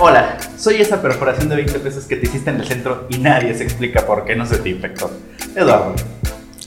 [0.00, 3.52] Hola, soy esa perforación de 20 pesos que te hiciste en el centro y nadie
[3.52, 5.10] se explica por qué no se te infectó.
[5.56, 5.92] Eduardo.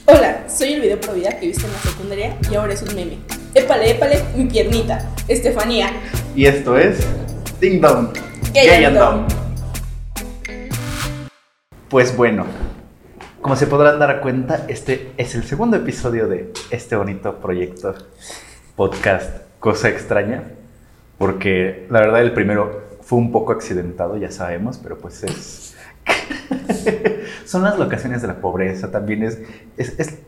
[0.03, 2.93] Hola, soy el video pro vida que viste en la secundaria y ahora es un
[2.93, 3.19] meme.
[3.55, 5.13] Épale, épale, mi piernita.
[5.29, 5.91] Estefanía.
[6.35, 7.07] Y esto es
[7.61, 8.09] Ding Dong.
[8.53, 9.27] Gay Gay and Dumb.
[11.87, 12.45] Pues bueno,
[13.39, 17.95] como se podrán dar cuenta, este es el segundo episodio de este bonito proyecto
[18.75, 20.43] podcast Cosa Extraña,
[21.17, 25.75] porque la verdad el primero fue un poco accidentado, ya sabemos, pero pues es...
[27.45, 29.37] Son las locaciones de la pobreza, también es,
[29.75, 30.19] es, es,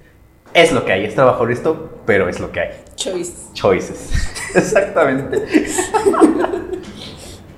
[0.53, 2.69] es lo que hay, es trabajo honesto, pero es lo que hay.
[2.97, 3.53] Choice.
[3.53, 4.11] Choices.
[4.53, 5.45] Exactamente.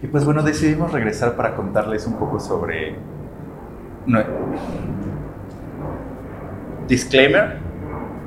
[0.03, 2.93] y pues bueno, decidimos regresar para contarles un poco sobre...
[4.05, 4.23] No-
[6.87, 7.57] Disclaimer.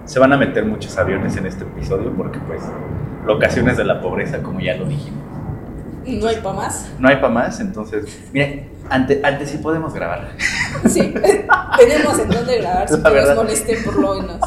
[0.04, 2.60] Se van a meter muchos aviones en este episodio porque pues
[3.24, 5.27] locaciones de la pobreza, como ya lo dijimos.
[6.08, 6.90] No hay pa' más.
[6.98, 8.18] No hay para más, entonces...
[8.32, 10.30] Miren, antes, sí podemos grabar.
[10.88, 11.14] Sí.
[11.78, 14.40] Tenemos en dónde grabar si no nos molesten por lo menos.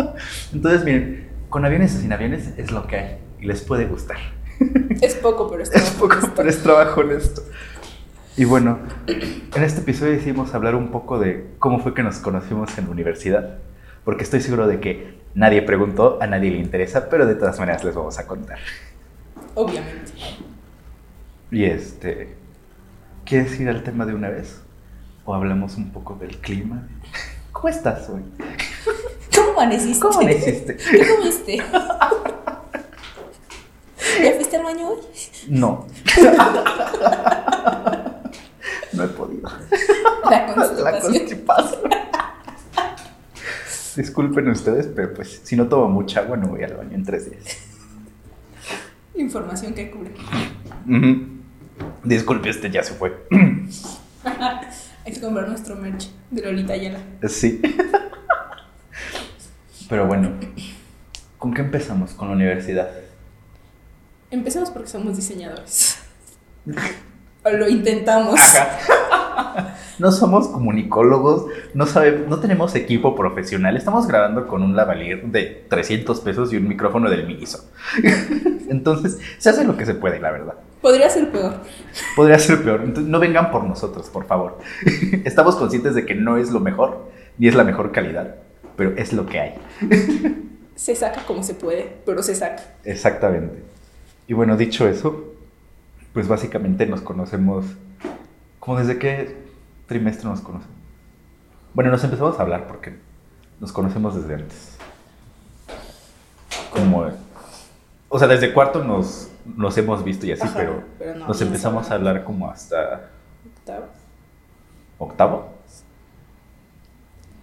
[0.52, 4.16] Entonces miren, con aviones o sin aviones es lo que hay y les puede gustar.
[5.00, 7.42] Es poco, pero es Es poco, pero es trabajo honesto.
[8.36, 12.76] Y bueno, en este episodio decidimos hablar un poco de cómo fue que nos conocimos
[12.78, 13.58] en la universidad.
[14.04, 17.84] Porque estoy seguro de que nadie preguntó, a nadie le interesa, pero de todas maneras
[17.84, 18.58] les vamos a contar.
[19.54, 20.12] Obviamente.
[21.50, 22.36] Y este.
[23.24, 24.60] ¿Quieres ir al tema de una vez?
[25.24, 26.88] ¿O hablamos un poco del clima?
[27.52, 28.22] ¿Cómo estás hoy?
[29.34, 30.00] ¿Cómo amaneciste?
[30.00, 30.76] ¿Cómo amaneciste?
[30.90, 31.56] ¿Qué comiste?
[34.22, 34.98] ¿Ya fuiste al baño hoy?
[35.48, 35.86] No.
[38.92, 39.50] no he podido.
[40.30, 41.90] La La constipación.
[43.96, 47.30] Disculpen ustedes, pero pues si no tomo mucha agua no voy al baño en tres
[47.30, 47.58] días.
[49.14, 50.12] Información que cubre.
[50.86, 51.37] Ujú.
[52.04, 53.16] Disculpe, este ya se fue.
[55.04, 57.00] Hay que comprar nuestro merch de Lolita Ayala.
[57.28, 57.60] Sí.
[59.88, 60.32] Pero bueno,
[61.38, 62.12] ¿con qué empezamos?
[62.12, 62.90] Con la universidad.
[64.30, 65.98] Empecemos porque somos diseñadores.
[67.44, 68.38] O lo intentamos.
[69.98, 73.76] No somos comunicólogos, no sabemos, no tenemos equipo profesional.
[73.76, 77.68] Estamos grabando con un lavalier de 300 pesos y un micrófono del Miniso.
[78.68, 80.54] Entonces, se hace lo que se puede, la verdad.
[80.80, 81.54] Podría ser peor.
[82.14, 82.82] Podría ser peor.
[82.84, 84.58] Entonces, no vengan por nosotros, por favor.
[85.24, 88.36] Estamos conscientes de que no es lo mejor, ni es la mejor calidad,
[88.76, 89.54] pero es lo que hay.
[90.76, 92.62] Se saca como se puede, pero se saca.
[92.84, 93.64] Exactamente.
[94.28, 95.34] Y bueno, dicho eso,
[96.12, 97.66] pues básicamente nos conocemos.
[98.60, 99.47] ¿Cómo desde qué
[99.88, 100.76] trimestre nos conocemos?
[101.74, 102.98] Bueno, nos empezamos a hablar porque
[103.58, 104.76] nos conocemos desde antes.
[106.70, 107.10] Como.
[108.08, 111.40] O sea, desde cuarto nos, nos hemos visto y así, Ajá, pero, pero no, nos
[111.42, 113.10] empezamos a hablar como hasta
[113.56, 113.86] Octavo.
[114.98, 115.54] octavo.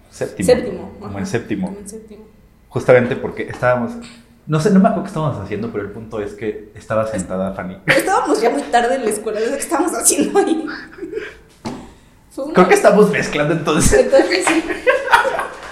[0.10, 0.48] Séptimo.
[0.48, 0.92] Séptimo.
[1.00, 1.68] Como en séptimo.
[1.68, 2.26] como en séptimo.
[2.70, 3.92] Justamente porque estábamos.
[4.48, 7.54] No sé, no me acuerdo qué estábamos haciendo, pero el punto es que estaba sentada
[7.54, 7.78] Fanny.
[7.88, 10.66] Estábamos ya muy tarde en la escuela, no sé qué estábamos haciendo ahí.
[12.36, 14.02] Fue una- Creo que estamos mezclando entonces.
[14.06, 14.64] Entonces sí.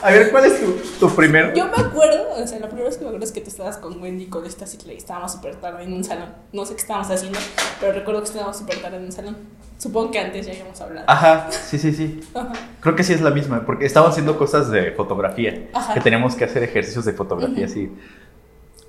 [0.01, 0.73] A ver, ¿cuál es tu,
[1.07, 1.53] tu primero?
[1.53, 3.77] Yo me acuerdo, o sea, la primera vez que me acuerdo es que tú estabas
[3.77, 6.27] con Wendy con esta cicla y estábamos súper tarde en un salón.
[6.51, 7.39] No sé qué estábamos haciendo,
[7.79, 9.37] pero recuerdo que estábamos súper tarde en un salón.
[9.77, 11.05] Supongo que antes ya habíamos hablado.
[11.09, 12.19] Ajá, sí, sí, sí.
[12.33, 12.51] Ajá.
[12.81, 15.69] Creo que sí es la misma, porque estábamos haciendo cosas de fotografía.
[15.73, 15.93] Ajá.
[15.93, 17.89] Que tenemos que hacer ejercicios de fotografía, así.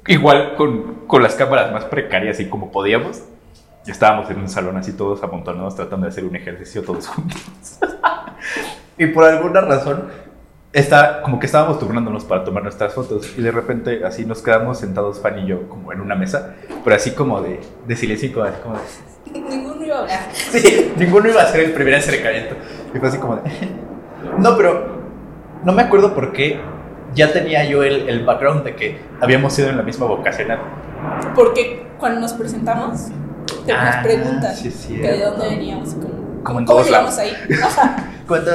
[0.08, 3.22] Igual con, con las cámaras más precarias y como podíamos.
[3.86, 7.78] Y estábamos en un salón así todos amontonados tratando de hacer un ejercicio todos juntos.
[8.98, 10.04] y por alguna razón,
[10.72, 13.32] está, como que estábamos turnándonos para tomar nuestras fotos.
[13.36, 16.54] Y de repente así nos quedamos sentados, Fanny y yo, como en una mesa.
[16.82, 20.20] Pero así como de, de silencio así como de- Ninguno iba a hablar.
[20.32, 22.54] Sí, ninguno iba a ser el primer acercamiento.
[22.94, 23.42] Y fue así como de...
[24.38, 24.86] No, pero
[25.62, 26.58] no me acuerdo por qué
[27.14, 30.58] ya tenía yo el, el background de que habíamos ido en la misma vocacional.
[31.34, 33.08] Porque cuando nos presentamos,
[33.64, 34.58] tenemos Ah, preguntas.
[34.58, 37.18] sí, de dónde veníamos y cómo, Como en cómo todos llegamos lados.
[37.18, 37.34] ahí.
[38.28, 38.50] Cuando,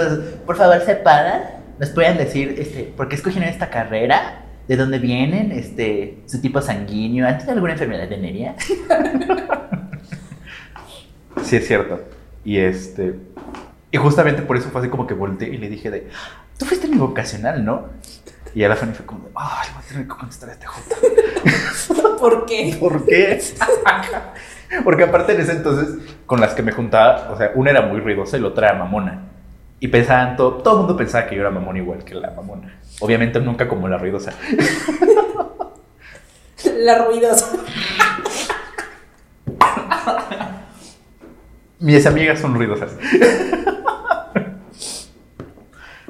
[0.46, 1.42] por favor, se paran,
[1.80, 6.62] nos pueden decir este, por qué escogieron esta carrera, de dónde vienen, este, su tipo
[6.62, 8.56] sanguíneo, ¿han tenido alguna enfermedad venérea?
[11.44, 12.02] sí, es cierto.
[12.44, 13.16] Y este.
[13.92, 16.10] Y justamente por eso fue así como que volteé y le dije de,
[16.58, 17.88] tú fuiste mi vocacional, ¿no?
[18.54, 20.66] Y a la Fanny fue como de, ay, voy a tener que contestar a este
[20.68, 20.96] J.
[22.20, 22.76] ¿Por qué?
[22.80, 23.42] ¿Por qué?
[24.84, 25.96] Porque aparte en ese entonces,
[26.26, 28.78] con las que me juntaba, o sea, una era muy ruidosa y la otra era
[28.80, 29.24] mamona.
[29.80, 32.80] Y pensaban, todo, todo el mundo pensaba que yo era mamón igual que la mamona.
[33.00, 34.34] Obviamente nunca como la ruidosa.
[36.82, 37.54] La ruidosa.
[41.80, 42.92] Mis amigas son ruidosas.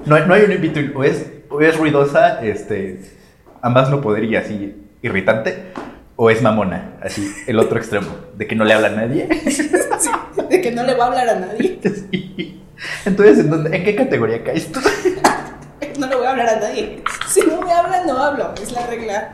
[0.06, 0.94] No, hay- no hay un in.
[0.96, 3.00] O es, o es ruidosa, este,
[3.62, 5.72] ambas no podría, así, irritante,
[6.21, 9.30] o es mamona, así, el otro extremo, de que no le habla a nadie.
[10.00, 10.10] Sí,
[10.50, 11.80] de que no le va a hablar a nadie.
[11.83, 12.62] Sí.
[13.06, 14.80] Entonces, ¿en, dónde- ¿en qué categoría caes tú?
[15.98, 17.01] No le voy a hablar a nadie.
[17.27, 18.54] Si no me hablan, no hablo.
[18.62, 19.33] Es la regla.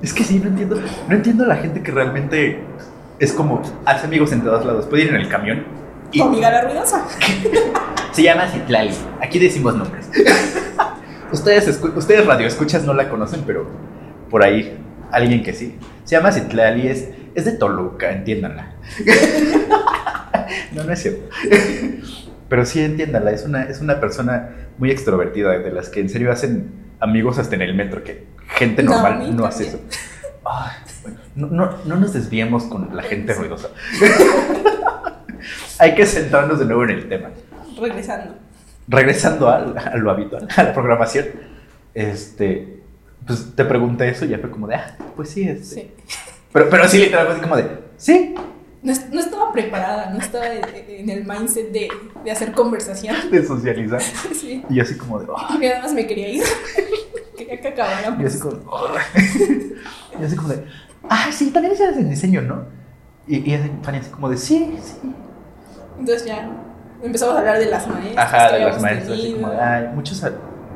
[0.00, 2.60] Es que sí, no entiendo, no entiendo a la gente que realmente
[3.18, 5.64] es como, hace amigos en todos lados, puede ir en el camión
[6.12, 7.04] y Tu amiga la ruidosa.
[8.12, 10.08] se llama Citlali, aquí decimos nombres.
[11.32, 13.66] ustedes, ustedes radioescuchas no la conocen, pero
[14.30, 14.78] por ahí
[15.10, 15.76] alguien que sí.
[16.04, 18.72] Se llama Citlali, es, es de Toluca, entiéndanla.
[20.72, 21.28] no, no es cierto.
[22.48, 26.32] Pero sí, entiéndanla, es una, es una persona muy extrovertida, de las que en serio
[26.32, 26.70] hacen
[27.00, 29.80] amigos hasta en el metro, que gente No, normal a no, hace eso.
[30.44, 30.72] Ay,
[31.02, 33.68] bueno, no, no, no nos desviemos con la gente ruidosa.
[35.78, 37.30] Hay que centrarnos de nuevo en el tema.
[37.80, 38.34] Regresando.
[38.88, 41.26] Regresando al- a, lo habitual, a la programación,
[41.94, 42.81] este,
[43.26, 45.64] pues te pregunté eso y ya fue como de, ah, pues sí, este.
[45.64, 45.90] Sí.
[46.52, 47.66] Pero, pero sí, literalmente como de,
[47.96, 48.34] sí,
[48.82, 51.88] No, no estaba preparada, no estaba en, el mindset de,
[52.24, 53.14] de hacer conversación.
[53.30, 54.00] de socializar.
[54.34, 54.64] Sí.
[54.68, 55.54] Y yo así como de, "Ah".
[55.54, 56.42] Y nada más me quería ir.
[57.36, 58.24] Quería que Y acabáramos.
[58.26, 58.56] así como,
[60.20, 60.64] y así como de,
[61.08, 62.64] ah, sí, también haces en diseño, ¿no?
[63.26, 64.94] Y, y así, Fanny así como de, sí, sí.
[65.98, 66.50] Entonces ya
[67.02, 68.16] empezamos a hablar de las maestras.
[68.26, 70.22] Ajá, de las maestras, así como de, ay, muchos,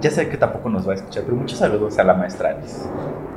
[0.00, 2.88] ya sé que tampoco nos va a escuchar, pero muchos saludos a la maestra Alice.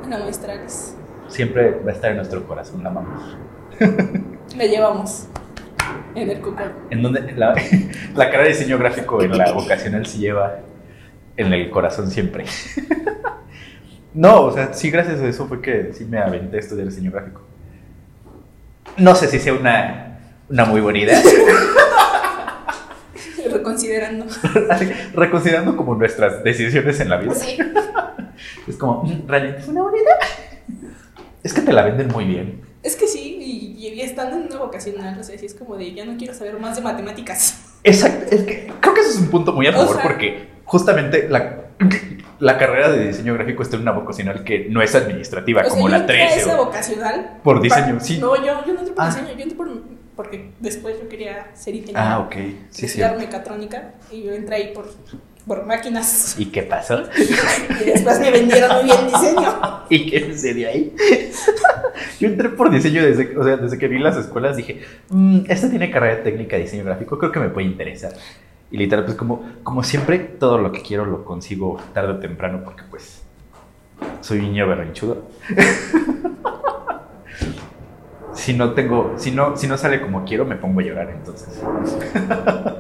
[0.09, 0.93] La maestra Alice.
[1.27, 3.37] Siempre va a estar en nuestro corazón, la amamos.
[4.57, 5.27] La llevamos
[6.15, 6.71] en el cucón.
[6.89, 7.53] En donde la,
[8.15, 10.55] la carrera de diseño gráfico en la vocacional se lleva
[11.37, 12.45] en el corazón siempre.
[14.13, 17.11] No, o sea, sí, gracias a eso fue que sí me aventé a estudiar diseño
[17.11, 17.41] gráfico.
[18.97, 20.19] No sé si sea una,
[20.49, 21.21] una muy buena idea.
[23.69, 24.25] Reconsiderando.
[25.13, 27.33] Reconsiderando como nuestras decisiones en la vida.
[27.35, 27.57] Sí.
[28.67, 30.15] Es como, "Mm, realmente fue una buena idea.
[31.43, 32.61] Es que te la venden muy bien.
[32.83, 35.93] Es que sí, y, y estando en una vocacional, o sea, sí es como de
[35.93, 37.59] ya no quiero saber más de matemáticas.
[37.83, 40.47] Exacto, es que creo que eso es un punto muy a O favor sea- porque
[40.63, 41.65] justamente la,
[42.39, 45.69] la carrera de diseño gráfico está en una vocacional que no es administrativa, O sea,
[45.71, 46.39] como yo la entré a 13.
[46.41, 47.37] esa o- vocacional.
[47.43, 48.19] Por diseño, sí.
[48.19, 49.07] No, yo, yo no entré por Ah.
[49.07, 49.67] diseño, yo entré por,
[50.19, 52.01] porque después yo quería ser ingeniero.
[52.01, 52.35] Ah, ok,
[52.71, 53.01] sí, sí.
[53.17, 54.89] mecatrónica y yo entré ahí por,
[55.47, 56.35] por máquinas.
[56.37, 57.03] ¿Y qué pasó?
[57.81, 59.57] Y después me vendieron muy bien diseño.
[59.89, 60.93] ¿Y qué sucedió ahí?
[62.19, 65.69] Yo entré por diseño desde, o sea, desde que vi las escuelas, dije, "Mm, esta
[65.69, 68.11] tiene carrera técnica de diseño gráfico, creo que me puede interesar.
[68.71, 72.61] Y literal, pues como, como siempre, todo lo que quiero lo consigo tarde o temprano
[72.65, 73.21] porque pues
[74.19, 75.29] soy un niño berrinchudo.
[78.39, 81.59] Si no tengo, si no, si no sale como quiero, me pongo a llorar entonces.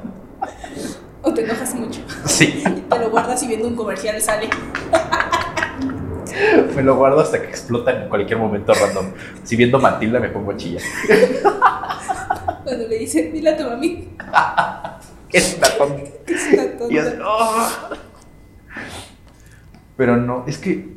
[1.21, 1.99] O te enojas mucho.
[2.25, 4.49] Sí, te lo guardas y viendo un comercial sale.
[6.75, 9.07] me lo guardo hasta que explota en cualquier momento random.
[9.43, 10.81] Si viendo Matilda me pongo a chillar.
[12.63, 14.07] Cuando le dice, dile a tu mami
[15.33, 16.03] Es una tonta.
[16.25, 16.93] es una tonta.
[16.93, 17.67] Y "Oh".
[19.97, 20.87] Pero no, es que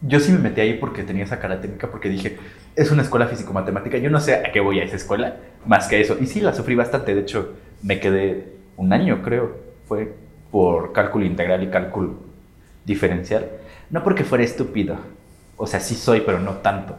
[0.00, 2.38] yo sí me metí ahí porque tenía esa cara técnica, porque dije,
[2.76, 6.00] es una escuela físico-matemática, yo no sé a qué voy a esa escuela, más que
[6.00, 6.16] eso.
[6.20, 9.56] Y sí, la sufrí bastante, de hecho, me quedé un año, creo,
[9.88, 10.14] fue
[10.50, 12.14] por cálculo integral y cálculo
[12.84, 13.48] diferencial.
[13.88, 14.98] No porque fuera estúpido,
[15.56, 16.98] o sea, sí soy, pero no tanto.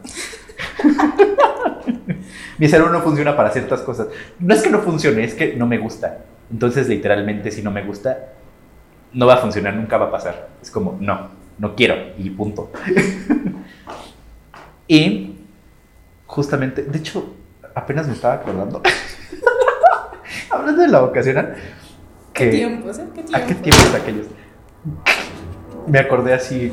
[2.58, 4.08] Mi cerebro no funciona para ciertas cosas.
[4.40, 6.24] No es que no funcione, es que no me gusta.
[6.50, 8.32] Entonces, literalmente, si no me gusta,
[9.12, 10.48] no va a funcionar, nunca va a pasar.
[10.60, 12.72] Es como, no, no quiero, y punto.
[14.88, 15.37] y
[16.28, 17.34] justamente, de hecho,
[17.74, 18.80] apenas me estaba acordando,
[20.50, 21.56] hablando de la vocacional,
[22.32, 23.04] ¿Qué tiempos, eh?
[23.14, 23.62] ¿Qué ¿A qué tiempos?
[23.62, 24.26] tiempos aquellos?
[25.88, 26.72] Me acordé así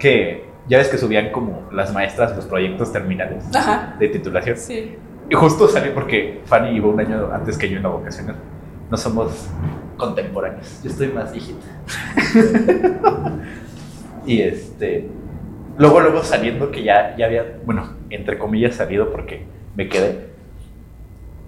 [0.00, 3.94] que ya ves que subían como las maestras los proyectos terminales Ajá.
[4.00, 4.56] de titulación.
[4.56, 4.96] Sí.
[5.30, 8.36] Y justo salió porque Fanny iba un año antes que yo en la vocacional.
[8.90, 9.46] No somos
[9.96, 10.80] contemporáneos.
[10.82, 11.66] Yo estoy más viejita.
[14.26, 15.08] y este.
[15.78, 20.32] Luego, luego saliendo que ya, ya había, bueno, entre comillas salido porque me quedé.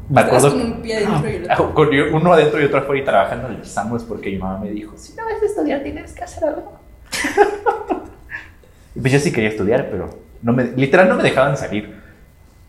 [0.09, 0.51] Me acuerdo.
[0.53, 1.75] con un pie adentro y Ah, otro.
[1.75, 4.71] con uno adentro y otro afuera y trabajando en el Samuels porque mi mamá me
[4.71, 6.79] dijo: Si no vas a estudiar, tienes que hacer algo.
[8.95, 10.11] y pues yo sí quería estudiar, pero
[10.43, 11.95] no me, literal no me dejaban salir.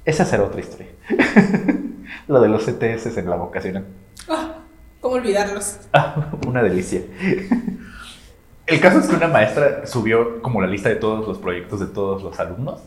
[0.05, 0.87] Esa será otra historia.
[2.27, 3.85] Lo de los CTS en la vocacional.
[4.29, 4.55] Ah,
[4.99, 5.77] ¿Cómo olvidarlos?
[5.93, 7.01] Ah, una delicia.
[8.67, 11.85] El caso es que una maestra subió como la lista de todos los proyectos de
[11.85, 12.81] todos los alumnos.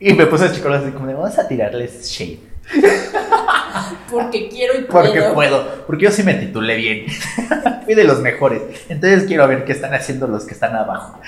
[0.00, 2.40] Y me puse a chicolas así como de, vamos a tirarles shade.
[4.10, 5.06] Porque quiero y puedo.
[5.06, 7.06] Porque puedo, porque yo sí me titulé bien.
[7.84, 8.62] Fui de los mejores.
[8.88, 11.18] Entonces quiero ver qué están haciendo los que están abajo.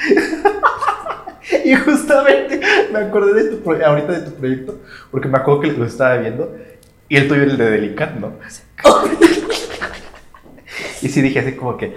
[1.65, 2.61] y justamente
[2.93, 6.55] me acordé de tu ahorita de tu proyecto, porque me acuerdo que lo estaba viendo.
[7.09, 8.35] Y el tuyo era el de Delicat, ¿no?
[11.01, 11.97] y sí dije así como que.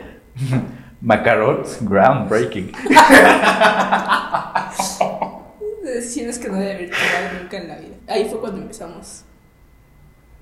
[1.02, 2.72] Macarons groundbreaking.
[5.84, 7.96] Decisiones que no debe haber tomado nunca en la vida.
[8.08, 9.24] Ahí fue cuando empezamos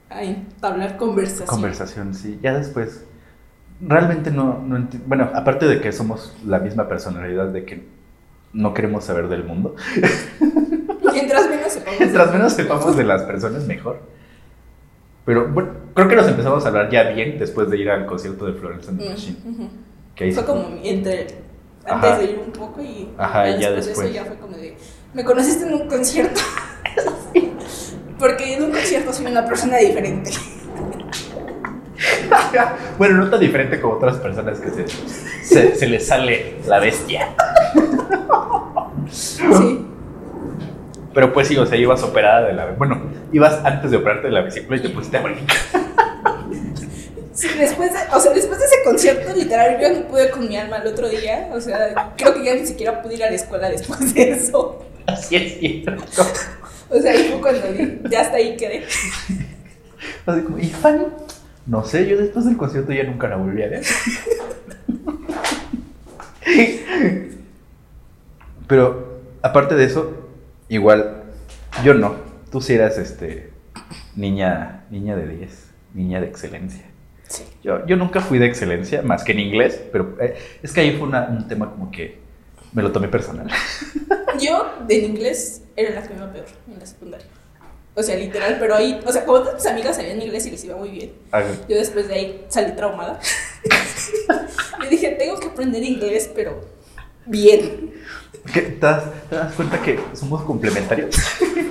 [0.10, 1.48] a entablar conversación.
[1.48, 2.40] Conversación, sí.
[2.42, 3.06] Ya después.
[3.82, 7.86] Realmente no, no Bueno, aparte de que somos la misma personalidad de que
[8.54, 9.76] no queremos saber del mundo.
[11.12, 12.00] Mientras menos sepamos.
[12.00, 14.00] Mientras menos sepamos de las personas, mejor.
[15.26, 18.46] Pero bueno, creo que nos empezamos a hablar ya bien después de ir al concierto
[18.46, 19.38] de Florence and the Machine.
[19.44, 19.70] Mm, ujú.
[20.16, 21.28] Que Fue como entre.
[21.88, 22.18] Antes Ajá.
[22.18, 23.14] de ir un poco y.
[23.18, 24.00] Ajá, y ya de después.
[24.00, 24.76] eso ya fue como de.
[25.14, 26.42] Me conociste en un concierto.
[28.20, 30.32] Porque en un concierto soy una persona diferente.
[32.98, 34.88] bueno, no tan diferente como otras personas que se,
[35.44, 37.30] se, se les sale la bestia.
[39.10, 39.86] Sí.
[41.14, 42.66] Pero pues sí, o sea, ibas operada de la...
[42.72, 45.58] Bueno, ibas antes de operarte de la vesícula y te pusiste a brincar.
[47.36, 50.56] Sí, después de, o sea, después de ese concierto, literal, yo no pude con mi
[50.56, 51.50] alma el otro día.
[51.52, 54.86] O sea, creo que ya ni siquiera pude ir a la escuela después de eso.
[55.06, 56.24] Así es cierto.
[56.90, 58.86] O sea, ahí fue cuando ya hasta ahí quedé.
[60.26, 61.08] Así como, ¿y Fanny?
[61.66, 63.84] No sé, yo después del concierto ya nunca la volví a ver.
[68.68, 70.30] Pero, aparte de eso,
[70.70, 71.24] igual,
[71.84, 72.16] yo no.
[72.50, 73.52] Tú sí eras, este,
[74.16, 76.86] niña, niña de 10, niña de excelencia.
[77.28, 77.44] Sí.
[77.64, 80.92] Yo, yo nunca fui de excelencia, más que en inglés, pero eh, es que ahí
[80.98, 82.20] fue una- un tema como que
[82.74, 83.48] me lo tomé personal.
[84.40, 87.26] Yo, en inglés, era la que me iba peor en la secundaria.
[87.96, 90.64] O sea, literal, pero ahí, o sea, como todas mis amigas sabían inglés y les
[90.66, 91.14] iba muy bien.
[91.70, 93.20] Yo después de ahí salí traumada.
[94.84, 96.60] Yo dije, tengo que aprender inglés, pero
[97.26, 97.94] bien.
[98.54, 101.16] ¿Te, das, te das cuenta que somos complementarios?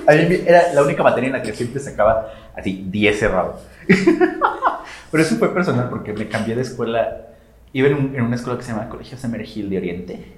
[0.07, 3.61] A mí era la única materia en la que siempre sacaba así 10 cerrado.
[5.11, 7.27] Pero eso fue personal porque me cambié de escuela.
[7.73, 10.33] Iba en, un- en una escuela que se llama Colegio Semergil de Oriente,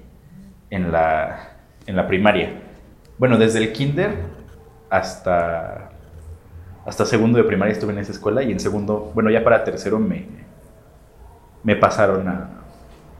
[0.70, 1.50] en la,
[1.86, 2.50] en la primaria.
[3.18, 4.14] Bueno, desde el kinder
[4.90, 5.90] hasta,
[6.86, 9.98] hasta segundo de primaria estuve en esa escuela y en segundo, bueno, ya para tercero
[9.98, 10.26] me,
[11.62, 12.50] me pasaron a,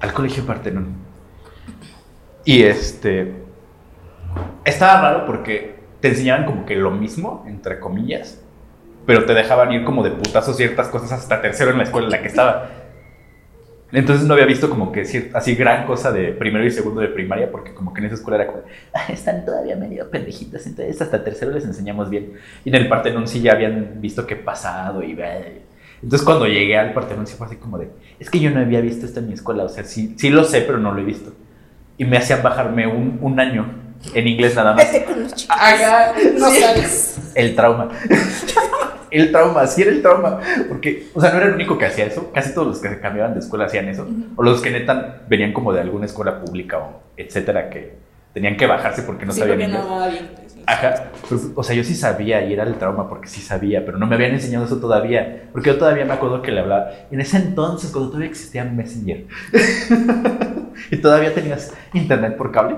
[0.01, 0.87] al Colegio Partenón.
[2.45, 3.35] Y este.
[4.65, 8.43] Estaba raro porque te enseñaban como que lo mismo, entre comillas,
[9.09, 12.11] pero te dejaban ir como de putazo ciertas cosas hasta tercero en la escuela en
[12.13, 12.69] la que estaba.
[13.91, 17.09] Entonces no había visto como que cier- así gran cosa de primero y segundo de
[17.09, 21.01] primaria, porque como que en esa escuela era como, "Ah, están todavía medio pendejitas, entonces
[21.01, 22.35] hasta tercero les enseñamos bien.
[22.67, 25.17] Y en el Partenón sí ya habían visto qué pasado y
[26.03, 27.89] Entonces cuando llegué al Partenón sí fue así como de,
[28.21, 30.45] es que yo no había visto esto en mi escuela, o sea, sí, sí lo
[30.45, 31.33] sé, pero no lo he visto.
[31.97, 33.73] Y me hacían bajarme un, un año
[34.15, 34.93] en inglés nada más.
[34.93, 35.57] Vete con los chicos.
[35.59, 36.61] Haga- No sí.
[36.61, 37.33] sabes.
[37.35, 37.89] El trauma.
[39.11, 40.41] el trauma, sí era el trauma.
[40.69, 42.31] Porque, o sea, no era el único que hacía eso.
[42.33, 44.07] Casi todos los que se cambiaban de escuela hacían eso.
[44.37, 47.97] O los que neta venían como de alguna escuela pública o etcétera, que
[48.33, 49.85] tenían que bajarse porque no sí, sabían porque inglés.
[49.85, 50.31] no hablaba bien.
[50.37, 50.63] pues, sí.
[50.67, 51.05] Ajá.
[51.29, 54.07] Pues, o sea, yo sí sabía y era el trauma porque sí sabía, pero no
[54.07, 55.49] me habían enseñado eso todavía.
[55.53, 56.91] Porque yo todavía me acuerdo que le hablaba.
[57.11, 59.27] En ese entonces, cuando todavía existía Messenger.
[60.91, 62.77] y todavía tenías internet por cable.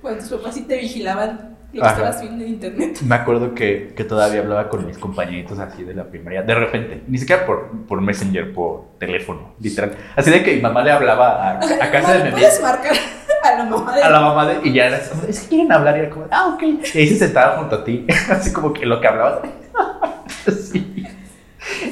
[0.00, 2.98] Cuando tus papás sí te vigilaban lo que estabas viendo en internet.
[3.02, 7.02] Me acuerdo que, que todavía hablaba con mis compañeritos así de la primaria, de repente,
[7.06, 9.92] ni siquiera por, por Messenger, por teléfono, literal.
[10.16, 12.94] Así de que mi mamá le hablaba a, a casa de mi ¿Puedes marcar
[13.42, 15.72] a la mamá de a la mamá de, y ya era así es que quieren
[15.72, 16.62] hablar, y era como, ah, ok.
[16.94, 19.42] Y ahí se sentaba junto a ti, así como que lo que hablaba.
[20.46, 21.06] Así.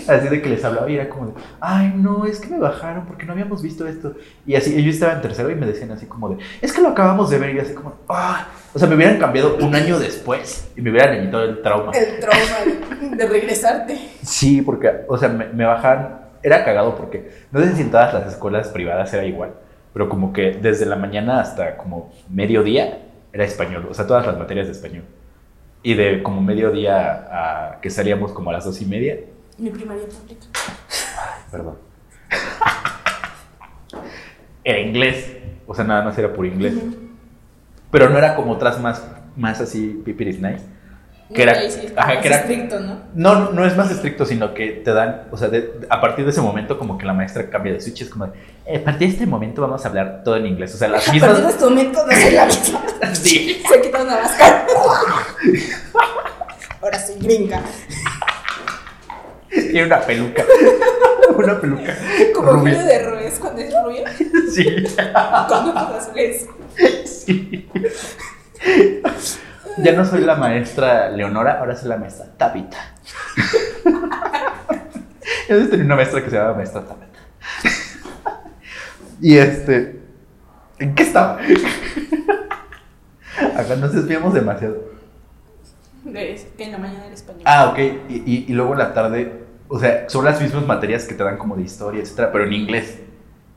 [0.08, 3.06] Así de que les hablaba y era como de, ay, no, es que me bajaron
[3.06, 4.14] porque no habíamos visto esto.
[4.46, 6.88] Y así, yo estaba en tercero y me decían así como de, es que lo
[6.88, 7.54] acabamos de ver.
[7.54, 11.14] Y así como, ah, o sea, me hubieran cambiado un año después y me hubieran
[11.14, 11.92] evitado el trauma.
[11.92, 13.98] el trauma de regresarte.
[14.22, 18.12] Sí, porque, o sea, me, me bajaban, era cagado porque, no sé si en todas
[18.14, 19.54] las escuelas privadas era igual,
[19.92, 22.98] pero como que desde la mañana hasta como mediodía
[23.32, 25.04] era español, o sea, todas las materias de español.
[25.82, 29.18] Y de como mediodía a que salíamos como a las dos y media,
[29.58, 30.46] Mi primaria pública.
[31.50, 31.78] perdón,
[34.64, 35.26] era inglés,
[35.66, 36.74] o sea, nada más era por inglés,
[37.90, 39.02] pero no era como otras más,
[39.36, 40.64] más así, pipiris nice.
[41.34, 43.00] Que era- sí, es ajá, más que era- estricto, ¿no?
[43.14, 46.24] No, no, no es más estricto, sino que te dan, o sea, de- a partir
[46.26, 48.32] de ese momento como que la maestra cambia de switch, es como, de,
[48.66, 51.02] "Eh, a partir de este momento vamos a hablar todo en inglés, o sea, las
[51.02, 51.52] A partir de mismas...
[51.54, 52.82] este momento no la misma.
[53.14, 53.62] Sí.
[53.68, 54.66] Se quita una máscara.
[56.82, 57.62] Ahora Venga.
[59.52, 60.44] Tiene una peluca.
[61.36, 61.94] una peluca.
[62.34, 62.82] Como rubia.
[62.82, 64.04] de Ruiz cuando es rubia.
[64.52, 64.66] Sí.
[65.48, 66.46] Con ojos azules.
[67.06, 67.70] Sí.
[69.78, 72.76] Ya no soy la maestra Leonora, ahora soy la maestra Tabita.
[75.48, 77.06] Yo tenía una maestra que se llamaba maestra Tabita.
[79.20, 80.02] Y este.
[80.78, 81.38] ¿En qué estaba?
[83.56, 84.76] Acá nos desviamos demasiado.
[86.04, 87.42] que en la mañana del español.
[87.44, 87.78] Ah, ok.
[88.08, 89.41] Y, y, luego en la tarde,
[89.72, 92.52] o sea, son las mismas materias que te dan como de historia, etcétera, pero en
[92.52, 93.00] inglés.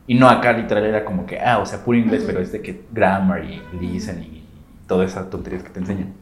[0.06, 2.62] Y no acá literal era como que, ah, o sea, puro inglés, pero es de
[2.62, 4.42] que grammar y listen y
[4.86, 6.14] todas esas tonterías que te enseñan.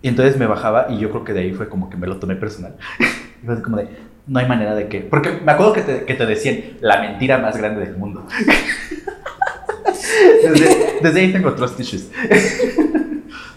[0.00, 2.18] Y entonces me bajaba y yo creo que de ahí fue como que me lo
[2.18, 2.76] tomé personal.
[3.42, 3.88] y fue como de,
[4.28, 5.00] no hay manera de que...
[5.00, 8.24] Porque me acuerdo que te, que te decían la mentira más grande del mundo.
[11.02, 12.12] desde, ahí tengo otros tissues.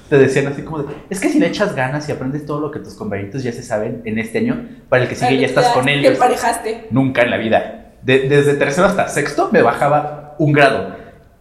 [0.10, 2.72] te decían así como de, es que si le echas ganas y aprendes todo lo
[2.72, 5.68] que tus compañeritos ya se saben en este año, para el que sigue ya estás
[5.68, 6.14] con ellos.
[6.14, 6.88] ¿Te parejaste?
[6.92, 7.94] Nunca en la vida.
[8.04, 10.96] desde tercero hasta sexto me bajaba un grado.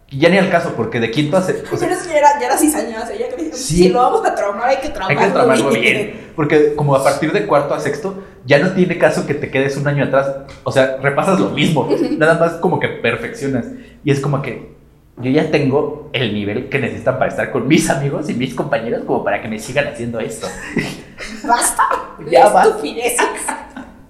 [0.09, 1.67] Y ya ni al caso, porque de quinto a sexto.
[1.77, 3.75] Pero que ya era, ya era cizañosa, ya que sí.
[3.75, 6.31] si lo vamos a traumar, hay que traumarlo, hay que traumarlo bien.
[6.33, 9.75] Porque como a partir de cuarto a sexto, ya no tiene caso que te quedes
[9.75, 10.31] un año atrás.
[10.63, 11.89] O sea, repasas lo mismo.
[12.17, 13.65] Nada más como que perfeccionas.
[14.05, 14.76] Y es como que
[15.17, 19.03] yo ya tengo el nivel que necesitan para estar con mis amigos y mis compañeros
[19.05, 20.47] como para que me sigan haciendo esto.
[21.45, 21.83] Basta.
[22.29, 22.77] ya basta.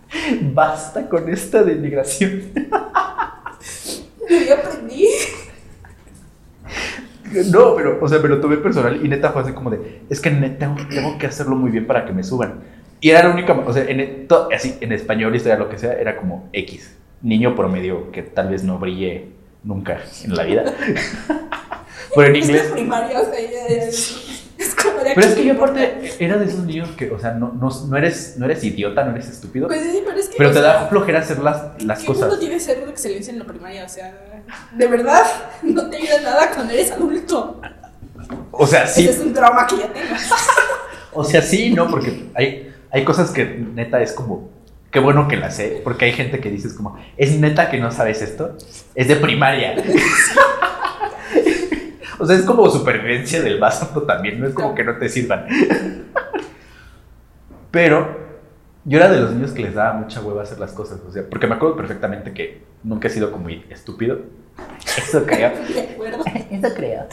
[0.42, 2.44] Basta con esta denigración.
[4.30, 5.08] Yo aprendí.
[7.52, 10.22] No, pero, o sea, me lo tomé personal y neta fue así como de, es
[10.22, 12.62] que tengo, tengo que hacerlo muy bien para que me suban.
[13.00, 16.18] Y era la única, o sea, en, así, en español, historia, lo que sea, era
[16.18, 16.98] como X.
[17.22, 20.74] Niño promedio que tal vez no brille nunca en la vida.
[22.16, 22.64] Pero en inglés.
[22.64, 23.40] Es primaria, o sea,
[24.58, 27.34] es como de Pero es que yo aparte era de esos niños que, o sea,
[27.34, 29.67] no, no, no, eres, no eres idiota, no eres estúpido.
[29.67, 30.38] Pues sí, pero es que.
[30.38, 32.30] Pero te da flojera hacer las, las cosas.
[32.30, 34.17] Uno tiene ser de excelencia en la primaria, o sea.
[34.74, 35.24] De verdad,
[35.63, 37.62] no te ayuda nada cuando eres adulto.
[38.52, 39.04] O sea, sí.
[39.04, 40.15] Ese es un trauma que ya tengo.
[41.13, 44.50] o sea, sí, no, porque hay, hay cosas que neta es como
[44.98, 47.92] qué bueno que la sé, porque hay gente que dices como, es neta que no
[47.92, 48.58] sabes esto,
[48.96, 49.76] es de primaria.
[52.18, 55.46] o sea, es como supervivencia del básico también, no es como que no te sirvan.
[57.70, 58.10] Pero
[58.86, 61.30] yo era de los niños que les daba mucha hueva hacer las cosas, o sea,
[61.30, 64.22] porque me acuerdo perfectamente que nunca he sido como estúpido.
[64.98, 65.52] Eso creo.
[66.50, 67.06] Eso creo.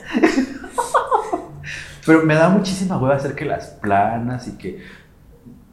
[2.06, 5.03] Pero me daba muchísima hueva hacer que las planas y que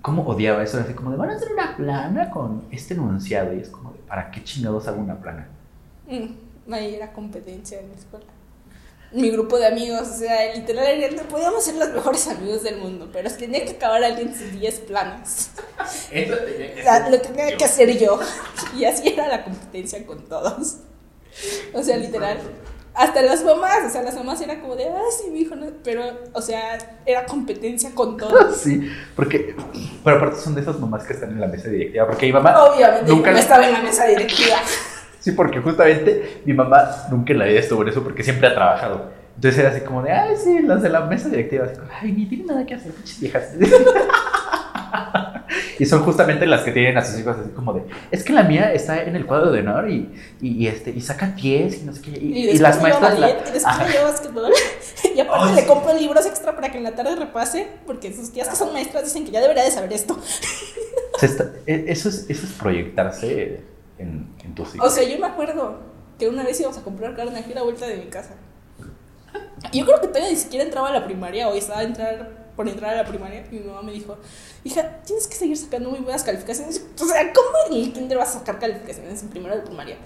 [0.02, 0.78] ¿Cómo odiaba eso?
[0.78, 3.54] Era así como de, van a hacer una plana con este enunciado.
[3.54, 5.48] Y es como de, ¿para qué chingados hago una plana?
[6.08, 8.26] Mm, ahí era competencia en la escuela.
[9.14, 10.88] Mi grupo de amigos, o sea, literal,
[11.30, 15.52] podíamos ser los mejores amigos del mundo, pero tenía que acabar alguien sus 10 planas.
[16.12, 18.20] Eso tenía que Lo tenía que hacer yo.
[18.76, 20.78] Y así era la competencia con todos.
[21.74, 22.38] O sea, literal
[22.94, 25.68] hasta las mamás, o sea, las mamás era como de, ah, sí, mi hijo, no,
[25.84, 28.58] pero, o sea, era competencia con todos.
[28.62, 29.56] Sí, porque,
[30.04, 32.64] pero aparte son de esas mamás que están en la mesa directiva, porque mi mamá
[32.66, 34.58] Obviamente, nunca no estaba en la mesa directiva.
[35.20, 38.54] sí, porque justamente mi mamá nunca en la vida estuvo en eso porque siempre ha
[38.54, 39.10] trabajado.
[39.36, 42.12] Entonces era así como de, ay, sí, las de la mesa directiva, así como, ay,
[42.12, 43.50] ni tienen nada que hacer, pinches viejas.
[45.80, 48.44] y son justamente las que tienen a sus hijos así como de, es que la
[48.44, 50.12] mía está en el cuadro de honor y,
[50.42, 52.12] y, este, y saca 10 y no sé qué.
[52.12, 53.20] Y, las maestras...
[53.20, 53.30] La...
[53.30, 53.64] Y después
[54.04, 54.52] básquetbol.
[55.16, 58.48] y aparte le compro libros extra para que en la tarde repase, porque sus tías
[58.48, 60.18] que son maestras dicen que ya debería de saber esto.
[61.68, 63.62] E, eso, es, eso es proyectarse
[64.00, 64.88] en, en tus hijos.
[64.88, 65.80] O sea, yo me acuerdo
[66.18, 68.34] que una vez íbamos a comprar carne aquí a la vuelta de mi casa.
[69.72, 72.68] Yo creo que todavía ni siquiera entraba a la primaria o estaba a entrar por
[72.68, 74.18] entrar a la primaria, mi mamá me dijo,
[74.64, 76.86] hija, tienes que seguir sacando muy buenas calificaciones.
[77.00, 79.98] O sea, ¿cómo en el kinder vas a sacar calificaciones en primero de primaria?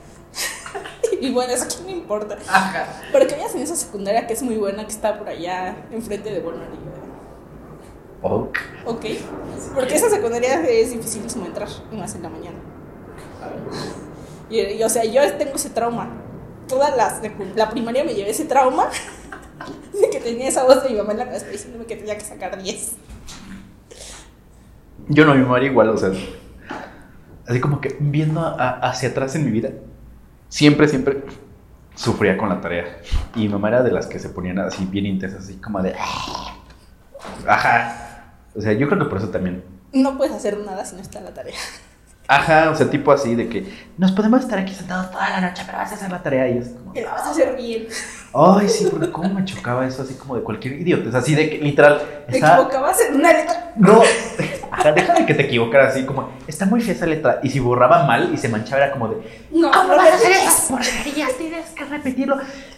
[1.22, 2.38] y bueno, eso aquí no importa.
[2.48, 3.02] Ajá.
[3.12, 6.32] Pero que vayas en esa secundaria que es muy buena, que está por allá, enfrente
[6.32, 6.72] de Walmart.
[8.22, 8.58] Ok.
[8.86, 9.06] Ok.
[9.74, 12.58] Porque esa secundaria es dificilísimo entrar, más en la mañana.
[14.50, 16.10] Y, o sea, yo tengo ese trauma.
[16.68, 17.22] Toda la,
[17.56, 18.90] la primaria me llevé ese trauma
[20.12, 22.62] que tenía esa voz de mi mamá en la cabeza diciéndome que tenía que sacar
[22.62, 22.96] 10.
[25.10, 26.12] Yo no, mi mamá igual, o sea,
[27.48, 29.70] así como que viendo hacia atrás en mi vida,
[30.50, 31.24] siempre, siempre
[31.96, 33.02] sufría con la tarea.
[33.36, 35.96] Y mi mamá era de las que se ponían así bien intensas, así como de...
[37.48, 38.02] Ajá.
[38.56, 39.64] O sea, yo creo que por eso también.
[39.94, 41.56] No puedes hacer nada si no está la tarea.
[42.28, 45.62] Ajá, o sea, tipo así de que nos podemos estar aquí sentados toda la noche,
[45.66, 46.94] pero vas a hacer la tarea y es como.
[46.94, 47.88] Pero vas a hacer bien.
[48.34, 51.10] Ay, sí, porque cómo me chocaba eso así como de cualquier idiota.
[51.10, 52.02] Es así de que literal.
[52.28, 53.72] Te equivocabas en una letra.
[53.76, 54.02] No,
[54.72, 56.32] ajá, deja de que te equivocaras así como.
[56.48, 57.40] Está muy fea esa letra.
[57.44, 59.46] Y si borraba mal y se manchaba, era como de.
[59.52, 60.38] No, ¿Cómo no vas a hacer es.
[60.40, 61.34] esas porquerías?
[61.38, 62.38] Tienes que repetirlo.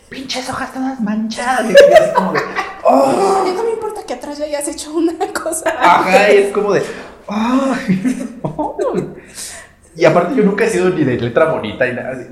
[0.09, 1.65] Pinches hojas todas manchadas.
[1.69, 2.41] Y así como de.
[2.83, 3.43] ¡Oh!
[3.55, 5.73] No me importa que atrás ya hayas hecho una cosa.
[5.79, 6.83] Ajá, y es como de.
[7.27, 8.17] ¡Ay!
[8.43, 9.07] ¡Ay!
[9.95, 12.27] Y aparte, yo nunca he sido ni de letra bonita y nada así.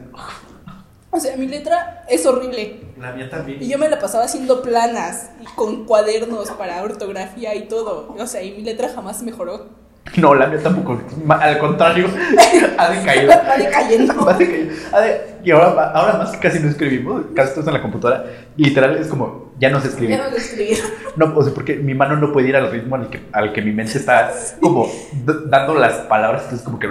[1.10, 2.82] O sea, mi letra es horrible.
[3.00, 3.64] La mía también.
[3.64, 8.14] Y yo me la pasaba haciendo planas y con cuadernos para ortografía y todo.
[8.20, 9.85] O sea, y mi letra jamás mejoró.
[10.18, 11.02] No, la mía tampoco.
[11.30, 12.08] Al contrario,
[12.78, 13.32] ha decaído.
[13.50, 14.26] Va decayendo.
[14.26, 14.74] Va decaído.
[14.94, 18.24] Ha de- Y ahora, ahora más que casi no escribimos, casi estamos en la computadora.
[18.56, 20.18] Literal es como, ya no sé escribir.
[20.18, 20.78] Ya no lo escribí.
[21.18, 23.62] No, o sea, porque mi mano no puede ir al ritmo al que, al que
[23.62, 24.89] mi mente está como
[25.26, 26.44] dando las palabras.
[26.44, 26.88] Entonces, como que.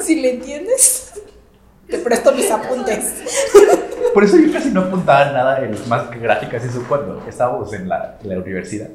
[0.00, 1.12] Si le entiendes,
[1.88, 3.24] te presto mis apuntes.
[4.14, 7.88] Por eso yo casi no apuntaba nada en más que gráficas, eso cuando estábamos en
[7.88, 8.88] la, en la universidad.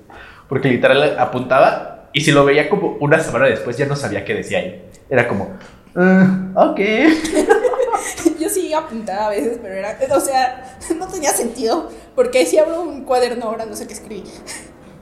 [0.49, 4.36] Porque literal apuntaba y si lo veía como una semana después ya no sabía qué
[4.36, 4.86] decía ahí.
[5.10, 5.49] Era como,
[5.95, 6.80] "Ah, ok.
[8.39, 9.97] Yo sí apuntaba a veces, pero era.
[10.15, 11.89] O sea, no tenía sentido.
[12.15, 14.23] Porque si abro un cuaderno ahora no sé qué escribí.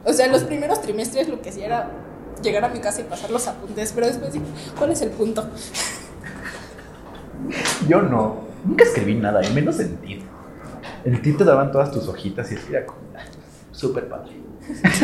[0.04, 1.92] O sea, los primeros trimestres lo que hacía era
[2.42, 3.92] llegar a mi casa y pasar los apuntes.
[3.94, 4.44] Pero después dije,
[4.76, 5.48] ¿cuál es el punto?
[7.88, 10.24] Yo no, nunca escribí nada, y menos en ti.
[11.06, 13.22] En ti te daban todas tus hojitas y era como, "Ah,
[13.72, 14.32] súper padre.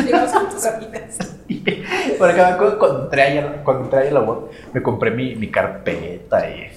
[0.04, 1.18] Llegamos con tus amigas.
[2.18, 4.40] Por acá, cuando, cuando entré ahí a- cuando entré ahí a la UAM,
[4.72, 6.68] me compré mi, mi carpeta y,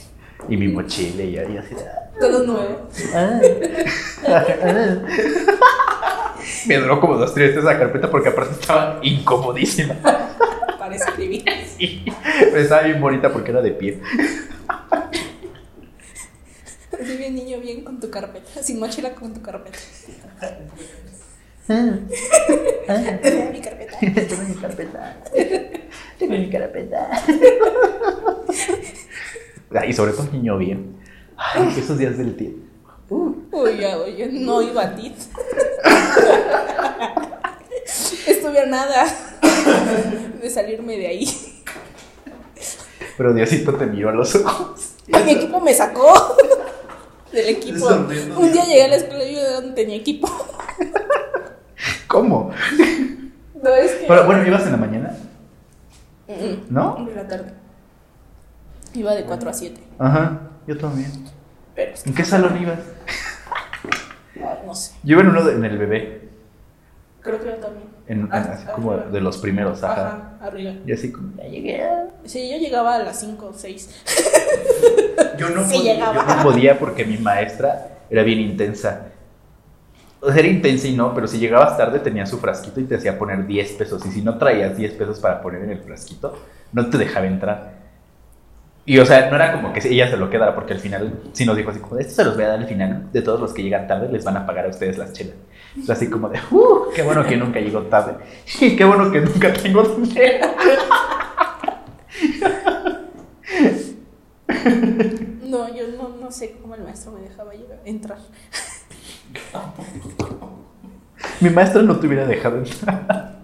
[0.49, 2.09] y mi mochila y, y así "Ah".
[2.19, 2.87] Todo nuevo.
[6.67, 9.95] Me duró como dos trimestres esa carpeta porque aparte estaba incomodísima.
[10.77, 11.43] Para escribir.
[11.77, 12.05] Sí,
[12.39, 14.01] pero estaba bien bonita porque era de pie.
[16.99, 18.61] Así bien niño, bien con tu carpeta.
[18.61, 19.77] Sin mochila con tu carpeta.
[21.67, 23.97] Tengo mi carpeta.
[23.99, 25.17] Tengo mi carpeta.
[26.19, 27.09] Tengo mi carpeta.
[29.73, 30.97] Ah, Y sobre todo niño bien.
[31.37, 32.59] Ay, esos días del tiempo.
[33.09, 35.13] Uh, Uy, ya, oye, no iba a ti.
[38.27, 39.05] Estuve a nada
[40.41, 41.63] de salirme de ahí.
[43.17, 44.93] pero Diosito te miró a los ojos.
[45.07, 46.37] Y mi equipo me sacó
[47.31, 47.85] del equipo.
[47.87, 50.27] Un día llegué a la escuela y yo no tenía equipo.
[52.07, 52.51] ¿Cómo?
[53.61, 54.05] No es que.
[54.07, 55.15] Pero bueno, ¿ibas en la mañana?
[56.69, 57.05] ¿No?
[57.05, 57.53] De la tarde.
[58.93, 59.81] Iba de 4 a 7.
[59.99, 61.11] Ajá, yo también.
[61.75, 62.09] Pero es que.
[62.09, 62.79] ¿En qué salón ibas?
[64.43, 64.93] ah, No sé.
[65.03, 66.29] Yo iba en uno de- en el bebé.
[67.21, 67.87] Creo que yo también.
[68.07, 69.11] En, Ah, así como arriba.
[69.11, 70.07] de los primeros, ajá.
[70.07, 70.73] Ajá, arriba.
[70.85, 71.87] Y así como, ya llegué.
[72.25, 74.03] Sí, yo llegaba a las 5 o 6.
[75.37, 76.15] Yo no, Sí podía, llegaba.
[76.27, 79.07] yo no podía porque mi maestra era bien intensa.
[80.23, 83.45] Era intensa y no, pero si llegabas tarde tenía su frasquito y te hacía poner
[83.47, 84.05] 10 pesos.
[84.05, 86.37] Y si no traías 10 pesos para poner en el frasquito,
[86.73, 87.81] no te dejaba entrar.
[88.85, 91.45] Y o sea, no era como que ella se lo quedara, porque al final sí
[91.45, 93.53] nos dijo así como, esto se los voy a dar al final, de todos los
[93.53, 95.35] que llegan tarde les van a pagar a ustedes las chelas.
[95.69, 98.15] Entonces, así como de, uh, qué bueno que nunca llegó tarde.
[98.59, 100.47] Y qué bueno que nunca tengo dinero.
[105.43, 107.51] No, yo no, no sé cómo el maestro me dejaba
[107.85, 108.17] entrar.
[111.39, 113.39] Mi maestra no te hubiera dejado entrar.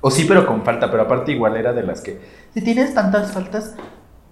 [0.00, 2.20] O sí, pero con falta, pero aparte igual era de las que,
[2.52, 3.76] si tienes tantas faltas,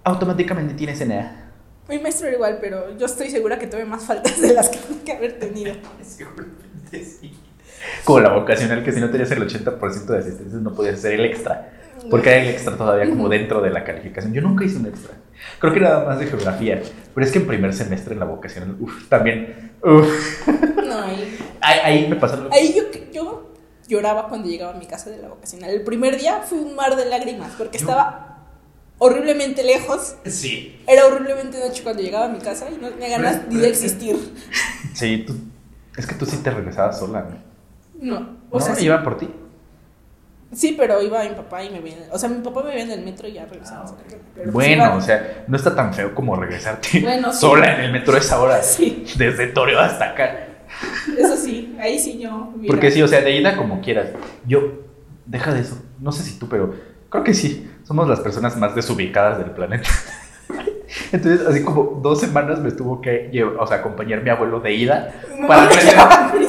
[0.03, 1.49] automáticamente tienes ENEA.
[1.87, 4.77] Mi maestro era igual, pero yo estoy segura que tuve más faltas de las que
[4.77, 5.73] tuve que haber tenido.
[6.01, 7.37] Seguramente sí.
[8.03, 11.25] Como la vocacional, que si no tenías el 80% de asistencia no podías hacer el
[11.25, 11.71] extra.
[12.09, 14.33] Porque era el extra todavía como dentro de la calificación.
[14.33, 15.15] Yo nunca hice un extra.
[15.59, 16.81] Creo que nada más de geografía.
[17.13, 20.47] Pero es que en primer semestre en la vocacional, uff, también, uff.
[20.85, 23.51] No, ahí, Ahí, ahí me pasó lo ahí yo, yo
[23.87, 25.69] lloraba cuando llegaba a mi casa de la vocacional.
[25.71, 28.27] El primer día fue un mar de lágrimas porque Yo- estaba
[28.97, 30.15] horriblemente lejos.
[30.25, 30.79] Sí.
[30.87, 34.15] Era horriblemente noche cuando llegaba a mi casa y no tenía ganas ni de existir.
[34.93, 35.35] Sí, tú,
[35.97, 37.51] es que tú sí te regresabas sola, ¿no?
[38.01, 38.65] No, o ¿No?
[38.65, 39.29] sea, sí, ¿Iba por ti?
[40.53, 41.97] Sí, pero iba mi papá y me veía.
[42.11, 43.93] O sea, mi papá me veía en el metro y ya regresamos.
[44.35, 47.39] Pues Bueno, iba- o sea, no está tan feo como regresarte Bueno, sí.
[47.39, 48.61] sola en el metro a esa hora.
[48.63, 49.05] Sí.
[49.17, 50.47] Desde Toreo hasta acá.
[51.17, 52.53] Eso sí, ahí sí yo.
[52.67, 54.09] Porque sí, o sea, de ida como quieras.
[54.45, 54.61] Yo,
[55.25, 55.81] deja de eso.
[55.99, 56.73] No sé si tú, pero
[57.09, 57.69] creo que sí.
[57.83, 59.89] Somos las personas más desubicadas del planeta.
[61.11, 64.73] Entonces, así como dos semanas me tuvo que llevar, o sea, acompañar mi abuelo de
[64.73, 65.95] ida No para aprender,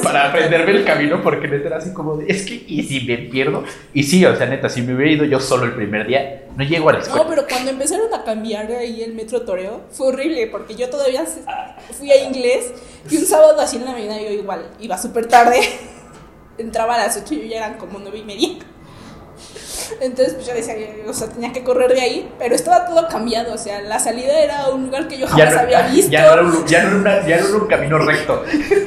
[0.01, 3.01] para aprender aprenderme el camino porque neta era así como de, es que, ¿y si
[3.05, 3.63] me pierdo?
[3.93, 6.63] Y sí, o sea, neta, si me hubiera ido yo solo el primer día, no
[6.63, 7.23] llego a la escuela.
[7.23, 11.25] No, pero cuando empezaron a cambiar ahí el metro Toreo, fue horrible porque yo todavía
[11.91, 12.73] fui a inglés
[13.09, 15.59] y un sábado así en la mañana yo igual iba súper tarde,
[16.57, 18.49] entraba a las 8 y yo ya eran como nueve y media.
[19.99, 20.75] Entonces, pues yo decía,
[21.07, 24.39] o sea, tenía que correr de ahí, pero estaba todo cambiado, o sea, la salida
[24.39, 26.11] era un lugar que yo jamás había visto.
[26.11, 28.43] Ya no, era un, ya, no era un camino recto.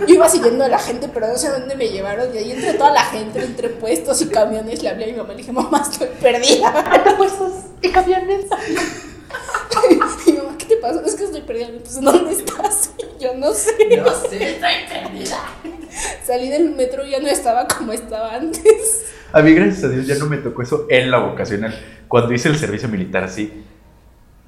[0.07, 2.75] Yo iba siguiendo a la gente, pero no sé dónde me llevaron, y ahí entre
[2.75, 5.53] toda la gente, entre puestos y camiones, le hablé a mi mamá y le dije,
[5.53, 7.15] mamá, estoy perdida.
[7.17, 8.47] puestos y camiones.
[9.91, 11.03] y mi mamá, ¿qué te pasa?
[11.05, 11.69] Es que estoy perdida.
[11.79, 12.91] Pues, ¿dónde estás?
[13.19, 13.73] Y yo no sé.
[13.97, 15.39] No sé, estoy perdida.
[16.25, 19.05] Salí del metro y ya no estaba como estaba antes.
[19.33, 21.75] A mí, gracias a Dios, ya no me tocó eso en la vocacional.
[22.09, 23.65] Cuando hice el servicio militar así.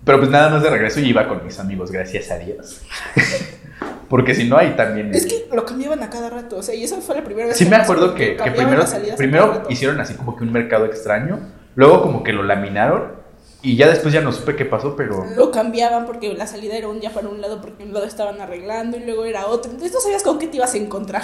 [0.04, 2.82] Pero pues nada más de regreso y iba con mis amigos, gracias a Dios.
[4.08, 5.14] Porque si no, ahí también.
[5.14, 6.56] Es que lo cambiaban a cada rato.
[6.56, 8.84] O sea, y esa fue la primera vez sí, me acuerdo que, primero,
[9.16, 11.40] primero hicieron así como que un mercado extraño.
[11.74, 13.18] Luego, como que lo laminaron.
[13.60, 15.26] Y ya después ya no supe qué pasó, pero.
[15.36, 18.40] Lo cambiaban porque la salida era un día para un lado porque un lado estaban
[18.40, 19.70] arreglando y luego era otro.
[19.70, 21.22] Entonces no sabías con qué te ibas a encontrar.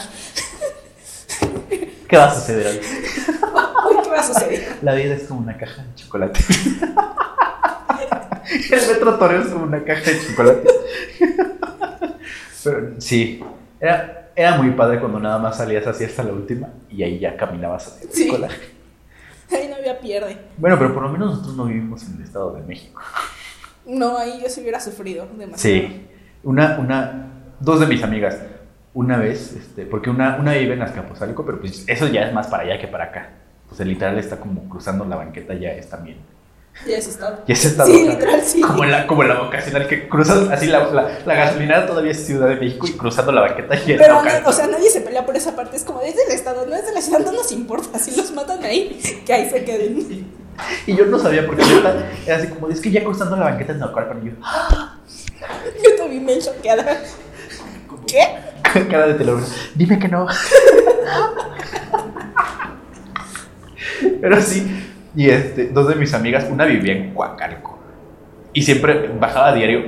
[2.08, 2.80] ¿Qué va a suceder hoy?
[4.82, 6.40] La vida es como una caja de chocolate.
[8.70, 10.68] El metro Toreo es como una caja de chocolate.
[12.62, 13.42] Pero sí,
[13.80, 17.36] era, era muy padre cuando nada más salías así hasta la última y ahí ya
[17.36, 18.24] caminabas hacia la sí.
[18.24, 18.48] escuela.
[19.52, 20.38] Ahí no había pierde.
[20.56, 23.00] Bueno, pero por lo menos nosotros no vivimos en el Estado de México.
[23.86, 25.56] No, ahí yo se hubiera sufrido demasiado.
[25.58, 26.06] Sí,
[26.42, 27.26] una, una,
[27.60, 28.38] dos de mis amigas
[28.94, 32.46] una vez, este, porque una, una vive en Azcapotzalco, pero pues eso ya es más
[32.46, 33.30] para allá que para acá.
[33.74, 36.18] Pues el literal está como cruzando la banqueta, ya es también.
[36.86, 37.42] Ya es estado.
[37.44, 37.90] Ya es estado.
[37.90, 38.60] Sí, literal, sí.
[38.60, 42.24] Como en la, como la vocacional, que cruzas así la, la, la, gasolinera todavía es
[42.24, 45.26] Ciudad de México y cruzando la banqueta ya es Pero, o sea, nadie se pelea
[45.26, 47.50] por esa parte, es como es del estado, no es de la ciudad, no nos
[47.50, 50.28] importa, si los matan ahí, que ahí se queden.
[50.86, 51.64] Y yo no sabía porque
[52.26, 54.32] era así como, es que ya cruzando la banqueta es Naucalpan, para mí
[55.82, 57.02] yo también me choqueada.
[58.06, 58.38] ¿Qué?
[58.88, 59.44] Cara de teléfono.
[59.74, 60.26] Dime que no.
[64.20, 64.66] Pero sí.
[65.16, 67.78] Y este, dos de mis amigas, una vivía en Coacalco.
[68.52, 69.80] Y siempre bajaba a diario.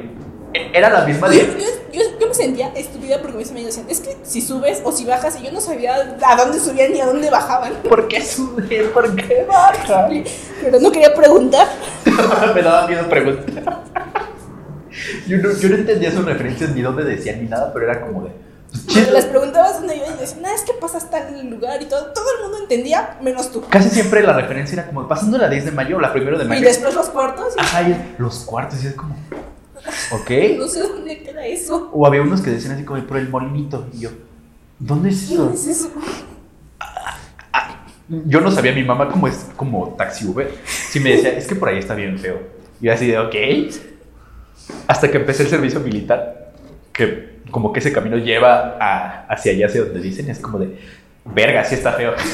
[0.55, 1.45] E, era la misma día.
[1.93, 5.05] Yo, yo, me sentía estúpida porque mis amigos decían, es que si subes o si
[5.05, 7.73] bajas, y yo no sabía a dónde subían ni a dónde bajaban.
[7.89, 8.89] ¿Por qué subes?
[8.89, 10.25] ¿Por qué bajan?
[10.63, 11.67] Pero no quería preguntar.
[12.55, 13.83] me daba miedo preguntar.
[15.27, 18.25] Yo no, yo no entendía sus referencias ni dónde decían ni nada, pero era como
[18.25, 18.31] de
[18.85, 22.13] cuando les preguntabas dónde iba y decían, es que pasa hasta el lugar y todo.
[22.13, 23.63] Todo el mundo entendía, menos tú.
[23.69, 26.45] Casi siempre la referencia era como pasando la 10 de mayo o la 1 de
[26.45, 26.61] mayo.
[26.61, 27.55] Y después los cuartos.
[27.57, 27.61] Y...
[27.61, 27.87] Ajá,
[28.19, 28.83] los cuartos.
[28.83, 29.15] Y es como,
[30.13, 30.31] ok.
[30.59, 31.91] No sé dónde queda eso.
[31.93, 33.87] O había unos que decían así como por el molinito.
[33.93, 34.11] Y yo,
[34.79, 35.45] ¿dónde es eso?
[35.45, 35.91] ¿Dónde es eso?
[38.09, 41.57] yo no sabía, mi mamá como es como taxi Uber, si me decía, es que
[41.57, 42.41] por ahí está bien feo.
[42.81, 43.35] Y yo así de, ok.
[44.87, 46.53] Hasta que empecé el servicio militar,
[46.93, 48.77] que como que ese camino lleva
[49.29, 50.79] hacia allá, hacia donde dicen, es como de,
[51.25, 52.15] verga, sí está feo.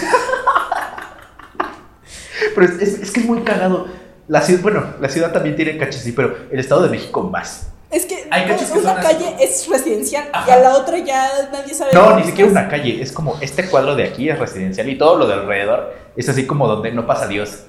[2.55, 3.87] pero es, que es muy cagado.
[4.29, 7.69] La ciudad, bueno, la ciudad también tiene cachas, sí, pero el Estado de México más.
[7.91, 11.93] Es que, Hay una calle es residencial y a la otra ya nadie sabe.
[11.93, 15.19] No, ni siquiera una calle, es como este cuadro de aquí es residencial y todo
[15.19, 17.65] lo de alrededor es así como donde no pasa Dios.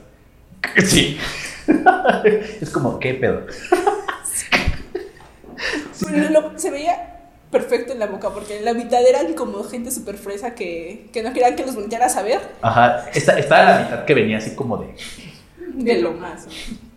[0.85, 1.19] Sí.
[2.61, 3.41] es como, ¿qué pedo?
[6.55, 7.22] se veía
[7.53, 11.31] perfecto en la boca, porque la mitad eran como gente súper fresa que, que, no
[11.31, 12.41] querían que los voltearas a ver.
[12.61, 14.95] Ajá, estaba la mitad que venía así como de...
[15.75, 16.47] De lo más,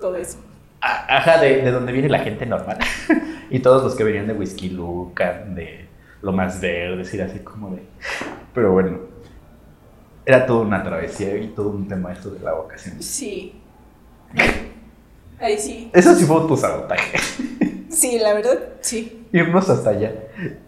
[0.01, 0.39] todo eso.
[0.81, 2.79] Ajá, de, de donde viene la gente normal.
[3.51, 5.87] y todos los que venían de Whisky Lucan, de
[6.23, 7.83] lo más verde, decir así como de...
[8.55, 8.99] Pero bueno,
[10.25, 13.03] era toda una travesía y todo un tema esto de la vocación.
[13.03, 13.61] Sí.
[15.39, 15.91] Ahí sí.
[15.93, 17.19] Eso sí fue tu sabotaje.
[17.89, 19.26] Sí, la verdad, sí.
[19.37, 20.13] Irnos hasta allá.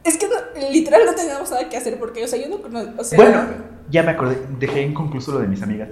[0.05, 0.29] Es que
[0.71, 2.61] literal no teníamos nada que hacer porque, o sea, yo no
[2.99, 3.45] o sea, Bueno,
[3.91, 5.89] ya me acordé, dejé inconcluso lo de mis amigas.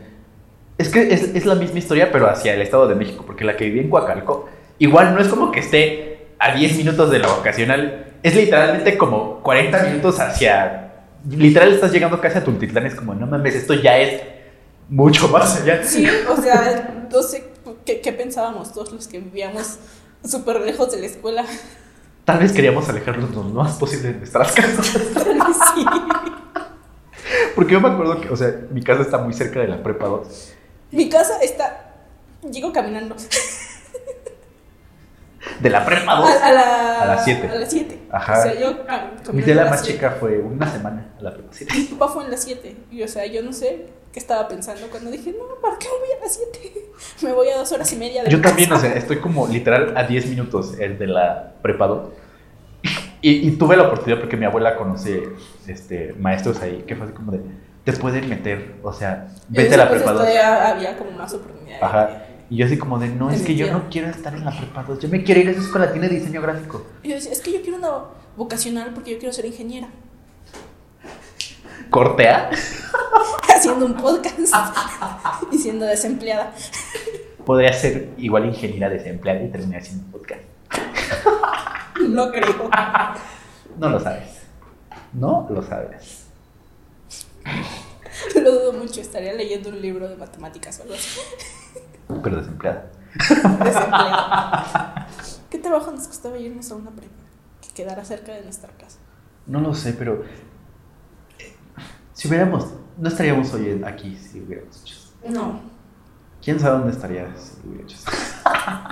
[0.79, 3.57] Es que es, es, la misma historia, pero hacia el Estado de México, porque la
[3.57, 7.29] que viví en Coacalco, igual no es como que esté a 10 minutos de la
[7.29, 10.83] vocacional, es literalmente como 40 minutos hacia...
[11.29, 14.23] Literal estás llegando casi a Tultitlán, es como, no mames, esto ya es
[14.89, 15.83] mucho más allá.
[15.83, 17.45] Sí, o sea, no sé
[17.85, 19.79] qué, qué pensábamos todos los que vivíamos
[20.25, 21.45] súper lejos de la escuela.
[22.27, 24.87] Tal vez queríamos alejarnos lo más posible de nuestras casas.
[25.75, 25.87] sí.
[27.55, 30.07] Porque yo me acuerdo que, o sea, mi casa está muy cerca de la prepa
[30.07, 30.53] 2.
[30.91, 31.95] Mi casa está.
[32.51, 33.15] Llego caminando.
[35.61, 37.49] De la prepa 2 A, la, a las 7.
[37.49, 37.99] A las 7.
[38.11, 38.39] Ajá.
[38.39, 38.77] O sea, yo.
[38.89, 39.99] ah, Mi caminando tía a la las más siete.
[39.99, 41.73] chica fue una semana a la prepa 7.
[41.77, 42.77] Mi papá fue en las 7.
[42.91, 46.09] Y o sea, yo no sé qué estaba pensando cuando dije, no, ¿para qué voy
[46.19, 46.73] a las 7?
[47.23, 48.89] Me voy a dos horas y media de Yo también, o casa.
[48.89, 52.09] sea, estoy como literal a 10 minutos el de la prepa 2.
[53.23, 55.23] Y, y tuve la oportunidad porque mi abuela conoce
[55.67, 57.41] este, maestros ahí que fue así como de,
[57.85, 60.21] te pueden meter, o sea, vete a la Entonces, prepa 2.
[60.21, 61.83] todavía había como más oportunidades.
[61.83, 62.23] Ajá.
[62.49, 64.85] Y yo así como de, no, es que yo no quiero estar en la prepa
[64.85, 66.87] 2, yo me quiero ir a esa escuela, tiene diseño gráfico.
[67.03, 67.91] Y yo decía, es que yo quiero una
[68.37, 69.89] vocacional porque yo quiero ser ingeniera.
[71.91, 72.51] Cortea.
[73.57, 74.39] Haciendo un podcast
[75.53, 76.53] y siendo desempleada.
[77.45, 80.43] Podría ser igual ingeniera desempleada y terminar haciendo un podcast.
[82.09, 82.71] No creo.
[83.79, 84.43] No lo sabes.
[85.15, 86.27] No lo sabes.
[88.43, 89.01] Lo dudo mucho.
[89.01, 91.21] Estaría leyendo un libro de matemáticas o algo así.
[92.23, 92.91] Pero desempleada.
[93.65, 95.09] Desempleada.
[95.51, 97.15] ¿Qué trabajo nos costaba irnos a una prepa?
[97.61, 98.99] Que quedara cerca de nuestra casa.
[99.47, 100.25] No lo sé, pero
[101.39, 101.55] eh,
[102.13, 102.67] si hubiéramos,
[102.99, 104.97] no estaríamos hoy aquí si hubiéramos hecho.
[105.29, 105.61] No,
[106.47, 108.11] ¿Quién sabe dónde estaría si hubiera hecho eso?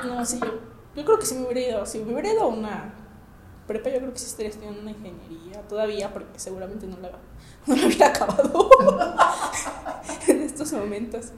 [0.08, 0.48] no, sí, yo,
[0.96, 1.86] yo creo que sí me hubiera ido.
[1.86, 2.94] Si me hubiera ido a una
[3.68, 7.12] prepa, yo creo que sí estaría estudiando una ingeniería todavía, porque seguramente no la,
[7.66, 8.68] no la hubiera acabado
[10.94, 11.32] momentos.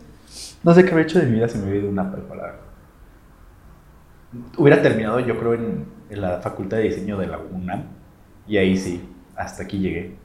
[0.63, 2.35] No sé qué habría hecho de mi vida si me hubiera ido una prepa.
[2.35, 2.61] la verdad.
[4.59, 7.85] Hubiera terminado, yo creo, en, en la facultad de diseño de la UNAM.
[8.47, 10.17] Y ahí sí, hasta aquí llegué.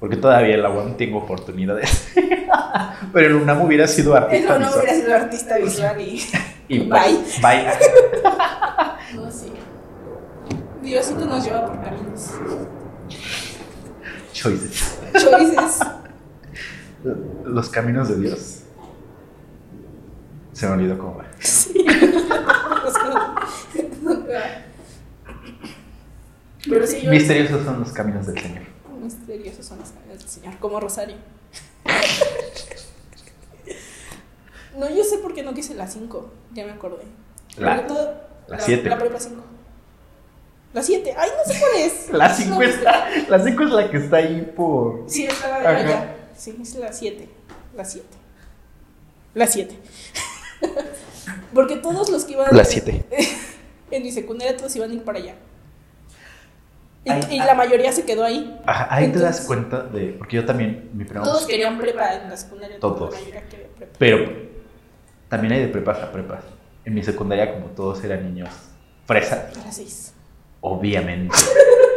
[0.00, 2.12] Porque todavía en la UNAM tengo oportunidades.
[3.12, 4.58] Pero en UNAM hubiera sido artista.
[4.58, 4.82] no, no visual.
[4.84, 6.22] hubiera sido artista visual y.
[6.68, 7.18] Y Bye.
[7.42, 7.66] Bye.
[9.14, 9.52] No, sí.
[10.80, 12.30] Diosito nos lleva por caminos.
[14.32, 14.98] Choices.
[15.12, 15.80] Choices.
[17.44, 18.61] Los caminos de Dios.
[20.52, 21.24] Se me olvidó cómo va.
[21.40, 21.84] Sí.
[26.68, 27.10] Pero sí, yo.
[27.10, 28.62] Misteriosos son los caminos del Señor.
[29.02, 31.16] Misteriosos son los caminos del Señor, como Rosario.
[34.78, 37.02] No, yo sé por qué no quise la 5, ya me acordé.
[37.58, 38.14] La- Porque todo-
[38.48, 38.88] la siete.
[38.88, 39.42] La prepa 5.
[40.72, 41.14] La 7.
[41.14, 42.10] Ay, no sé cuál es.
[42.10, 45.04] La 5 No, está, la cinco es la que está ahí por.
[45.08, 45.68] Sí, Ajá.
[45.68, 46.16] allá.
[46.34, 47.28] Sí, es la 7.
[47.76, 48.06] La 7.
[49.34, 49.78] La 7.
[51.54, 53.04] Porque todos los que iban La 7.
[53.90, 55.34] en mi secundaria, todos iban a ir para allá.
[57.04, 57.46] Y, ah.
[57.46, 58.60] la mayoría se quedó ahí.
[58.64, 60.14] Ajá, ahí te das cuenta de.
[60.18, 61.24] Porque yo también, mi primo.
[61.24, 62.78] Todos querían prepa en la secundaria.
[62.78, 63.12] Todos.
[63.12, 63.92] La prepa.
[63.98, 64.32] Pero
[65.28, 66.44] también hay de prepas a prepas.
[66.84, 68.50] En mi secundaria, como todos eran niños
[69.04, 70.14] fresas, A las 6.
[70.60, 71.34] obviamente.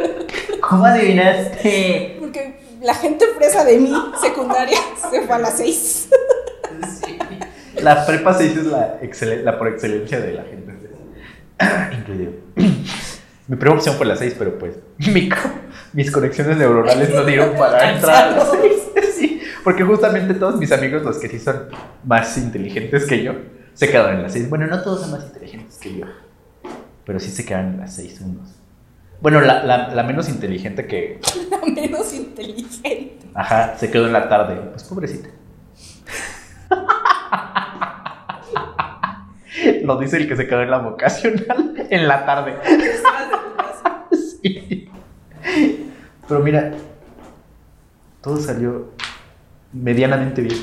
[0.60, 2.16] ¿Cómo adivinaste?
[2.18, 4.78] Porque la gente fresa de mi secundaria
[5.10, 6.08] se fue a las 6.
[7.94, 8.98] La prepa 6 es la,
[9.44, 10.72] la por excelencia de la gente.
[11.98, 12.32] Incluido.
[13.48, 15.28] Mi primera opción fue la 6, pero pues mi
[15.92, 18.72] mis conexiones neuronales no dieron para entrar a la 6.
[19.16, 21.68] Sí, porque justamente todos mis amigos, los que sí son
[22.04, 23.32] más inteligentes que yo,
[23.72, 24.50] se quedaron en la 6.
[24.50, 26.06] Bueno, no todos son más inteligentes que yo,
[27.06, 28.50] pero sí se quedaron en la 6 unos.
[29.22, 31.20] Bueno, la, la- la menos inteligente que,
[31.50, 33.16] La menos inteligente.
[33.34, 34.56] ajá, se quedó en la tarde.
[34.72, 35.28] Pues pobrecita.
[39.84, 42.54] Lo dice el que se quedó en la vocacional en la tarde.
[44.42, 44.88] Sí.
[46.28, 46.72] Pero mira,
[48.20, 48.90] todo salió
[49.72, 50.58] medianamente bien.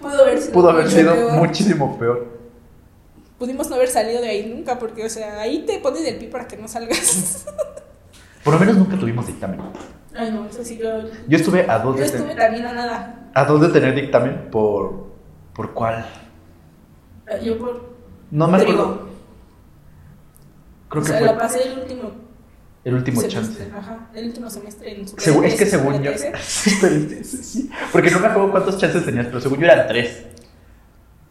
[0.00, 1.32] Pudo haber sido, Pudo haber sido peor.
[1.32, 2.38] muchísimo peor.
[3.38, 6.28] Pudimos no haber salido de ahí nunca, porque, o sea, ahí te pones el pie
[6.28, 7.46] para que no salgas.
[8.44, 9.60] Por lo menos nunca tuvimos dictamen.
[10.14, 11.02] Ay, no, eso sí, yo.
[11.28, 13.30] Yo estuve a dos Yo de, estuve también a nada.
[13.34, 15.08] a dos de tener dictamen por.
[15.54, 16.04] ¿Por cuál?
[17.42, 17.97] Yo por.
[18.30, 18.82] No me trigo.
[18.82, 19.08] acuerdo.
[20.88, 22.10] Creo o que sea, fue la pasé el último.
[22.84, 23.72] el último semestre, chance.
[23.76, 26.10] Ajá, el último semestre en su Segu- es que según yo.
[26.40, 27.70] Sí.
[27.92, 30.24] Porque no me acuerdo cuántos chances tenías, pero según yo eran tres.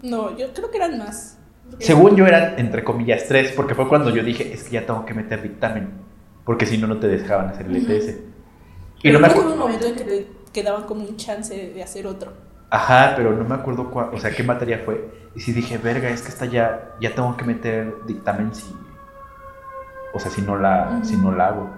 [0.02, 1.38] No, yo creo que eran más.
[1.80, 5.06] Según yo eran, entre comillas, tres, porque fue cuando yo dije, es que ya tengo
[5.06, 5.90] que meter dictamen,
[6.46, 7.76] porque si no, no te dejaban hacer el.
[7.78, 8.10] ETS.
[9.00, 9.54] Y Pero no me acuerdo.
[9.54, 12.34] un momento en que te quedaban como un chance de hacer otro.
[12.70, 15.10] Ajá, pero no me acuerdo cuál, o sea, qué materia fue.
[15.36, 18.76] Y si dije, verga, es que esta ya, ya tengo que meter dictamen si.
[20.14, 21.70] O sea, si no la, si no la hago.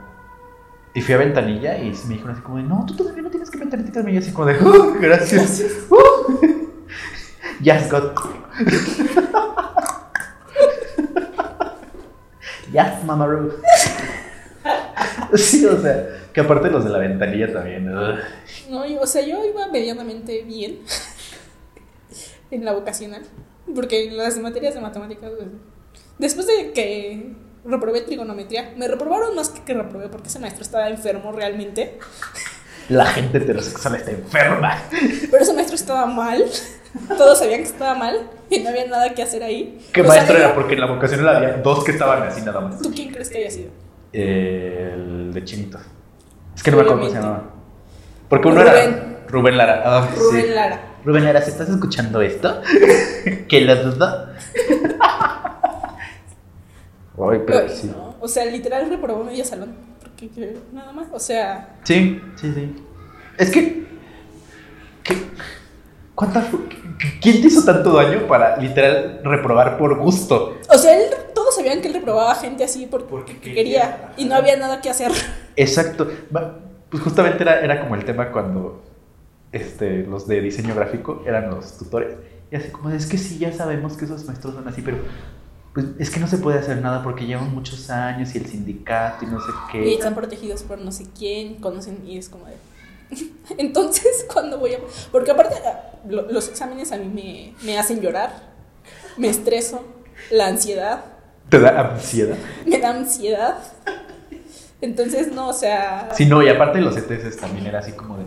[0.93, 3.51] Y fui a ventanilla y me dijeron así como de, no, tú todavía no tienes
[3.51, 4.09] que meter dictamen.
[4.09, 5.63] Y yo así como de, "Uh, gracias.
[5.89, 5.97] Uh.
[7.61, 8.13] Yes, God.
[12.71, 13.53] yes, Mama Ruth.
[15.35, 17.85] Sí, o sea, que aparte los de la ventanilla también.
[18.69, 20.79] No, yo- o sea, yo iba medianamente bien
[22.51, 23.21] en la vocacional.
[23.75, 25.47] Porque las materias de matemáticas, pues,
[26.17, 27.33] después de que
[27.65, 28.73] reprobé trigonometría.
[28.77, 31.99] Me reprobaron más que que reprobé porque ese maestro estaba enfermo realmente.
[32.89, 34.75] La gente heterosexual está enferma.
[35.29, 36.43] Pero ese maestro estaba mal.
[37.15, 39.77] Todos sabían que estaba mal y no había nada que hacer ahí.
[39.93, 40.55] ¿Qué maestro era?
[40.55, 42.81] Porque en la vocación había dos que estaban así nada más.
[42.81, 43.69] ¿Tú quién crees que haya sido?
[44.13, 45.79] El de Chinito.
[46.55, 47.43] Es que no me acuerdo cómo se llamaba.
[48.27, 49.81] Porque uno era Rubén Lara.
[49.85, 50.81] Ah, Rubén Lara.
[51.03, 52.61] Rubén Lara, ¿si estás escuchando esto?
[53.47, 54.29] que lo dudo.
[57.31, 57.91] Ay, pero sí.
[58.19, 59.75] O sea, literal reprobó medio salón.
[60.01, 61.07] Porque nada más.
[61.11, 61.77] O sea.
[61.83, 62.75] Sí, sí, sí.
[63.37, 63.87] Es que.
[65.03, 65.15] ¿qué,
[66.19, 66.45] ¿Cuánta,
[67.21, 70.57] ¿Quién te hizo tanto daño para literal reprobar por gusto?
[70.67, 74.57] O sea, él, todos sabían que él reprobaba gente así porque, quería, y no había
[74.57, 75.13] nada que hacer.
[75.55, 76.11] Exacto.
[76.89, 78.81] Pues justamente era, era como el tema cuando
[79.53, 82.17] este, los de diseño gráfico eran los tutores.
[82.51, 84.97] Y así como, es que sí, ya sabemos que esos maestros son así, pero
[85.73, 89.23] pues es que no se puede hacer nada porque llevan muchos años y el sindicato
[89.23, 89.87] y no sé qué.
[89.87, 92.55] Y están protegidos por no sé quién, conocen y es como de...
[93.57, 94.79] Entonces, cuando voy a...
[95.11, 98.31] Porque aparte, ah, los exámenes a mí me, me hacen llorar,
[99.17, 99.83] me estreso,
[100.31, 101.05] la ansiedad.
[101.49, 102.37] ¿Te da ansiedad?
[102.65, 103.57] Me da ansiedad.
[104.81, 106.09] Entonces, no, o sea.
[106.15, 108.23] Sí, no, y aparte los ETS también era así como de.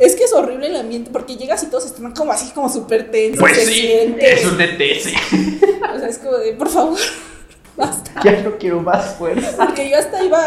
[0.00, 3.10] Es que es horrible el ambiente porque llegas y todos están como así, como súper
[3.10, 3.38] tensos.
[3.38, 5.12] Pues sí, es un ETS.
[5.94, 6.98] O sea, es como de, por favor,
[7.76, 8.10] basta.
[8.24, 9.56] Ya no quiero más fuerza.
[9.56, 10.38] Porque yo hasta iba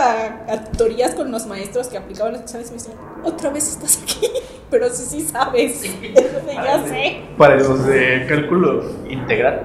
[0.48, 4.02] a, tutorías con los maestros que aplicaban los exámenes y me decían, otra vez estás
[4.04, 4.28] aquí.
[4.70, 5.84] Pero sí, sí sabes.
[5.84, 7.22] ya sé.
[7.38, 9.64] Para los de cálculo integral,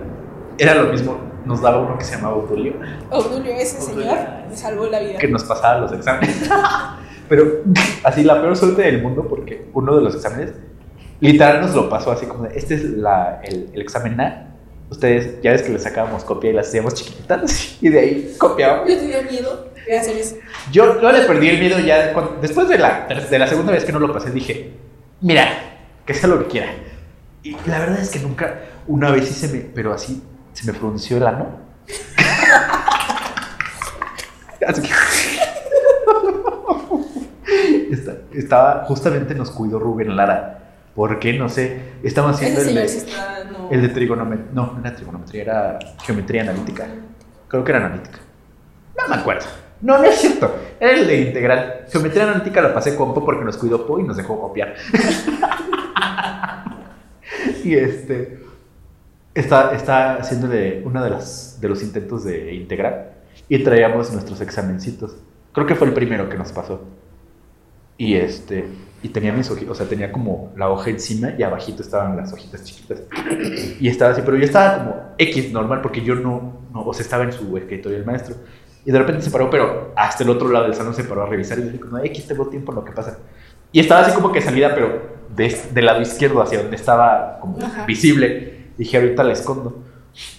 [0.59, 2.75] era lo mismo nos daba uno que se llamaba Odulio.
[3.11, 4.17] Odulio, ese señor
[4.49, 5.19] me salvó la vida.
[5.19, 6.49] Que nos pasaba los exámenes.
[7.29, 7.63] Pero
[8.03, 10.53] así la peor suerte del mundo porque uno de los exámenes
[11.21, 14.54] literal nos lo pasó así como de, este es la, el, el, examen A.
[14.91, 18.89] Ustedes ya ves que le sacábamos copia y las hacíamos chiquititas y de ahí copiábamos.
[18.89, 20.37] Yo tenía miedo de hacer eso.
[20.71, 23.93] Yo, yo le perdí el miedo ya después de la, de la segunda vez que
[23.93, 24.73] no lo pasé dije,
[25.21, 25.49] mira,
[26.07, 26.73] que sea lo que quiera.
[27.43, 30.23] Y la verdad es que nunca, una vez hice, me, pero así
[30.53, 31.65] se me frunció el ano.
[38.33, 40.64] estaba, justamente nos cuidó Rubén Lara.
[40.95, 41.33] ¿Por qué?
[41.33, 41.81] No sé.
[42.03, 43.03] Estaba haciendo el, de,
[43.71, 44.49] el de trigonometría.
[44.53, 46.87] No, no era trigonometría, era geometría analítica.
[47.49, 48.19] Creo que era analítica.
[48.97, 49.47] No me acuerdo.
[49.81, 50.55] No, no es cierto.
[50.79, 51.87] Era el de integral.
[51.91, 54.75] Geometría analítica la pasé con Po porque nos cuidó Po y nos dejó copiar.
[57.65, 58.45] y este
[59.35, 63.15] está, está haciéndole uno de, las, de los intentos de integrar
[63.49, 65.17] y traíamos nuestros examencitos.
[65.53, 66.83] Creo que fue el primero que nos pasó.
[67.99, 68.67] Y este
[69.05, 72.33] y tenía mis hojitas, o sea, tenía como la hoja encima y abajito estaban las
[72.33, 73.03] hojitas chiquitas.
[73.79, 77.05] Y estaba así, pero yo estaba como X normal porque yo no, no o sea,
[77.05, 78.35] estaba en su escritorio el maestro.
[78.83, 81.27] Y de repente se paró, pero hasta el otro lado del salón se paró a
[81.27, 83.19] revisar y yo dije, como, X, tengo tiempo en lo que pasa.
[83.73, 85.03] Y estaba así como que salida, pero
[85.37, 88.69] de, del lado izquierdo hacia donde estaba como visible.
[88.79, 89.83] Dije, ahorita la escondo.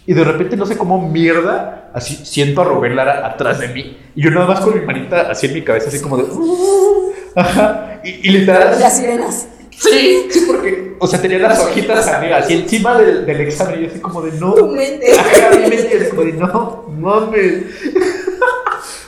[0.07, 3.95] Y de repente, no sé cómo mierda, así siento a Rubén Lara atrás de mí.
[4.15, 6.23] Y yo nada más con mi manita así en mi cabeza, así como de.
[6.23, 7.99] Uh", ajá.
[8.03, 8.79] Y, y literal.
[8.79, 9.47] Las sirenas.
[9.77, 13.83] Sí, sí, porque, o sea, tenía las hojitas arriba, así encima del, del examen, y
[13.83, 14.53] yo así como de no.
[14.53, 15.11] Tu mente.
[15.11, 17.63] Ajá, mi mente así como de no, mames.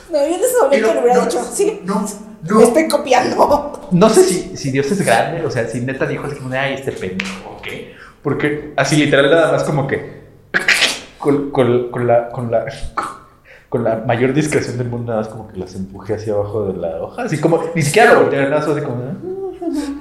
[0.10, 1.82] No, yo en ese momento le hubiera dicho, sí.
[1.86, 2.06] No,
[2.50, 2.56] no.
[2.58, 3.88] Me estoy copiando.
[3.92, 6.58] No sé si, si Dios es grande, o sea, si neta dijo así como de,
[6.58, 7.68] ay, este pendejo, ¿ok?
[8.22, 10.24] Porque así literal nada más como que
[11.18, 12.52] con, con, la, con, la, con
[13.74, 17.02] la mayor discreción del mundo nada más como que las empuje hacia abajo de la
[17.02, 17.24] hoja.
[17.24, 19.04] Así como, ni siquiera lo volteé nada, así como...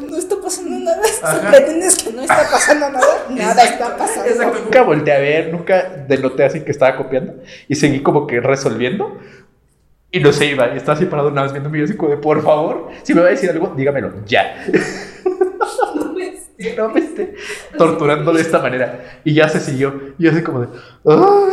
[0.09, 1.03] No está pasando nada.
[1.05, 4.55] Si pretendes que no está pasando nada, nada está pasando.
[4.65, 7.35] Nunca volteé a ver, nunca denoté así que estaba copiando.
[7.67, 9.19] Y seguí como que resolviendo.
[10.13, 10.73] Y no se iba.
[10.73, 13.23] Y estaba así parado una vez viendo y así como de, por favor, si me
[13.23, 14.55] va a decir algo, dígamelo ya.
[16.77, 17.35] No me esté
[17.77, 19.21] torturando de esta manera.
[19.25, 20.15] Y ya se siguió.
[20.19, 20.69] Y así como de.
[21.07, 21.51] Ah".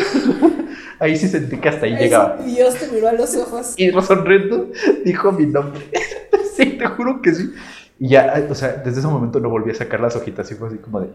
[0.99, 2.37] Ahí sí sentí que hasta ahí llegaba.
[2.37, 3.73] Dios te miró a los ojos.
[3.77, 4.69] Y sonriendo
[5.03, 5.81] dijo mi nombre.
[6.55, 7.53] sí, te juro que sí.
[7.99, 10.69] Y ya, o sea, desde ese momento no volví a sacar las hojitas y fue
[10.69, 11.09] así como de.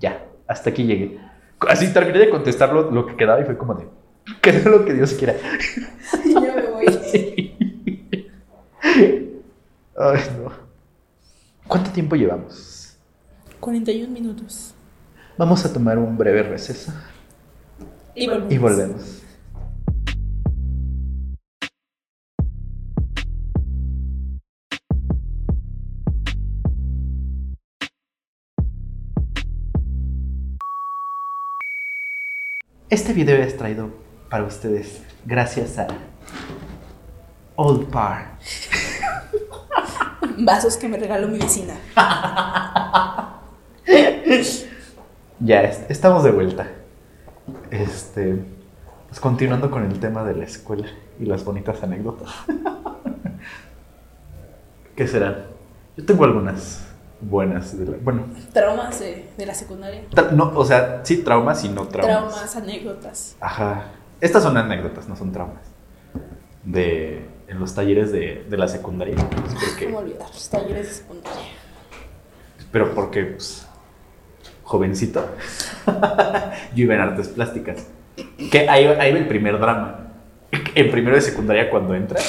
[0.00, 1.18] Ya, hasta aquí llegué.
[1.68, 3.86] Así terminé de contestar lo, que quedaba y fue como de.
[4.40, 5.34] Que es lo que Dios quiera.
[6.24, 6.86] Y ya me voy.
[9.96, 10.52] Ay, no.
[11.68, 12.73] ¿Cuánto tiempo llevamos?
[13.64, 14.74] 41 minutos.
[15.38, 16.92] Vamos a tomar un breve receso.
[18.14, 18.52] Y volvemos.
[18.52, 19.22] Y volvemos.
[32.90, 33.88] Este video es traído
[34.28, 35.86] para ustedes, gracias a
[37.56, 38.38] Old Par.
[40.36, 41.78] Vasos que me regaló mi vecina.
[45.40, 46.68] ya, estamos de vuelta.
[47.70, 48.42] Este,
[49.08, 50.86] pues continuando con el tema de la escuela
[51.18, 52.30] y las bonitas anécdotas.
[54.96, 55.46] ¿Qué serán?
[55.96, 56.86] Yo tengo algunas
[57.20, 57.76] buenas.
[58.02, 58.26] bueno.
[58.52, 60.02] Traumas de, la secundaria.
[60.32, 62.32] No, o sea, sí, traumas y no traumas.
[62.32, 63.36] Traumas, anécdotas.
[63.40, 63.86] Ajá.
[64.20, 65.62] Estas son anécdotas, no son traumas.
[66.64, 69.16] De en los talleres de, de la secundaria.
[69.78, 71.40] ¿Cómo olvidar los talleres de secundaria?
[72.72, 73.68] Pero porque, pues,
[74.64, 75.26] jovencito,
[76.74, 77.86] yo iba en artes plásticas.
[78.50, 80.12] Que ahí, ahí va el primer drama.
[80.74, 82.20] En primero de secundaria cuando entra.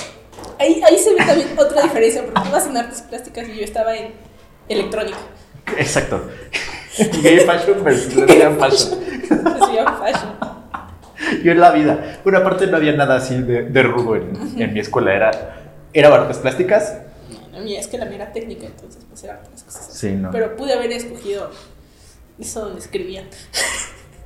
[0.60, 3.64] Ahí, ahí se ve también otra diferencia, porque tú vas en artes plásticas y yo
[3.64, 4.14] estaba en
[4.70, 5.18] electrónica.
[5.78, 6.30] Exacto.
[7.22, 9.00] Gay fashion versus lesbian fashion.
[9.30, 10.36] Lesbian fashion.
[11.44, 12.20] Yo en la vida.
[12.24, 15.14] Bueno, aparte no había nada así de, de rudo en, en, mi escuela.
[15.14, 15.32] Era,
[15.94, 16.98] era artes plásticas.
[17.52, 19.90] No, mía, es que la mía era técnica, entonces pues era otras cosas.
[19.92, 20.32] Sí, no.
[20.32, 21.52] Pero pude haber escogido
[22.40, 23.26] eso escribían.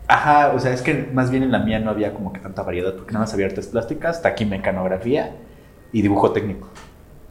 [0.08, 2.64] Ajá, o sea, es que más bien en la mía no había como que tanta
[2.64, 5.36] variedad, porque nada más había artes plásticas, taquimecanografía
[5.92, 6.68] y dibujo técnico.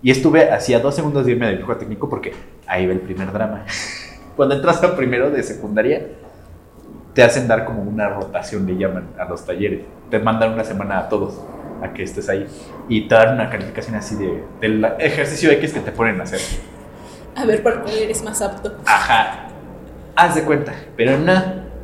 [0.00, 2.32] Y estuve hacía dos segundos de irme a dibujo técnico porque
[2.66, 3.64] ahí va el primer drama.
[4.36, 6.06] Cuando entras a primero de secundaria,
[7.14, 9.80] te hacen dar como una rotación, le llaman a los talleres.
[10.08, 11.40] Te mandan una semana a todos
[11.82, 12.46] a que estés ahí
[12.88, 16.40] y te dan una calificación así de, del ejercicio X que te ponen a hacer.
[17.34, 18.76] A ver por cuál eres más apto.
[18.86, 19.48] Ajá.
[20.20, 21.32] Haz de cuenta, pero no,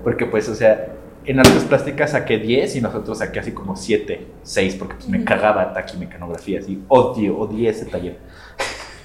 [0.02, 0.88] porque pues, o sea,
[1.24, 5.22] en artes plásticas saqué 10 y nosotros saqué así como 7, 6, porque pues me
[5.22, 8.18] cagaba taquimecanografía, así, odio, odié ese taller.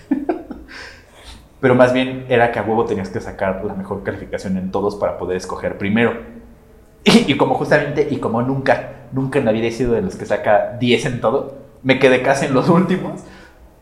[1.61, 4.95] Pero más bien era que a huevo tenías que sacar la mejor calificación en todos
[4.95, 6.13] para poder escoger primero.
[7.05, 10.25] Y, como justamente, y como nunca, nunca en la vida he sido de los que
[10.25, 13.21] saca 10 en todo, me quedé casi en los últimos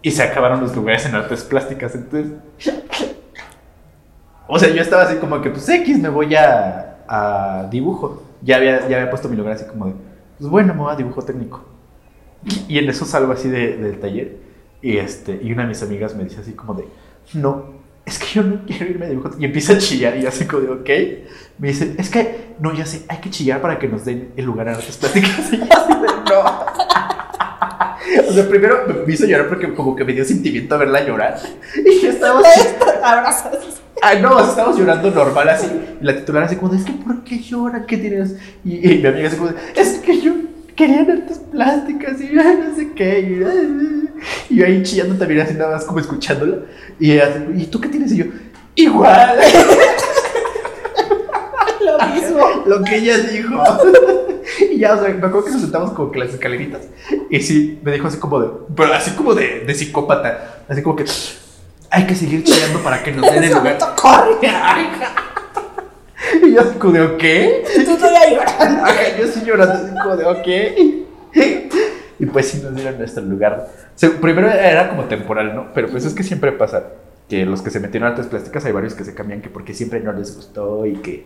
[0.02, 1.96] y se acabaron los lugares en artes plásticas.
[1.96, 2.34] Entonces,
[4.48, 8.58] o sea, yo estaba así como que, pues X, me voy a, a dibujo ya
[8.58, 9.94] había, ya había puesto mi lugar así como de,
[10.38, 11.64] pues bueno, me voy a dibujo técnico.
[12.68, 14.38] Y, en eso salgo así de, del taller
[14.82, 16.88] y, este, y una de mis amigas me dice así como de,
[17.34, 19.32] no, es que yo no quiero irme a dibujo.
[19.40, 20.90] Y empieza a chillar y así como de, ok.
[21.58, 24.46] Me dice, es que, no, ya sé, hay que chillar para que nos den el
[24.46, 25.52] lugar a las plásticas.
[25.52, 27.17] Y así de, no.
[28.28, 31.40] O sea, primero me hizo llorar porque como que me dio sentimiento verla llorar.
[31.76, 32.42] Y yo estaba
[33.04, 33.82] Abrazos.
[34.02, 35.68] Ay, no, estábamos llorando normal así.
[36.00, 37.86] Y la titular así como, es que ¿por qué llora?
[37.86, 38.36] ¿Qué tienes?
[38.64, 40.34] Y, mi amiga así como, es que yo
[40.76, 43.20] quería artes plásticas y no sé qué.
[44.50, 46.60] Y, yo ahí chillando también así nada más como escuchándola.
[47.00, 48.12] Y ella así, ¿y tú qué tienes?
[48.12, 48.26] Y yo,
[48.76, 49.38] igual.
[51.82, 52.40] Lo mismo.
[52.66, 53.64] Lo que ella dijo.
[54.72, 56.88] Y ya, o sea, me acuerdo que nos sentamos como que las escaleritas.
[57.30, 60.64] Y sí, me dijo así como de, pero así como de, de psicópata.
[60.68, 61.06] Así como que
[61.90, 63.78] hay que seguir chillando para que nos den el lugar.
[63.96, 64.38] ¡Corre!
[66.44, 67.24] y yo así como de, ¿ok?
[67.86, 68.84] Tú todavía llorando.
[69.20, 70.48] yo sí llorando, así como de, ok.
[72.20, 73.68] y pues sí nos dieron nuestro lugar.
[74.22, 75.74] primero era como temporal, ¿no?
[75.74, 76.84] Pero pues es que siempre pasa
[77.30, 79.74] que los que se metieron a artes plásticas hay varios que se cambian que porque
[79.74, 81.26] siempre no les gustó y que,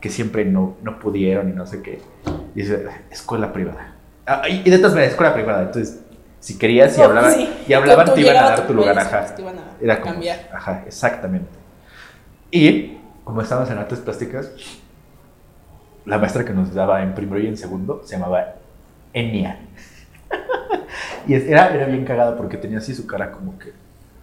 [0.00, 2.00] que siempre no, no pudieron y no sé qué.
[2.54, 2.72] Y es
[3.10, 3.94] escuela privada.
[4.26, 5.62] Ah, y de todas maneras, escuela privada.
[5.62, 6.00] Entonces,
[6.40, 7.34] si querías y hablaban,
[7.66, 9.34] y hablaban te iban a dar tu lugar, ajá.
[9.34, 10.50] Te iban a Era como, cambiar.
[10.52, 11.50] Ajá, exactamente.
[12.50, 14.52] Y como estábamos en artes plásticas,
[16.04, 18.54] la maestra que nos daba en primero y en segundo se llamaba
[19.12, 19.60] Enia.
[21.26, 23.72] y era, era bien cagada porque tenía así su cara como que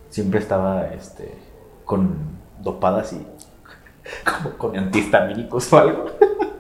[0.10, 1.32] siempre estaba este,
[1.84, 2.16] con
[2.62, 3.28] dopadas y
[4.24, 6.06] como con antihistamínicos o algo.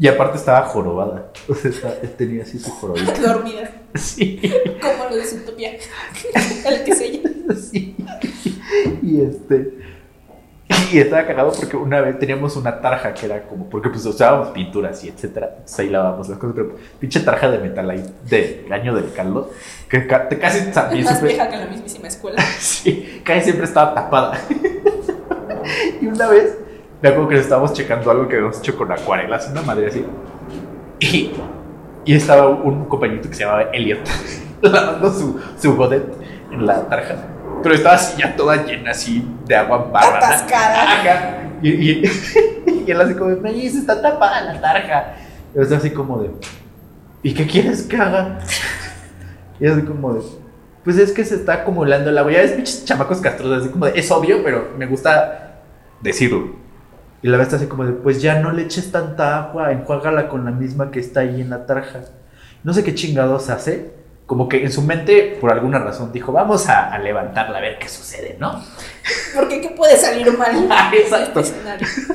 [0.00, 1.32] Y aparte estaba jorobada.
[1.48, 3.12] O sea, tenía así su jorobita.
[3.20, 3.68] Dormida.
[3.94, 4.40] Sí.
[4.80, 5.72] Como lo de su topia.
[5.72, 7.22] El que se
[7.56, 7.96] Sí.
[9.02, 9.74] Y este.
[10.92, 14.48] Y estaba cagado porque una vez teníamos una tarja que era como, porque pues usábamos
[14.48, 18.66] pinturas y etcétera, entonces ahí lavábamos las cosas, pero pinche tarja de metal ahí, de
[18.70, 19.50] año del caldo,
[19.88, 22.42] que casi también más vieja que la mismísima escuela.
[22.58, 24.38] sí, casi siempre estaba tapada.
[26.00, 26.56] Y una vez
[27.00, 30.04] me acuerdo que estábamos checando algo que habíamos hecho con acuarelas, una madre así.
[30.98, 31.30] Y,
[32.04, 34.00] y estaba un compañito que se llamaba Elliot
[34.62, 36.04] lavando su, su godet
[36.50, 37.16] en la tarja.
[37.62, 40.18] Pero estaba así ya toda llena así de agua barra.
[40.18, 41.50] Atascada.
[41.62, 42.02] Y, y,
[42.86, 45.14] y, él así como, de, se está tapada la tarja.
[45.54, 46.30] Y yo así como de,
[47.22, 48.38] ¿y qué quieres que haga?
[49.60, 50.22] Y así como de,
[50.82, 52.32] pues es que se está acumulando el agua.
[52.32, 55.47] Ya ves, pinches chamacos castrosos, así como de, es obvio, pero me gusta
[56.00, 56.56] decirlo.
[57.22, 60.44] Y la maestra así como de, pues ya no le eches tanta agua, enjuágala con
[60.44, 62.02] la misma que está ahí en la tarja.
[62.62, 63.98] No sé qué chingados hace.
[64.26, 67.88] Como que en su mente, por alguna razón, dijo, vamos a, levantarla a ver qué
[67.88, 68.62] sucede, ¿no?
[69.34, 70.68] Porque qué puede salir mal.
[70.70, 71.42] Ah, exacto.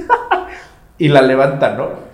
[0.98, 2.14] y la levanta, ¿no?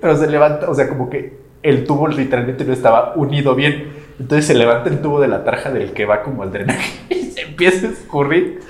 [0.00, 3.92] pero se levanta, o sea, como que el tubo literalmente no estaba unido bien.
[4.18, 7.30] Entonces se levanta el tubo de la tarja del que va como al drenaje y
[7.30, 8.60] se empieza a escurrir.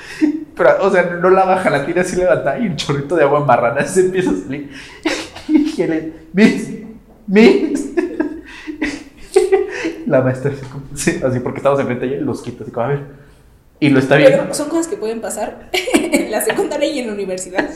[0.57, 3.44] Pero, o sea, no la baja, la tira así levanta y un chorrito de agua
[3.44, 4.70] marrana se empieza a salir.
[5.48, 6.68] Y él, Miss,
[7.26, 7.90] Miss.
[10.07, 10.53] La maestra
[10.94, 13.00] así, así porque estamos enfrente de ella, los quita así como, a ver.
[13.80, 14.42] Y lo está viendo.
[14.42, 17.68] Pero son cosas que pueden pasar en la secundaria y en la universidad.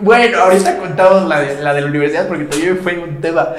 [0.00, 3.54] bueno, ahorita contamos la de la, de la universidad porque también fue un tema.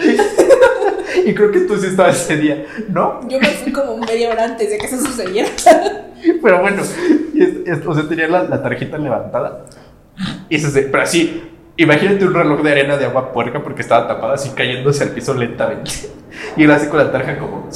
[1.25, 3.27] y creo que tú sí estabas ese día, ¿no?
[3.27, 5.49] Yo me fui como media hora antes de que eso sucediera.
[6.43, 9.65] pero bueno, o sea, tenía la, tarjeta levantada.
[10.49, 11.43] Y se, pero así,
[11.77, 15.33] imagínate un reloj de arena de agua puerca porque estaba tapada así cayéndose al piso
[15.33, 15.91] lentamente.
[16.57, 17.67] Y él así con la tarjeta como,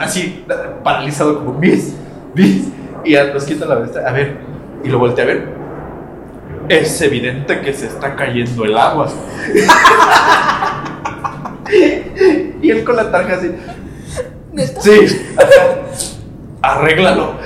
[0.00, 0.44] así
[0.82, 1.94] paralizado como, bis,
[2.34, 2.68] bis.
[3.04, 4.36] Y nos quita la vista, a ver,
[4.84, 5.62] y lo voltea a ver.
[6.68, 9.08] Es evidente que se está cayendo el agua.
[12.62, 13.50] y él con la tarjeta así.
[14.80, 15.18] Sí,
[16.62, 17.36] arréglalo.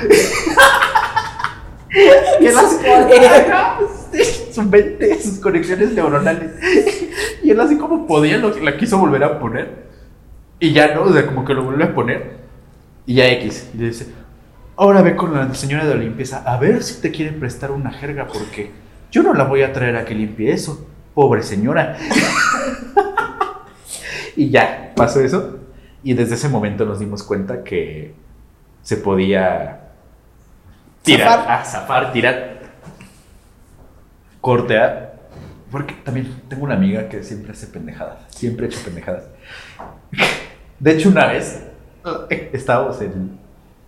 [2.40, 2.76] y él así,
[4.52, 6.50] su mente, sus conexiones neuronales.
[7.42, 9.86] y él así como podía, la quiso volver a poner.
[10.58, 12.36] Y ya no, o sea, como que lo vuelve a poner.
[13.04, 13.70] Y ya X.
[13.74, 14.06] Y le dice,
[14.76, 17.92] ahora ve con la señora de la limpieza a ver si te quiere prestar una
[17.92, 18.70] jerga porque
[19.10, 20.86] yo no la voy a traer a que limpie eso.
[21.14, 21.96] Pobre señora.
[24.36, 25.58] y ya, pasó eso.
[26.02, 28.14] Y desde ese momento nos dimos cuenta que
[28.82, 29.80] se podía
[31.02, 32.60] tirar, zafar, ah, zafar tirar,
[34.40, 35.16] cortear.
[35.70, 38.18] Porque también tengo una amiga que siempre hace pendejadas.
[38.28, 39.24] Siempre ha hecho pendejadas.
[40.78, 41.64] De hecho, una vez
[42.52, 43.38] estábamos en,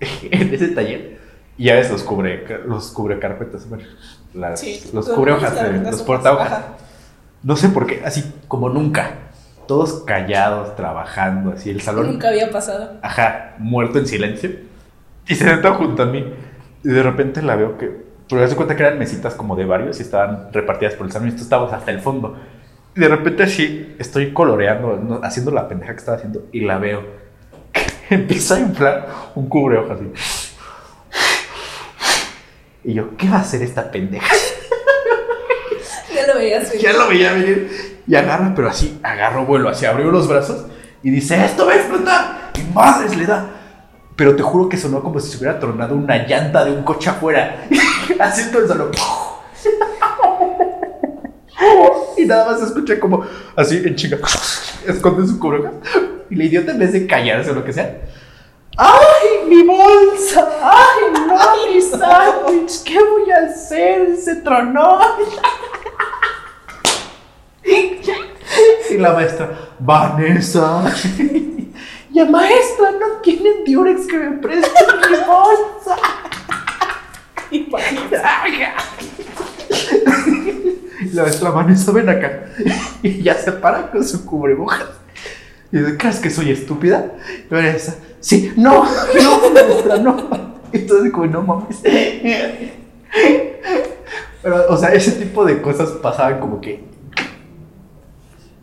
[0.00, 1.18] en ese taller
[1.56, 3.84] y ya ves los cubre, los cubre carpetas, bueno,
[4.92, 6.64] los cubre hojas, los porta hojas.
[7.42, 9.27] No sé por qué, así como nunca.
[9.68, 12.06] Todos callados, trabajando, así el salón.
[12.06, 12.94] Nunca había pasado.
[13.02, 14.50] Ajá, muerto en silencio.
[15.26, 16.24] Y se sentó junto a mí.
[16.82, 18.08] Y de repente la veo que.
[18.30, 21.28] Pero se cuenta que eran mesitas como de varios y estaban repartidas por el salón
[21.28, 22.38] y esto estábamos hasta el fondo.
[22.96, 27.04] Y de repente así estoy coloreando, haciendo la pendeja que estaba haciendo y la veo.
[28.10, 30.12] Empieza a inflar un cubre así.
[32.84, 34.34] Y yo, ¿qué va a hacer esta pendeja?
[36.14, 36.80] ya lo veía venir.
[36.80, 37.97] Ya lo veía venir.
[38.08, 40.64] Y agarra, pero así, agarro vuelo, así abrió los brazos
[41.02, 42.50] y dice, esto va a explotar.
[42.58, 43.50] Y madres le da.
[44.16, 47.10] Pero te juro que sonó como si se hubiera tronado una llanta de un coche
[47.10, 47.66] afuera.
[48.18, 48.90] así todo el salón.
[52.16, 54.16] y nada más escuché como así en chica.
[54.86, 55.74] Esconde su cubrebocas.
[56.30, 57.94] Y la idiota en vez de callarse o lo que sea.
[58.76, 60.48] ¡Ay, mi bolsa!
[60.62, 62.82] ¡Ay, no, mi sándwich!
[62.84, 64.16] ¿Qué voy a hacer?
[64.16, 64.98] Se tronó.
[68.90, 70.84] Y la maestra, Vanessa.
[72.10, 74.70] Ya maestra, no tienen Durex que me preste
[75.10, 75.96] mi bolsa.
[77.50, 77.70] Y
[81.12, 82.46] la maestra Vanessa, ven acá.
[83.02, 84.86] Y ya se para con su cubrebocas.
[85.70, 87.12] Y dice, ¿crees que soy estúpida?
[87.48, 90.16] Y Vanessa, sí, no, no, maestra, no.
[90.72, 91.78] Y entonces como, no mames.
[94.42, 96.82] Pero, o sea, ese tipo de cosas pasaban como que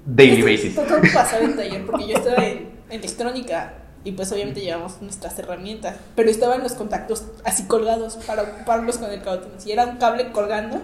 [0.06, 0.76] daily basis.
[0.76, 5.96] Todo pasaba en taller porque yo estaba en electrónica y pues obviamente llevamos nuestras herramientas,
[6.16, 9.48] pero estaban los contactos así colgados para ocuparlos con el cable.
[9.58, 10.80] Si era un cable colgando,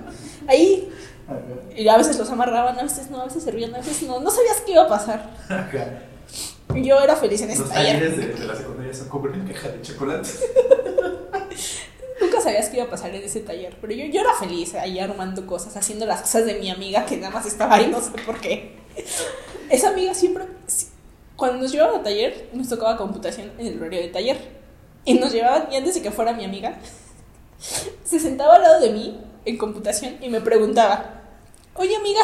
[0.47, 0.91] ahí
[1.75, 4.19] y a veces los amarraban, a veces no, a veces servían, a veces no.
[4.19, 5.29] No sabías qué iba a pasar.
[6.75, 8.01] Yo era feliz en ese taller.
[8.01, 10.29] Los talleres de, la secundaria se compran en caja de chocolate.
[12.21, 14.99] Nunca sabías qué iba a pasar en ese taller, pero yo, yo era feliz ahí
[14.99, 18.11] armando cosas, haciendo las cosas de mi amiga que nada más estaba ahí, no sé
[18.25, 18.80] por qué.
[19.69, 20.45] Esa amiga siempre,
[21.35, 24.61] cuando nos llevaban a taller, nos tocaba computación en el horario de taller.
[25.05, 26.77] Y nos llevaban, y antes de que fuera mi amiga,
[28.03, 31.21] se sentaba al lado de mí en computación y me preguntaba,
[31.75, 32.21] oye amiga,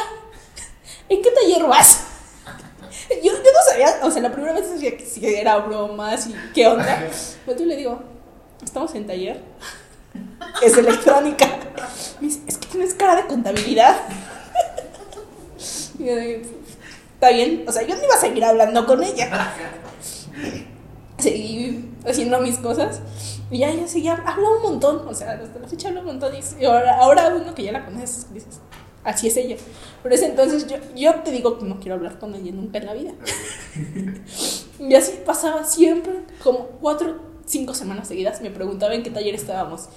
[1.10, 2.04] ¿en qué taller vas?
[3.10, 6.36] Yo, yo no sabía, o sea, la primera vez decía que si era bromas y
[6.54, 7.08] qué onda.
[7.46, 8.02] Pero yo le digo,
[8.62, 9.42] estamos en taller.
[10.62, 11.48] Es electrónica.
[12.20, 13.98] Me dice, es que tienes cara de contabilidad.
[16.00, 16.50] Y yo digo,
[17.18, 19.52] está bien, o sea, yo no iba a seguir hablando con ella.
[21.18, 23.02] Seguí haciendo mis cosas.
[23.50, 26.32] Y ya, sí, ya habla un montón, o sea, hasta la fecha habla un montón.
[26.60, 28.60] Y ahora, ahora uno que ya la conoces, dices,
[29.04, 29.56] así es ella.
[30.04, 32.86] Pero ese entonces yo, yo te digo que no quiero hablar con ella nunca en
[32.86, 33.14] la vida.
[34.80, 39.90] y así pasaba siempre, como cuatro, cinco semanas seguidas, me preguntaba en qué taller estábamos.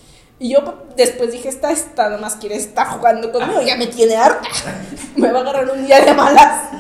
[0.43, 4.17] Y yo después dije, esta, esta nada más quiere estar jugando conmigo, ya me tiene
[4.17, 4.49] harta.
[5.17, 6.71] Me va a agarrar un día de malas.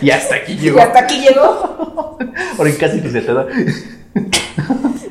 [0.00, 0.78] Y hasta aquí llegó.
[0.78, 2.18] Y hasta aquí llegó.
[2.58, 3.46] Ahora casi ni se te da.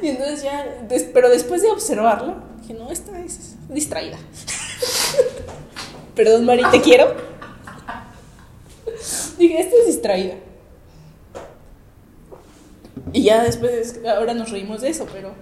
[0.01, 0.65] Y entonces ya,
[1.13, 4.17] pero después de observarla, dije, no, esta es distraída.
[6.15, 7.13] Perdón, Mari, te quiero.
[9.37, 10.35] Dije, esta es distraída.
[13.11, 15.33] Y ya después, ahora nos reímos de eso, pero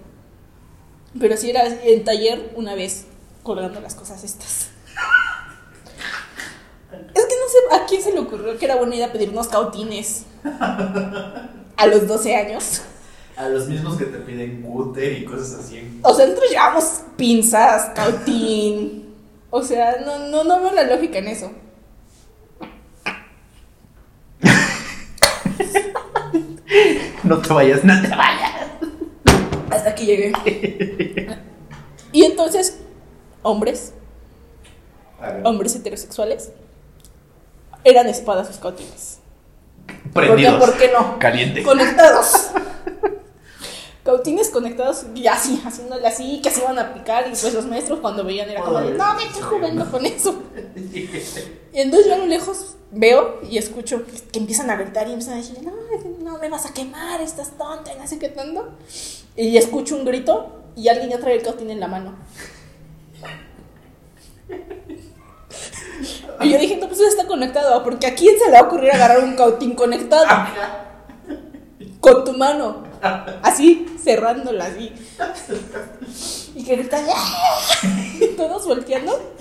[1.19, 3.05] pero si era en taller una vez
[3.43, 4.69] colgando las cosas estas.
[6.91, 9.47] Es que no sé a quién se le ocurrió que era buena idea pedir unos
[9.47, 10.25] cautines.
[10.43, 12.81] A los 12 años.
[13.35, 15.99] A los mismos que te piden cúter y cosas así.
[16.01, 19.13] O sea, nosotros llevamos pinzas, cautín.
[19.49, 21.51] O sea, no, no, no veo la lógica en eso.
[27.23, 28.56] no te vayas, no te vayas.
[29.69, 30.31] Hasta aquí llegué.
[32.11, 32.79] y entonces,
[33.41, 33.93] hombres,
[35.43, 36.51] hombres heterosexuales,
[37.83, 39.19] eran espadas escautines.
[40.13, 40.59] Prendidos.
[40.59, 41.19] ¿Por qué no?
[41.19, 41.63] Caliente.
[41.63, 42.51] Conectados.
[44.07, 47.99] Cautines conectados y así, haciéndole así, que se iban a picar y pues los maestros
[47.99, 50.43] cuando veían era como de, no me estoy jugando con eso.
[51.73, 55.33] Y entonces yo a lo lejos veo y escucho que, empiezan a gritar y empiezan
[55.33, 55.73] a decir, no,
[56.23, 58.69] no me vas a quemar, estás tonta, y no sé qué tanto.
[59.35, 62.15] Y escucho un grito y alguien ya trae el cautín en la mano.
[66.39, 68.89] Y yo dije, no, pues está conectado, porque a quién se le va a ocurrir
[68.89, 70.25] agarrar un cautín conectado
[72.07, 72.83] con tu mano,
[73.41, 74.93] así, cerrándola así.
[76.55, 77.05] Y que gritan,
[78.37, 79.33] todos volteando.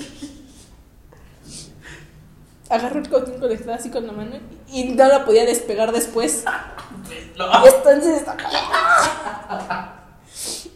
[2.68, 4.36] Agarró el cautín conectado así con la mano
[4.68, 6.44] y no la podía despegar después.
[7.36, 8.24] Y entonces.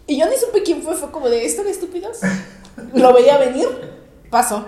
[0.07, 2.20] Y yo ni supe quién fue, fue como de esto de estúpidos.
[2.95, 3.68] Lo veía venir,
[4.30, 4.66] pasó.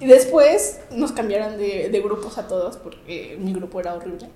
[0.00, 4.28] Y después nos cambiaron de, de, grupos a todos porque mi grupo era horrible.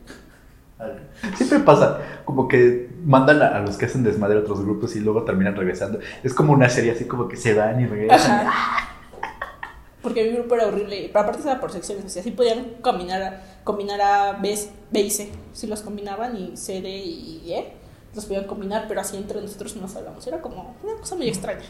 [1.36, 5.24] Siempre pasa, como que mandan a, los que hacen desmadre a otros grupos y luego
[5.24, 5.98] terminan regresando.
[6.22, 8.48] Es como una serie así como que se van y regresan.
[10.02, 13.42] Porque mi grupo era horrible, pero aparte estaba por secciones, o sea, así podían combinar,
[13.64, 14.56] combinar a B,
[14.92, 17.72] B y C, si los combinaban y C, D y E,
[18.14, 21.28] los podían combinar, pero así entre nosotros no nos hablamos, era como una cosa muy
[21.28, 21.64] extraña.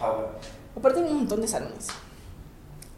[0.77, 1.89] Aparte hay un montón de salones.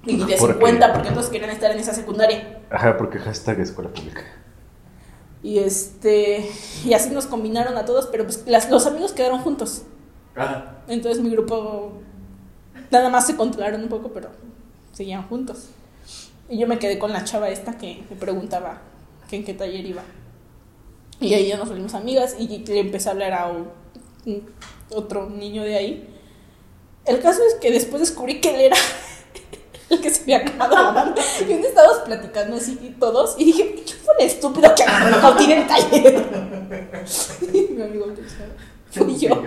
[0.04, 2.60] Y de 50 porque todos querían estar en esa secundaria.
[2.70, 4.22] Ajá, porque hashtag escuela pública.
[5.48, 6.46] Y este
[6.84, 9.84] y así nos combinaron a todos, pero pues los amigos quedaron juntos.
[10.36, 10.82] Ajá.
[10.88, 11.92] Entonces mi grupo
[12.90, 14.28] nada más se controlaron un poco, pero
[14.92, 15.68] seguían juntos.
[16.50, 18.82] Y yo me quedé con la chava esta que me preguntaba
[19.30, 20.02] que en qué taller iba.
[21.18, 23.70] Y ahí ya nos volvimos amigas y le empecé a hablar a un,
[24.90, 26.14] otro niño de ahí.
[27.06, 28.76] El caso es que después descubrí que él era
[29.90, 31.14] el que se había la mano.
[31.40, 35.20] Y un estábamos platicando así todos y dije, ¿qué fue el estúpido que agarró el
[35.20, 36.58] cautín en el taller?
[37.52, 38.44] Y mi amigo empezó.
[39.08, 39.42] Y yo,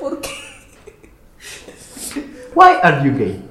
[0.00, 0.30] ¿por qué?
[2.54, 3.42] Why are you gay?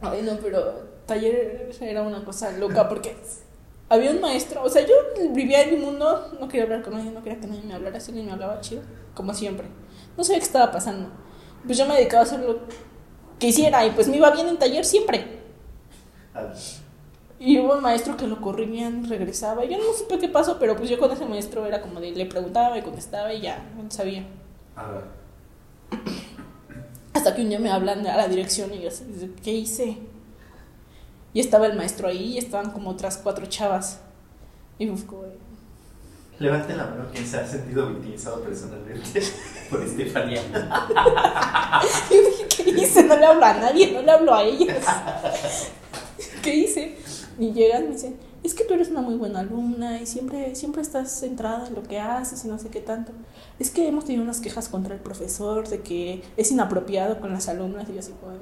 [0.00, 3.16] Ay, no, pero taller era una cosa loca porque
[3.88, 4.94] había un maestro, o sea, yo
[5.32, 7.96] vivía en mi mundo, no quería hablar con nadie, no quería que nadie me hablara
[7.96, 8.82] así, ni me hablaba chido,
[9.14, 9.66] como siempre.
[10.16, 11.10] No sabía qué estaba pasando.
[11.64, 12.60] Pues yo me dedicaba a hacer lo
[13.38, 15.38] que hiciera y pues me iba bien en taller siempre.
[17.40, 19.64] Y hubo un maestro que lo corrían, regresaba.
[19.64, 22.10] Y yo no supe qué pasó, pero pues yo con ese maestro era como de
[22.10, 24.26] le preguntaba, me contestaba y ya, no sabía.
[27.14, 28.90] Hasta que un día me hablan a la dirección y yo,
[29.42, 29.98] ¿qué hice?
[31.32, 34.00] Y estaba el maestro ahí y estaban como otras cuatro chavas.
[34.78, 35.22] Y fue como...
[36.38, 39.22] Levante la mano quien se ha sentido victimizado personalmente
[39.70, 40.40] por Estefanía.
[42.10, 43.02] Yo dije, ¿qué hice?
[43.02, 44.86] No le hablo a nadie, no le hablo a ellas.
[46.42, 46.96] ¿Qué hice?
[47.40, 50.54] Y llegan y me dicen, es que tú eres una muy buena alumna y siempre,
[50.54, 53.10] siempre estás centrada en lo que haces y no sé qué tanto.
[53.58, 57.48] Es que hemos tenido unas quejas contra el profesor de que es inapropiado con las
[57.48, 58.34] alumnas y yo así como...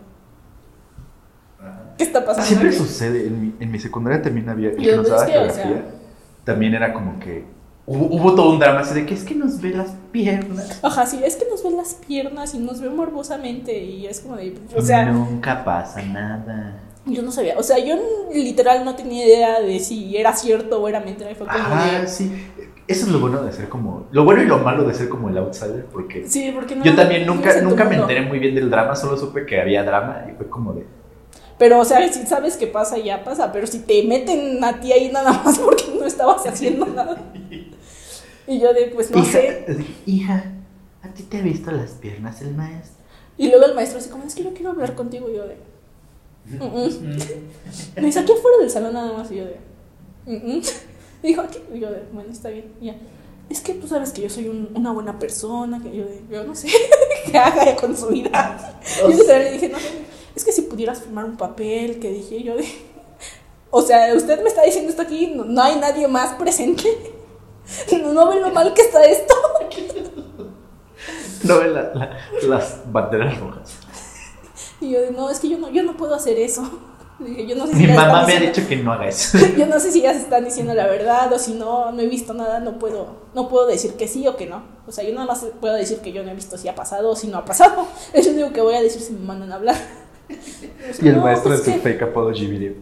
[1.96, 2.46] ¿Qué está pasando?
[2.46, 5.84] Siempre sucede, en mi, en mi secundaria también había, que nos daba geografía,
[6.44, 7.55] también era como que
[7.86, 10.80] hubo, todo un drama así de que es que nos ve las piernas.
[10.82, 14.36] Ajá, sí, es que nos ve las piernas y nos ve morbosamente y es como
[14.36, 15.06] de, o sea...
[15.06, 16.80] Nunca pasa nada.
[17.06, 17.94] Yo no sabía, o sea, yo
[18.34, 21.32] literal no tenía idea de si era cierto o era mentira.
[21.36, 22.32] Fue como ah, sí.
[22.88, 24.06] Eso es lo bueno de ser como.
[24.10, 26.28] Lo bueno y lo malo de ser como el outsider, porque.
[26.28, 29.60] Sí, porque Yo también nunca, nunca me enteré muy bien del drama, solo supe que
[29.60, 30.84] había drama y fue como de.
[31.58, 33.52] Pero, o sea, si sabes que pasa, ya pasa.
[33.52, 37.16] Pero si te meten a ti ahí nada más porque no estabas haciendo nada.
[38.46, 39.66] Y yo de, pues no sé.
[40.06, 40.52] Hija,
[41.02, 43.04] ¿a ti te ha visto las piernas el maestro?
[43.38, 45.28] Y luego el maestro así como, es que no quiero hablar contigo.
[45.30, 45.56] Y yo de.
[47.96, 49.30] Me dice, aquí afuera del salón nada más.
[49.30, 49.58] Y yo de.
[50.26, 51.58] Me dijo, aquí.
[51.74, 52.72] Y yo de, bueno, está bien.
[52.80, 52.96] ya.
[53.48, 55.80] Es que tú sabes que yo soy una buena persona.
[55.82, 56.68] Que yo, de, yo no sé
[57.30, 58.80] qué haga con su vida.
[59.00, 59.78] Yo le dije, no,
[60.34, 61.98] es que si pudieras firmar un papel.
[61.98, 62.66] Que dije yo de.
[63.70, 65.34] O sea, usted me está diciendo esto aquí.
[65.34, 66.84] No, hay nadie más presente.
[68.02, 69.34] No, no ve lo mal que está esto.
[71.44, 71.68] No ve
[72.48, 73.76] las banderas rojas.
[74.80, 76.62] Y yo, no, es que yo no, yo no puedo hacer eso.
[77.18, 79.38] yo no sé si Mi mamá me ha dicho que no haga eso.
[79.56, 82.06] Yo no sé si ya se están diciendo la verdad o si no, no he
[82.06, 84.62] visto nada, no puedo, no puedo decir que sí o que no.
[84.86, 87.10] O sea, yo nada más puedo decir que yo no he visto si ha pasado
[87.10, 87.86] o si no ha pasado.
[88.12, 89.76] Es lo único que voy a decir si me mandan a hablar.
[91.00, 92.74] y el maestro pues de su fake apology video.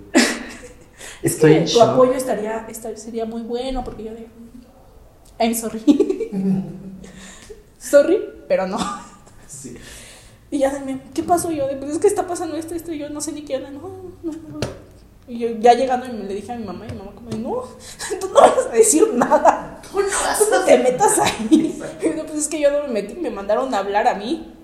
[1.22, 2.66] Estoy en Tu apoyo estaría,
[2.96, 4.28] sería muy bueno porque yo de...
[5.38, 5.82] I'm sorry.
[7.78, 8.78] sorry, pero no.
[9.46, 9.76] Sí.
[10.50, 11.50] Y ya de ¿qué pasó?
[11.50, 13.70] yo pues es que está pasando esto, esto, y yo no sé ni qué onda,
[13.70, 13.80] no,
[14.22, 14.60] no, no.
[15.26, 17.30] Y yo ya llegando y me le dije a mi mamá, y mi mamá como,
[17.30, 17.64] no,
[18.20, 19.80] tú no vas a decir nada.
[19.90, 21.80] Tú no, tú no te metas ahí.
[22.00, 24.54] Y yo, pues es que yo no me metí, me mandaron a hablar a mí.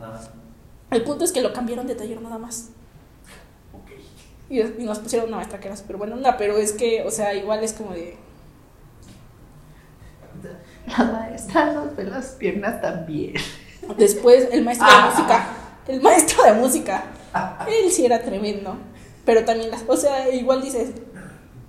[0.90, 2.68] El punto es que lo cambiaron de taller nada más.
[4.48, 7.10] Y, y, nos pusieron una maestra que era súper buena onda, pero es que, o
[7.10, 8.16] sea, igual es como de...
[10.98, 13.34] La maestra nos ve las piernas también.
[13.96, 15.10] Después el maestro de ah.
[15.10, 15.56] música
[15.90, 17.04] el maestro de música.
[17.66, 18.76] Él sí era tremendo.
[19.24, 20.90] Pero también, las, o sea, igual dices,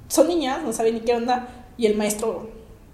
[0.07, 1.47] son niñas, no saben ni qué onda.
[1.77, 2.49] Y el maestro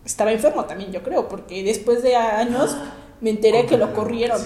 [0.05, 2.75] estaba enfermo también, yo creo, porque después de años
[3.21, 4.41] me enteré que lo corrieron.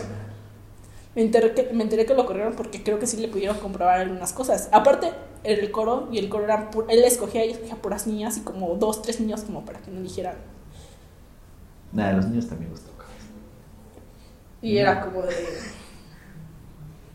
[1.16, 4.00] Me enteré, que, me enteré que lo corrieron porque creo que sí le pudieron comprobar
[4.00, 4.70] algunas cosas.
[4.72, 5.12] Aparte,
[5.44, 9.02] el coro, y el coro eran, él escogía y escogía puras niñas y como dos,
[9.02, 10.36] tres niños como para que no dijeran.
[11.94, 12.82] Nada, los niños también los.
[14.62, 15.36] Y era como de...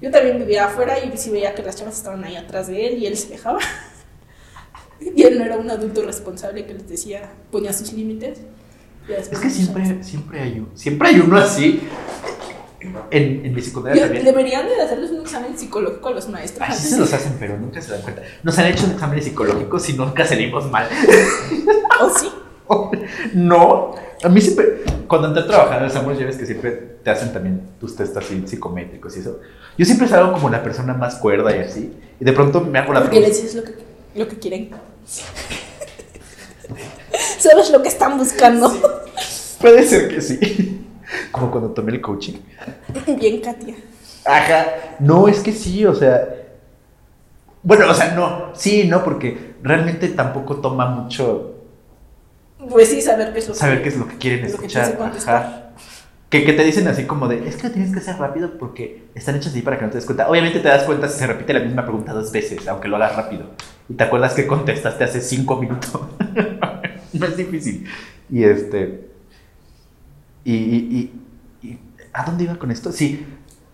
[0.02, 2.98] Yo también vivía afuera y sí veía que las chavas estaban ahí atrás de él
[2.98, 3.60] y él se dejaba.
[5.00, 8.40] y él no era un adulto responsable que les decía, ponía sus límites.
[9.08, 11.80] Es que siempre, siempre, hay, siempre hay uno así.
[13.10, 14.24] En, en mi secundaria también.
[14.24, 16.68] Deberían de hacerles un examen psicológico a los maestros.
[16.68, 18.22] Así se los hacen, pero nunca se dan cuenta.
[18.42, 20.88] Nos han hecho un examen psicológico si nunca salimos mal.
[22.00, 22.30] ¿O sí?
[23.34, 26.70] no, a mí siempre, cuando entré a trabajar en el Samuel, ya ves que siempre
[27.02, 29.40] te hacen también tus test así psicométricos y eso.
[29.76, 31.92] Yo siempre salgo como la persona más cuerda y así.
[32.18, 33.74] Y de pronto me hago la Porque les dices lo que,
[34.14, 34.70] lo que quieren.
[37.38, 38.72] Sabes lo que están buscando.
[39.60, 40.82] Puede ser que sí.
[41.30, 42.34] Como cuando tomé el coaching.
[43.18, 43.74] Bien, Katia.
[44.24, 44.66] Ajá.
[44.98, 46.28] No, es que sí, o sea.
[47.62, 48.50] Bueno, o sea, no.
[48.54, 51.55] Sí, no, porque realmente tampoco toma mucho.
[52.58, 55.66] Pues sí, saber qué es lo que, saber qué es lo que quieren escuchar.
[56.28, 59.04] Que, que, te dicen así como de, es que lo tienes que hacer rápido porque
[59.14, 60.28] están hechos así para que no te des cuenta.
[60.28, 63.14] Obviamente te das cuenta si se repite la misma pregunta dos veces, aunque lo hagas
[63.14, 63.50] rápido.
[63.88, 66.00] Y te acuerdas que contestaste hace cinco minutos.
[67.12, 67.86] no es difícil.
[68.28, 69.08] Y este...
[70.42, 71.12] Y, y,
[71.62, 71.78] y,
[72.12, 72.90] ¿A dónde iba con esto?
[72.90, 73.26] Sí,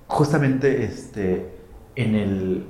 [0.06, 1.52] justamente este,
[1.96, 2.66] en el...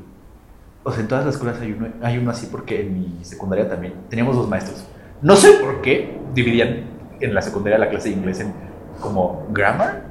[0.84, 3.68] O sea, en todas las escuelas hay uno, hay uno así porque en mi secundaria
[3.68, 4.86] también teníamos dos maestros.
[5.22, 6.80] No sé por qué dividían
[7.20, 8.52] en la secundaria la clase de inglés en
[9.00, 10.02] como grammar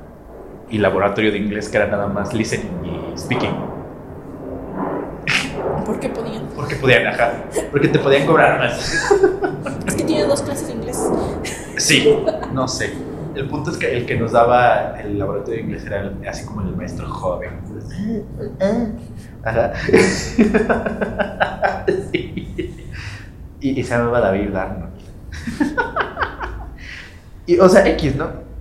[0.69, 3.51] y laboratorio de inglés que era nada más listening y speaking.
[5.85, 6.43] ¿Por qué podían?
[6.55, 7.33] Porque podían, ajá.
[7.71, 9.11] Porque te podían cobrar más.
[9.85, 11.09] Es que tiene dos clases de inglés.
[11.77, 12.17] Sí,
[12.53, 12.93] no sé.
[13.35, 16.61] El punto es que el que nos daba el laboratorio de inglés era así como
[16.61, 17.49] el maestro joven.
[19.43, 19.73] Ajá.
[23.63, 24.91] Y, y se llamaba David Arnold.
[27.45, 28.51] y, o sea, X, ¿no?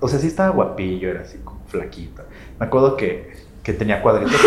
[0.00, 2.22] o sea, sí estaba guapillo, era así como flaquito.
[2.58, 4.40] Me acuerdo que, que tenía cuadritos,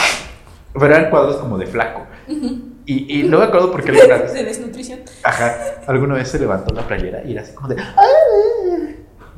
[0.72, 2.06] pero eran cuadros como de flaco.
[2.28, 4.32] y, y, no me acuerdo por qué alguna vez...
[4.32, 5.00] De desnutrición.
[5.22, 7.82] Ajá, alguna vez se levantó la playera y era así como de...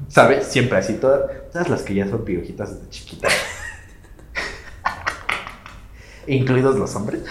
[0.08, 0.46] ¿Sabes?
[0.46, 3.32] Siempre así, todas, todas las que ya son piojitas desde chiquitas.
[6.26, 7.22] Incluidos los hombres.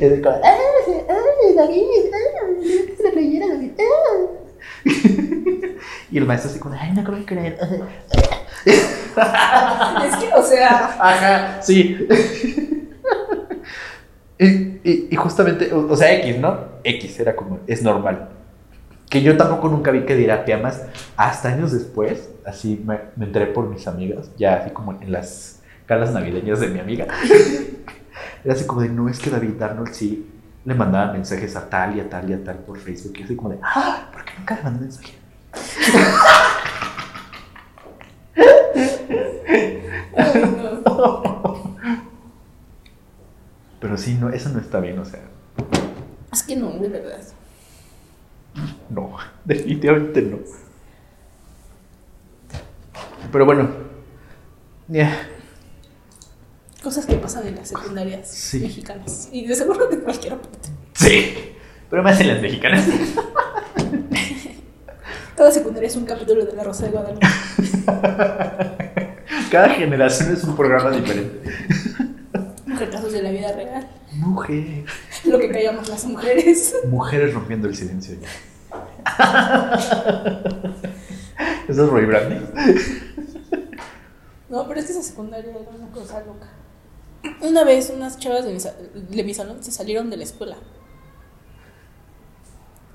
[0.00, 0.40] es como...
[0.42, 2.12] ¡Ay, David!
[3.62, 4.52] ¡Ay, la playera,
[4.84, 5.82] David!
[6.10, 7.58] y el maestro así como, ay, no creo creer.
[8.66, 10.96] es que, o sea.
[11.00, 12.06] Ajá, sí.
[14.84, 16.58] Y, justamente, o, sea, X, ¿no?
[16.82, 18.30] X era como, es normal.
[19.08, 20.84] Que yo tampoco nunca vi que diera más
[21.16, 25.62] hasta años después, así me, me enteré por mis amigas, ya así como en las
[25.86, 27.06] calas navideñas de mi amiga.
[28.44, 30.26] Era así como de, no es que David Arnold sí
[30.64, 33.14] le mandaba mensajes a tal y a tal y a tal por Facebook.
[33.18, 35.14] Y así como de, ah, ¿por qué nunca le mandó mensaje?
[43.80, 45.20] Pero sí, no, eso no está bien, o sea.
[46.32, 47.20] Es que no, de verdad.
[48.88, 50.38] No, definitivamente no.
[53.30, 53.68] Pero bueno,
[54.88, 55.28] ya.
[56.82, 59.28] Cosas que pasan en las secundarias mexicanas.
[59.30, 60.70] Y de seguro de cualquier parte.
[60.94, 61.34] Sí,
[61.88, 62.84] pero más en las mexicanas.
[65.36, 67.26] Cada secundaria es un capítulo de La Rosa de Guadalupe.
[69.50, 71.40] Cada generación es un programa diferente.
[72.66, 73.88] Retrasos de la vida real.
[74.12, 74.84] Mujer.
[75.24, 76.74] Lo que callamos las mujeres.
[76.88, 78.16] Mujeres rompiendo el silencio.
[81.68, 82.36] Eso es Roy Brandy.
[84.48, 86.48] No, pero es que esa secundaria era una cosa loca.
[87.40, 90.56] Una vez unas chavas de mi, salón se salieron de la escuela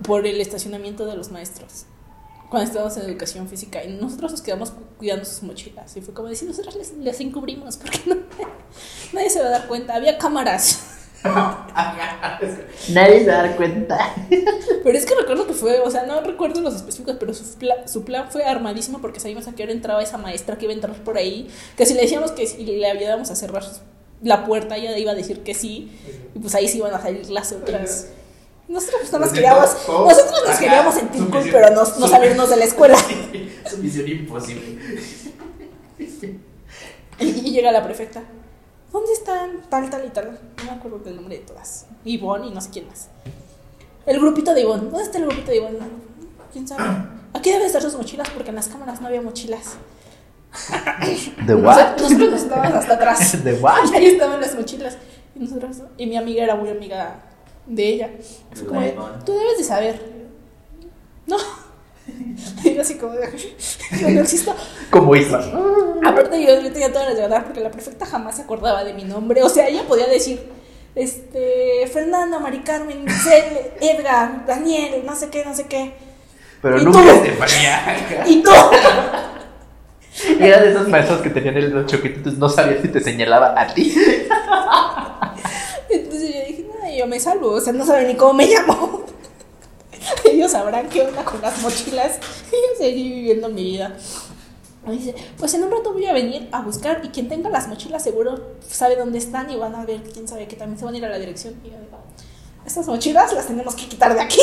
[0.05, 1.86] por el estacionamiento de los maestros
[2.49, 6.30] cuando estábamos en educación física y nosotros nos quedamos cuidando sus mochilas y fue como
[6.30, 8.15] decir nosotros les, les encubrimos porque no,
[9.11, 10.93] nadie se va a dar cuenta había cámaras.
[12.93, 13.97] Nadie se va a dar cuenta.
[14.84, 17.43] Pero es que recuerdo que fue o sea no recuerdo los específicos pero su,
[17.86, 20.75] su plan fue armadísimo porque sabíamos a qué hora entraba esa maestra que iba a
[20.75, 23.63] entrar por ahí que si le decíamos que si le ayudábamos a cerrar
[24.22, 25.91] la puerta, ella iba a decir que sí,
[26.34, 28.07] y pues ahí sí iban a salir las otras.
[28.68, 32.57] Nosotros pues, no nos queríamos, nosotros nos queríamos sentir cool, pero no, no salirnos de
[32.57, 32.97] la escuela.
[33.70, 34.78] Su misión imposible.
[37.20, 38.22] Y, llega la prefecta.
[38.91, 40.39] ¿Dónde están tal, tal y tal?
[40.57, 41.88] No me acuerdo del nombre de todas.
[42.05, 43.09] Ivonne y no sé quién más.
[44.05, 44.84] El grupito de Ivonne.
[44.84, 45.80] ¿Dónde está el grupito de Ivonne?
[46.53, 46.84] ¿Quién sabe?
[47.34, 49.78] Aquí deben estar sus mochilas porque en las cámaras no había mochilas.
[51.45, 51.97] ¿De what?
[51.97, 53.43] Nosotros estábamos hasta atrás.
[53.43, 53.93] ¿De what?
[53.93, 54.97] Ahí estaban las mochilas.
[55.35, 57.15] Y, nosotros, y mi amiga era muy amiga
[57.65, 58.09] de ella.
[58.53, 58.81] Fue como,
[59.25, 60.01] tú debes de saber.
[61.25, 61.37] No.
[62.63, 63.27] Y yo así como de,
[63.99, 64.55] yo no existo.
[64.89, 65.39] Como Isla.
[66.05, 68.93] Aparte yo, yo tenía todas las de ganar porque la prefecta jamás se acordaba de
[68.93, 69.43] mi nombre.
[69.43, 70.41] O sea, ella podía decir,
[70.95, 73.05] este, Fernanda, Mari Carmen,
[73.81, 75.93] Edgar, Daniel, no sé qué, no sé qué.
[76.61, 78.23] Pero nunca Estefanía.
[78.25, 78.51] Y tú.
[80.39, 83.68] Era de esos maestros que tenían el choquito, entonces no sabía si te señalaba a
[83.74, 83.93] ti.
[85.89, 89.05] Entonces yo dije, no, yo me salvo, o sea, no saben ni cómo me llamo.
[90.26, 92.20] Ellos sabrán qué onda con las mochilas.
[92.47, 93.95] Y yo seguí viviendo mi vida.
[94.86, 97.68] Me dice, pues en un rato voy a venir a buscar y quien tenga las
[97.68, 100.93] mochilas seguro sabe dónde están y van a ver quién sabe que también se van
[100.93, 101.55] a ir a la dirección.
[101.63, 101.97] Y yo digo,
[102.68, 104.41] estas mochilas las tenemos que quitar de aquí.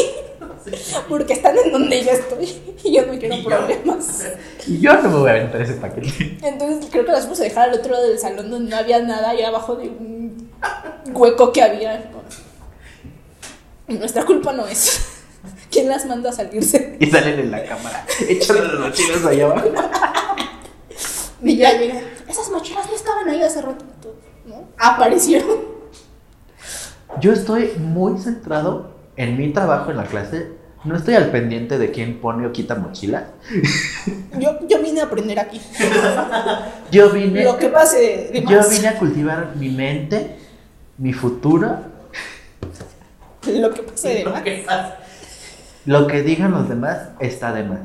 [1.08, 2.76] Porque están en donde yo estoy.
[2.82, 4.24] Y yo no quiero problemas.
[4.66, 6.38] Y yo no me voy a aventar ese paquete.
[6.42, 9.00] Entonces creo que las puse a dejar al otro lado del salón donde no había
[9.00, 10.50] nada y abajo de un
[11.12, 12.10] hueco que había.
[13.88, 15.02] Nuestra culpa no es.
[15.70, 16.96] ¿Quién las manda a salirse?
[17.00, 19.68] Y salen en la cámara, echando las mochilas allá abajo.
[21.42, 22.00] Y ya llega.
[22.26, 23.84] Esas mochilas no estaban ahí hace rato.
[24.46, 24.68] ¿no?
[24.78, 25.73] Aparecieron.
[27.20, 30.52] Yo estoy muy centrado en mi trabajo en la clase.
[30.84, 33.28] No estoy al pendiente de quién pone o quita mochila.
[34.38, 35.60] Yo, yo vine a aprender aquí.
[36.90, 37.44] yo vine.
[37.44, 38.30] Lo que pase.
[38.48, 40.36] Yo vine a cultivar mi mente,
[40.98, 41.78] mi futuro.
[43.46, 44.66] Lo que pase de lo Que
[45.86, 47.80] Lo que digan los demás está de más.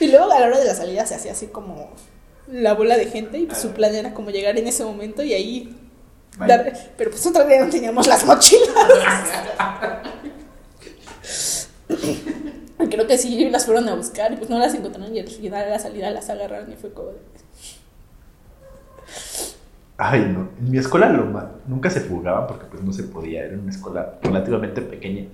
[0.00, 1.92] y luego a la hora de la salida se hacía así como
[2.50, 5.76] la bola de gente y su plan era como llegar en ese momento y ahí
[6.96, 8.68] pero pues otra vez no teníamos las mochilas.
[12.90, 15.64] Creo que sí las fueron a buscar y pues no las encontraron y al final
[15.64, 17.10] de la salida las agarraron y fue como
[19.98, 20.48] Ay, no.
[20.58, 21.08] En mi escuela
[21.66, 23.44] nunca se fugaban porque pues no se podía.
[23.44, 25.26] Era una escuela relativamente pequeña.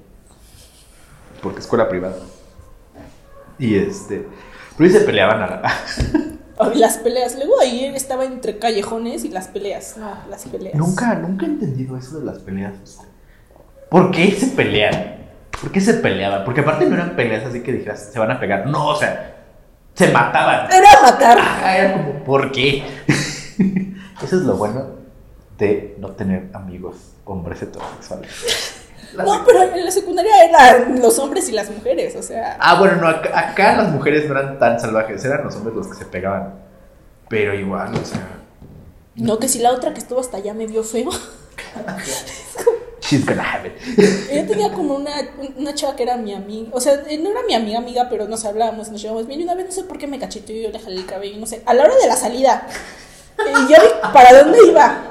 [1.40, 2.16] Porque escuela privada.
[3.60, 4.26] Y este...
[4.76, 5.62] Pero se peleaban a la...
[6.74, 7.36] las peleas.
[7.36, 9.96] Luego ahí estaba entre callejones y las peleas.
[9.96, 10.74] No, las peleas.
[10.74, 12.74] Nunca, nunca he entendido eso de las peleas.
[13.90, 15.16] ¿Por qué se pelean?
[15.60, 16.44] ¿Por qué se peleaban?
[16.44, 18.66] Porque aparte no eran peleas así que dijeras, se van a pegar.
[18.66, 19.36] No, o sea,
[19.94, 20.70] se mataban.
[20.70, 21.38] Era matar.
[21.76, 22.84] era como, ¿por qué?
[24.22, 24.96] eso es lo bueno
[25.58, 28.85] de no tener amigos hombres heterosexuales
[29.16, 32.56] no, pero en la secundaria eran los hombres y las mujeres, o sea.
[32.60, 35.94] Ah, bueno, no, acá, las mujeres no eran tan salvajes, eran los hombres los que
[35.94, 36.54] se pegaban.
[37.28, 38.26] Pero igual, o sea.
[39.16, 41.10] No, que si la otra que estuvo hasta allá me vio feo.
[43.00, 43.74] She's gonna have it.
[44.32, 45.12] Yo tenía como una,
[45.56, 48.44] una chava que era mi amiga, o sea, no era mi amiga, amiga, pero nos
[48.44, 49.40] hablábamos, nos llevamos bien.
[49.40, 51.38] Y una vez no sé por qué me cacheteó y yo le jalé el cabello,
[51.38, 52.66] no sé, a la hora de la salida.
[53.38, 53.78] Y yo
[54.12, 55.02] para dónde iba.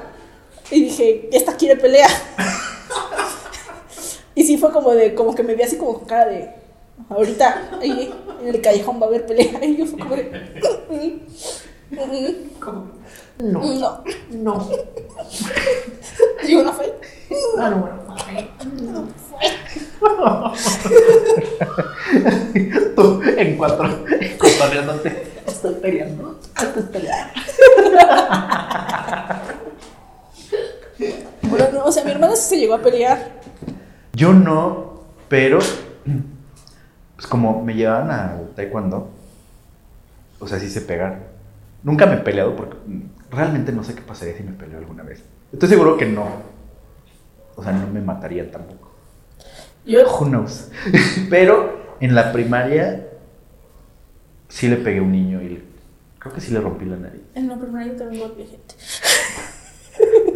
[0.70, 2.10] Y dije, esta quiere pelear.
[4.36, 6.50] Y sí fue como de, como que me vi así como con cara de,
[7.08, 9.58] ahorita ahí en el callejón va a haber pelea.
[9.64, 10.30] Y yo fue como de,
[12.60, 12.86] ¿Cómo?
[13.38, 13.60] No.
[13.62, 14.04] No.
[14.30, 14.68] No.
[16.46, 16.94] ¿Y una fue?
[17.58, 17.96] Ah, no, bueno.
[18.82, 19.46] No fue.
[22.94, 24.04] Tú en cuatro,
[24.38, 25.32] cotorreándote.
[25.46, 26.38] Estoy peleando.
[26.60, 27.32] Estoy peleando.
[31.42, 33.45] Bueno, no, o sea, mi hermana sí se llegó a pelear.
[34.16, 35.58] Yo no, pero
[37.16, 39.10] pues como me llevaban a taekwondo,
[40.38, 41.18] o sea, sí sé pegar.
[41.82, 42.78] Nunca me he peleado porque
[43.30, 45.22] realmente no sé qué pasaría si me peleo alguna vez.
[45.52, 46.26] Estoy seguro que no.
[47.56, 48.90] O sea, no me mataría tampoco.
[49.84, 50.00] Yo.
[50.18, 50.70] Who knows.
[51.30, 53.08] pero en la primaria
[54.48, 55.62] sí le pegué a un niño y
[56.18, 57.20] creo que sí le rompí la nariz.
[57.34, 58.76] En la primaria también golpeé gente.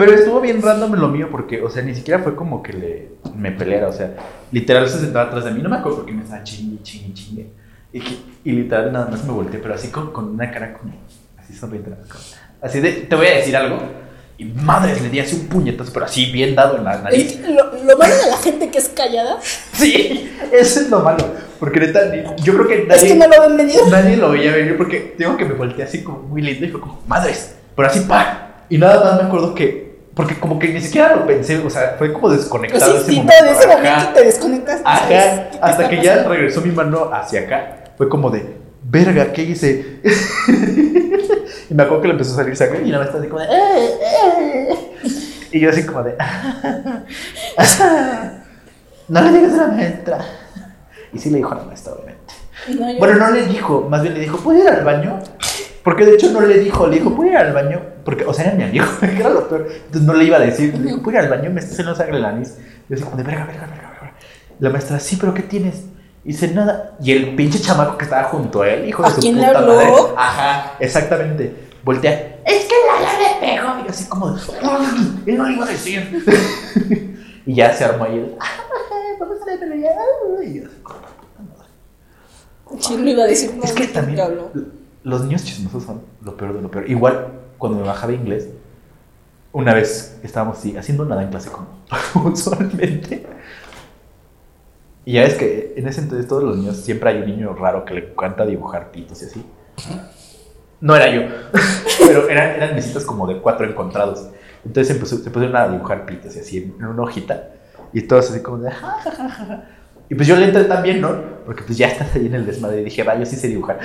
[0.00, 3.08] Pero estuvo bien random lo mío porque, o sea, ni siquiera fue como que le,
[3.36, 4.14] me peleara, o sea,
[4.50, 7.46] literal se sentaba atrás de mí, no me acuerdo porque me estaba chingue, chingue, chingue.
[7.92, 8.02] Y,
[8.44, 10.94] y literal nada más me volteé, pero así con, con una cara como,
[11.36, 11.90] así sonriente.
[12.62, 13.78] Así de, te voy a decir algo.
[14.38, 17.38] Y madres, le di así un puñetazo, pero así bien dado en la nariz.
[17.40, 19.38] Lo, lo malo de la gente que es callada.
[19.74, 21.26] Sí, eso es lo malo.
[21.58, 23.02] Porque neta, yo creo que nadie.
[23.02, 23.76] Es que no lo ven venir.
[23.90, 26.80] Nadie lo veía venir porque tengo que me volteé así como muy lindo y fue
[26.80, 28.64] como, madres, pero así pa.
[28.70, 29.89] Y nada más me acuerdo que
[30.20, 33.32] porque como que ni siquiera lo pensé, o sea, fue como desconectado ese momento.
[33.42, 34.82] de ese momento te desconectas.
[34.84, 40.02] Ajá, hasta que ya regresó mi mano hacia acá, fue como de, verga, ¿qué hice?
[41.70, 43.40] y me acuerdo que le empezó a salir sangre y nada más estaba así como
[43.40, 43.96] de, eh,
[45.02, 45.08] eh".
[45.52, 46.14] y yo así como de,
[49.08, 50.18] no le digas a la maestra.
[51.14, 51.94] Y sí le dijo a la maestra,
[52.98, 55.18] bueno, no le dijo, más bien le dijo, ¿puedo ir al baño?
[55.82, 57.80] Porque de hecho no le dijo, le dijo, ¿puedo ir al baño?
[58.04, 59.66] Porque, o sea, era mi amigo, era lo peor.
[59.70, 61.50] Entonces no le iba a decir, le dijo, ¿puedo ir al baño?
[61.50, 62.56] Me está haciendo sangre la nariz.
[62.88, 64.14] Yo así como de, verga, verga, verga, verga.
[64.58, 65.84] La maestra, sí, pero ¿qué tienes?
[66.24, 66.96] Y dice, nada.
[67.02, 69.56] Y el pinche chamaco que estaba junto a él, hijo de su quién puta le
[69.56, 70.14] habló?
[70.18, 71.54] Ajá, exactamente.
[71.82, 73.86] Voltea, es que la le pegó.
[73.86, 74.36] Y así como,
[75.26, 76.24] él no le iba a decir.
[77.46, 78.36] y ya se armó ahí el,
[79.18, 79.92] vamos a la pelea.
[80.44, 80.64] Y yo
[82.86, 83.50] ¿Quién lo iba a decir?
[83.62, 84.20] es que también
[85.02, 86.88] los niños chismosos son lo peor de lo peor.
[86.88, 88.48] Igual, cuando me bajaba inglés,
[89.52, 91.68] una vez estábamos sí, haciendo nada en clase como
[92.30, 93.26] usualmente.
[95.04, 97.84] Y ya ves que en ese entonces todos los niños siempre hay un niño raro
[97.84, 99.46] que le encanta dibujar pitos y así.
[100.80, 101.22] No era yo,
[102.06, 104.28] pero eran, eran visitas como de cuatro encontrados.
[104.64, 107.48] Entonces se, se pusieron a dibujar pitos y así en una hojita.
[107.92, 108.70] Y todos así como de...
[110.10, 111.14] Y pues yo le entré también, ¿no?
[111.46, 113.78] Porque pues ya estás ahí en el desmadre y dije, va, yo sí sé dibujar.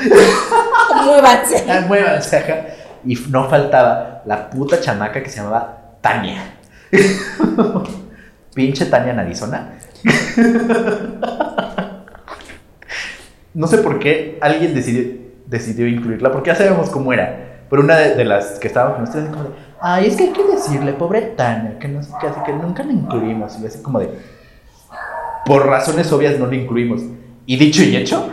[1.06, 1.64] Muévanse.
[1.70, 2.66] Ah, muévanse, ajá.
[3.06, 6.56] Y no faltaba la puta chamaca que se llamaba Tania.
[8.56, 9.74] Pinche Tania en Arizona.
[13.54, 15.04] no sé por qué alguien decidió,
[15.46, 17.62] decidió incluirla, porque ya sabemos cómo era.
[17.70, 19.50] Pero una de, las que estábamos con ustedes, como de,
[19.80, 22.84] ay, es que hay que decirle, pobre Tania, que no sé qué, así que nunca
[22.84, 23.60] la incluimos.
[23.60, 24.10] Y así como de,
[25.46, 27.02] por razones obvias no la incluimos.
[27.46, 28.28] Y dicho y hecho,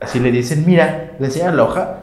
[0.00, 1.98] así le dicen, mira, le enseñan la hoja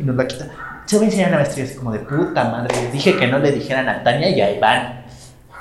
[0.00, 0.48] y nos la quita.
[0.86, 2.74] Se va a enseñar a la maestría así como de puta madre.
[2.92, 5.04] dije que no le dijeran a Tania y ahí van.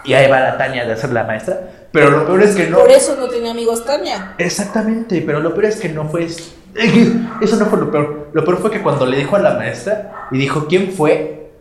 [0.06, 1.60] Y ahí va la Tania de ser la maestra.
[1.92, 2.80] Pero lo peor es que no.
[2.80, 4.34] Por eso no tenía amigos Tania.
[4.38, 6.26] Exactamente, pero lo peor es que no fue.
[6.26, 8.30] Eso no fue lo peor.
[8.34, 11.52] Lo peor fue que cuando le dijo a la maestra y dijo quién fue,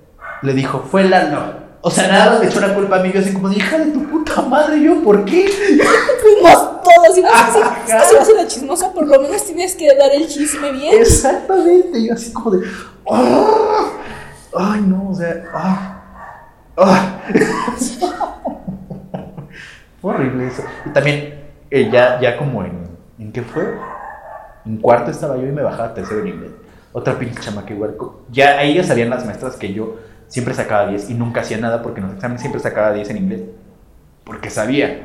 [0.42, 1.61] le dijo, fue Lalo.
[1.84, 3.10] O sea, nada me echó la culpa a mí.
[3.12, 5.48] Yo así como, hija de tu puta madre, yo, ¿por qué?
[6.22, 7.18] Fuimos todos.
[7.18, 10.28] Y vas a si vas a la chismosa, por lo menos tienes que dar el
[10.28, 11.00] chisme bien.
[11.00, 12.06] Exactamente.
[12.06, 12.64] Yo así como de,
[13.04, 13.90] oh,
[14.56, 15.98] ay, no, o sea, ah.
[20.00, 20.62] Fue horrible eso.
[20.86, 21.34] Y también,
[21.68, 23.76] eh, ya, ya como en, ¿en qué fue?
[24.64, 26.52] En cuarto estaba yo y me bajaba tercero en inglés.
[26.92, 27.96] Otra pinche chamaca igual.
[28.30, 29.96] Ya ahí ya sabían las maestras que yo
[30.32, 33.16] siempre sacaba 10 y nunca hacía nada porque en los exámenes siempre sacaba 10 en
[33.18, 33.40] inglés.
[34.24, 35.02] Porque sabía.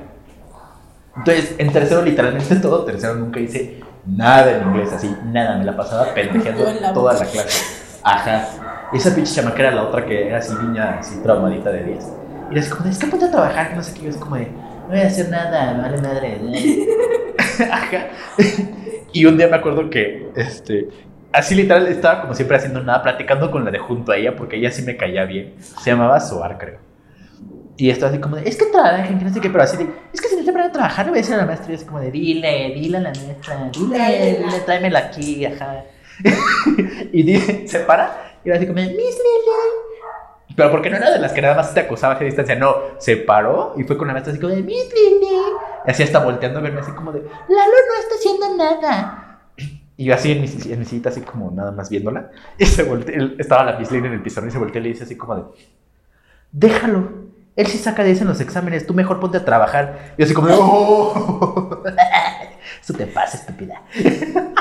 [1.18, 5.76] Entonces, en tercero, literalmente todo, tercero nunca hice nada en inglés, así, nada, me la
[5.76, 6.64] pasaba pendejeando
[6.94, 7.66] toda la clase.
[8.04, 8.48] Ajá.
[8.94, 12.14] Esa pinche chamaca era la otra que era así, niña, así, traumadita de 10.
[12.50, 14.20] Y era así como, es que ponte a trabajar, que no sé qué, yo así
[14.20, 16.40] como de, no voy a hacer nada, vale madre.
[17.70, 18.08] Ajá.
[19.12, 20.88] y un día me acuerdo que, este,
[21.32, 24.58] así literal estaba como siempre haciendo nada, platicando con la de junto a ella, porque
[24.58, 25.56] ella sí me caía bien.
[25.60, 26.80] Se llamaba Soar, creo.
[27.78, 29.88] Y estaba así como de, es que trabajen, que no sé qué, pero así de,
[30.12, 31.76] es que si no te a trabajar, le voy a decir a la maestra, y
[31.76, 35.84] así como de, dile, dile a la maestra, dile, dile, tráemela aquí, ajá.
[37.14, 40.56] y dice, se para y va así como de, Miss Lily.
[40.56, 43.18] Pero porque no era de las que nada más te acosaba a distancia, no, se
[43.18, 45.28] paró y fue con la maestra así como de, Miss Lily.
[45.86, 49.27] Y así hasta volteando a verme así como de, Lalo no está haciendo nada.
[49.98, 52.30] Y yo así en mi, en silla, así como nada más viéndola.
[52.58, 54.90] Y se voltea, estaba la Miss Lily en el pizarrón y se voltea y le
[54.90, 55.44] dice así como de,
[56.52, 57.28] déjalo.
[57.56, 60.14] Él sí saca 10 en los exámenes, tú mejor ponte a trabajar.
[60.16, 61.84] Y así como, oh,
[62.82, 63.82] eso te pasa, estúpida.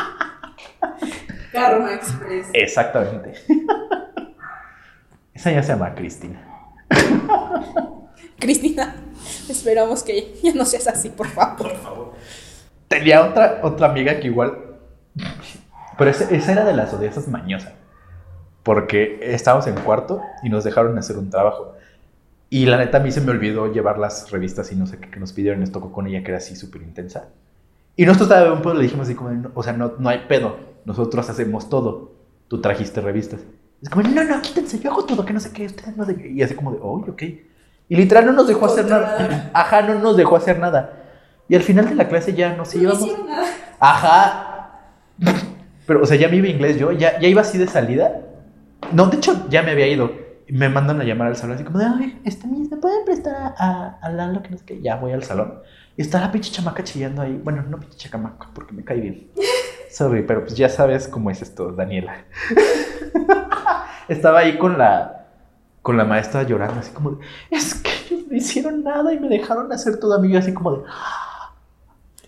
[1.52, 2.48] Karma Express.
[2.54, 3.34] Exactamente.
[5.34, 6.42] Esa ya se llama Cristina.
[8.38, 8.96] Cristina,
[9.50, 11.56] esperamos que ya no seas así, por favor.
[11.56, 12.12] Por favor.
[12.88, 14.75] Tenía otra, otra amiga que igual.
[15.98, 17.72] Pero esa, esa era de las odiosas mañosas.
[18.62, 21.74] Porque estábamos en cuarto y nos dejaron hacer un trabajo.
[22.50, 25.10] Y la neta a mí se me olvidó llevar las revistas y no sé qué
[25.10, 25.60] que nos pidieron.
[25.60, 27.28] Nos tocó con ella que era así súper intensa.
[27.96, 30.56] Y nosotros estaba un poco le dijimos así como, o sea, no, no hay pedo.
[30.84, 32.12] Nosotros hacemos todo.
[32.48, 33.40] Tú trajiste revistas.
[33.82, 36.16] Es como, no, no, quítense, yo hago todo, que no sé qué, ustedes no sé
[36.16, 36.28] qué.
[36.28, 37.22] Y así como de, oh, ok.
[37.88, 39.50] Y literal no nos dejó hacer nada.
[39.54, 41.04] Ajá, no nos dejó hacer nada.
[41.48, 43.06] Y al final de la clase ya nos íbamos.
[43.06, 43.46] No nada.
[43.78, 44.55] Ajá.
[45.86, 48.22] Pero, o sea, ya me iba inglés yo, ya, ya iba así de salida.
[48.92, 51.78] No, de hecho, ya me había ido me mandan a llamar al salón así como
[51.78, 54.80] de, ay, este ¿me pueden prestar a, a Lalo que no sé qué?
[54.80, 55.60] Ya voy al salón.
[55.96, 57.40] Y está la pinche chamaca chillando ahí.
[57.42, 59.30] Bueno, no pinche chamaca, porque me cae bien.
[59.90, 62.24] Sorry, pero pues ya sabes cómo es esto, Daniela.
[64.08, 65.26] Estaba ahí con la,
[65.82, 69.28] con la maestra llorando, así como de, es que ellos no hicieron nada y me
[69.28, 70.82] dejaron hacer todo a mí, así como de...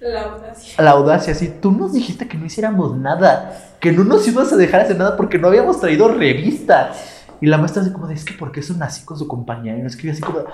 [0.00, 0.82] La audacia.
[0.82, 1.52] La audacia, sí.
[1.60, 5.16] Tú nos dijiste que no hiciéramos nada, que no nos ibas a dejar hacer nada
[5.16, 6.92] porque no habíamos traído revista.
[7.40, 9.78] Y la maestra así como de, es que porque son así con su compañero.
[9.78, 10.44] Y nos escribe así como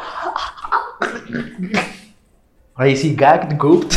[2.75, 3.97] Ahí sí, gagged, gooped.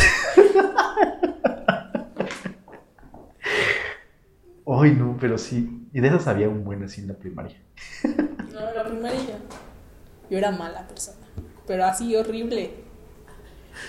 [4.66, 5.88] Ay, no, pero sí.
[5.92, 7.56] Y de esas había un buen así en la primaria.
[8.52, 9.38] No, la primaria
[10.30, 11.26] yo era mala persona.
[11.66, 12.87] Pero así horrible.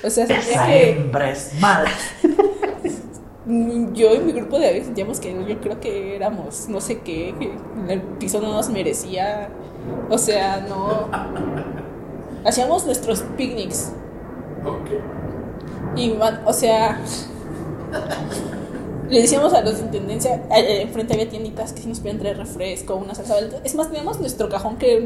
[0.03, 0.91] O sea, Esa que...
[0.91, 1.89] hembra es mala.
[3.93, 7.33] yo y mi grupo de amigos sentíamos que yo creo que éramos no sé qué,
[7.87, 9.49] el piso no nos merecía,
[10.09, 11.09] o sea, no...
[12.45, 13.91] Hacíamos nuestros picnics.
[15.95, 17.01] Y, o sea,
[19.09, 22.19] le decíamos a los de intendencia, eh, eh, enfrente había tienditas que si nos podían
[22.19, 23.35] traer refresco, una salsa.
[23.63, 24.97] Es más, teníamos nuestro cajón que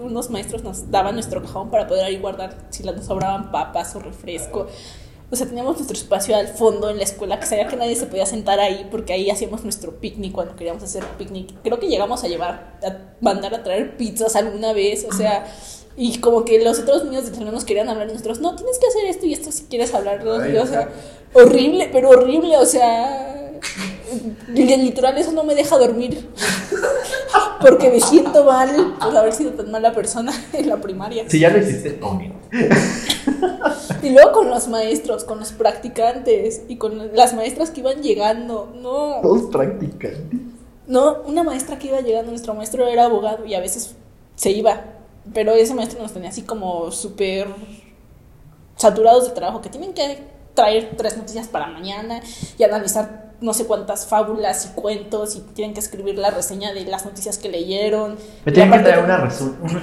[0.00, 4.00] unos maestros nos daban nuestro cajón para poder ahí guardar si nos sobraban papas o
[4.00, 4.68] refresco.
[5.30, 8.06] O sea, teníamos nuestro espacio al fondo en la escuela, que sabía que nadie se
[8.06, 11.54] podía sentar ahí, porque ahí hacíamos nuestro picnic cuando queríamos hacer picnic.
[11.62, 15.46] Creo que llegamos a llevar, a mandar a traer pizzas alguna vez, o sea,
[15.96, 18.86] y como que los otros niños de nos querían hablar, y nosotros, no, tienes que
[18.86, 20.26] hacer esto y esto si quieres hablar.
[20.26, 20.88] o sea,
[21.32, 23.52] horrible, pero horrible, o sea,
[24.52, 26.28] literal eso no me deja dormir.
[27.60, 31.24] Porque me siento mal por haber sido tan mala persona en la primaria.
[31.28, 31.98] Si ya lo hiciste,
[34.02, 38.72] Y luego con los maestros, con los practicantes y con las maestras que iban llegando.
[38.82, 39.22] No.
[39.22, 40.40] Los practicantes.
[40.86, 43.94] No, una maestra que iba llegando, nuestro maestro era abogado y a veces
[44.36, 44.84] se iba.
[45.32, 47.48] Pero ese maestro nos tenía así como súper
[48.76, 50.18] saturados de trabajo, que tienen que
[50.54, 52.20] traer tres noticias para mañana
[52.58, 56.84] y analizar no sé cuántas fábulas y cuentos y tienen que escribir la reseña de
[56.84, 58.16] las noticias que leyeron.
[58.44, 59.04] ¿Me tienen que traer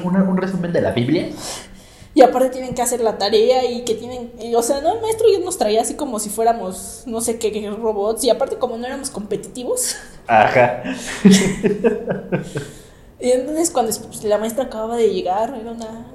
[0.04, 1.30] un resumen de la Biblia?
[2.14, 5.28] Y aparte tienen que hacer la tarea y que tienen, o sea, no, el maestro
[5.46, 9.10] nos traía así como si fuéramos, no sé qué, robots, y aparte como no éramos
[9.10, 9.96] competitivos.
[10.28, 10.84] Ajá.
[13.22, 16.06] y entonces cuando pues, la maestra acababa de llegar, era una,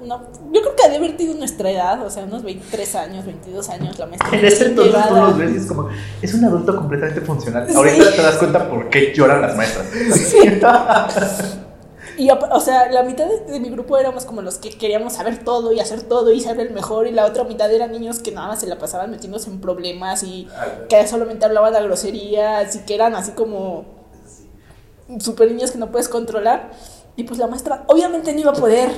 [0.51, 4.07] yo creo que había vertido nuestra edad, o sea, unos 23 años, 22 años, la
[4.07, 4.37] maestra.
[4.37, 5.89] En ese entonces tú los ves y es como,
[6.21, 7.67] es un adulto completamente funcional.
[7.73, 9.87] Ahorita te das cuenta por qué lloran las maestras.
[10.13, 10.37] Sí.
[12.17, 15.71] Y, o sea, la mitad de, mi grupo éramos como los que queríamos saber todo
[15.71, 18.47] y hacer todo y ser el mejor, y la otra mitad eran niños que nada
[18.47, 20.47] más se la pasaban metiéndose en problemas y
[20.89, 23.85] que solamente hablaban de groserías y que eran así como
[25.19, 26.71] super niños que no puedes controlar.
[27.17, 28.91] Y pues la maestra, obviamente no iba a poder.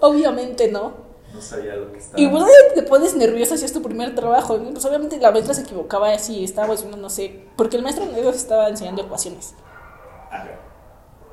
[0.00, 0.92] Obviamente no.
[1.32, 2.20] No sabía lo que estaba.
[2.20, 2.44] Y pues
[2.74, 4.58] te pones nerviosa si es tu primer trabajo.
[4.58, 8.36] Pues obviamente la maestra se equivocaba así, estaba haciendo, no sé, porque el maestro nos
[8.36, 9.54] estaba enseñando ecuaciones.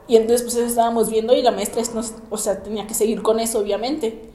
[0.08, 3.40] Y entonces pues estábamos viendo y la maestra nos, o sea, tenía que seguir con
[3.40, 4.32] eso obviamente.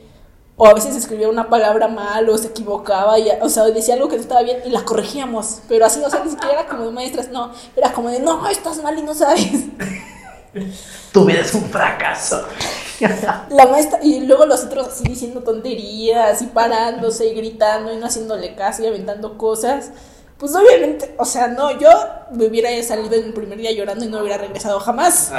[0.57, 4.09] O a veces escribía una palabra mal o se equivocaba, y, o sea, decía algo
[4.09, 5.63] que no estaba bien y la corregíamos.
[5.69, 8.49] Pero así, o sea, ni siquiera era como de maestras, no, era como de, no,
[8.49, 9.65] estás mal y no sabes.
[11.13, 12.45] Tu vida es un fracaso.
[13.51, 18.07] La maestra, y luego los otros así diciendo tonterías y parándose y gritando y no
[18.07, 19.91] haciéndole caso y aventando cosas.
[20.39, 21.89] Pues obviamente, o sea, no, yo
[22.33, 25.31] me hubiera salido en el primer día llorando y no hubiera regresado jamás.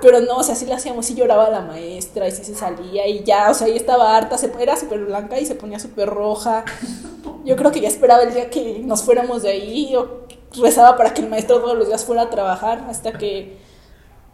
[0.00, 3.06] Pero no, o sea, sí le hacíamos, y lloraba la maestra y sí se salía
[3.06, 6.08] y ya, o sea, ella estaba harta, se, era súper blanca y se ponía súper
[6.08, 6.64] roja.
[7.44, 10.24] Yo creo que ya esperaba el día que nos fuéramos de ahí o
[10.60, 13.58] rezaba para que el maestro todos los días fuera a trabajar hasta que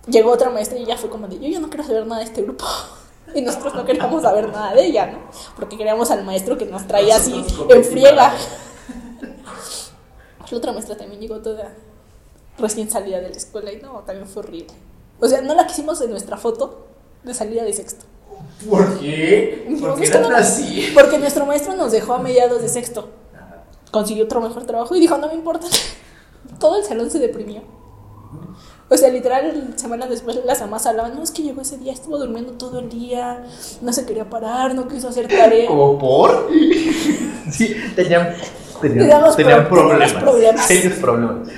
[0.06, 2.26] llegó otra maestra y ya fue como de, yo ya no quiero saber nada de
[2.26, 2.64] este grupo.
[3.34, 5.18] Y nosotros no queríamos saber nada de ella, ¿no?
[5.56, 8.32] Porque queríamos al maestro que nos traía así en friega.
[10.50, 11.74] La otra maestra también llegó toda
[12.58, 14.74] recién salida de la escuela y no, también fue horrible.
[15.18, 16.86] O sea, no la quisimos en nuestra foto
[17.24, 18.04] de salida de sexto.
[18.68, 19.76] ¿Por qué?
[19.80, 20.06] Porque,
[20.36, 20.90] así?
[20.94, 23.08] porque nuestro maestro nos dejó a mediados de sexto.
[23.90, 25.66] Consiguió otro mejor trabajo y dijo, no me importa.
[26.58, 27.62] Todo el salón se deprimió.
[28.88, 32.18] O sea, literal, semanas después las mamás hablaban, no, es que llegó ese día, estuvo
[32.18, 33.42] durmiendo todo el día,
[33.80, 35.68] no se quería parar, no quiso hacer tarea.
[35.68, 36.50] ¿Cómo por?
[37.50, 38.34] sí, tenían,
[38.80, 40.66] tenían, tenían problemas, problemas.
[40.66, 41.48] Serios problemas.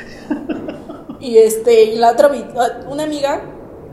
[1.18, 2.30] Y este, y la otra,
[2.88, 3.42] una amiga,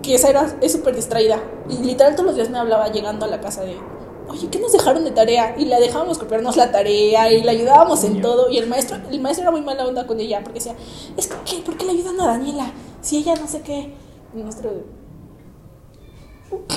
[0.04, 3.30] que esa era, es súper distraída, y literal todos los días me hablaba llegando a
[3.30, 3.78] la casa de,
[4.28, 5.56] oye, ¿qué nos dejaron de tarea?
[5.58, 8.50] Y la dejábamos copiarnos la tarea y la ayudábamos en todo.
[8.50, 10.76] Y el maestro, el maestro era muy mala onda con ella porque decía,
[11.18, 11.62] es que, ¿qué?
[11.62, 12.72] ¿por qué le ayudan a Daniela?
[13.02, 13.94] Si ella no sé qué.
[14.36, 14.72] Y nuestro...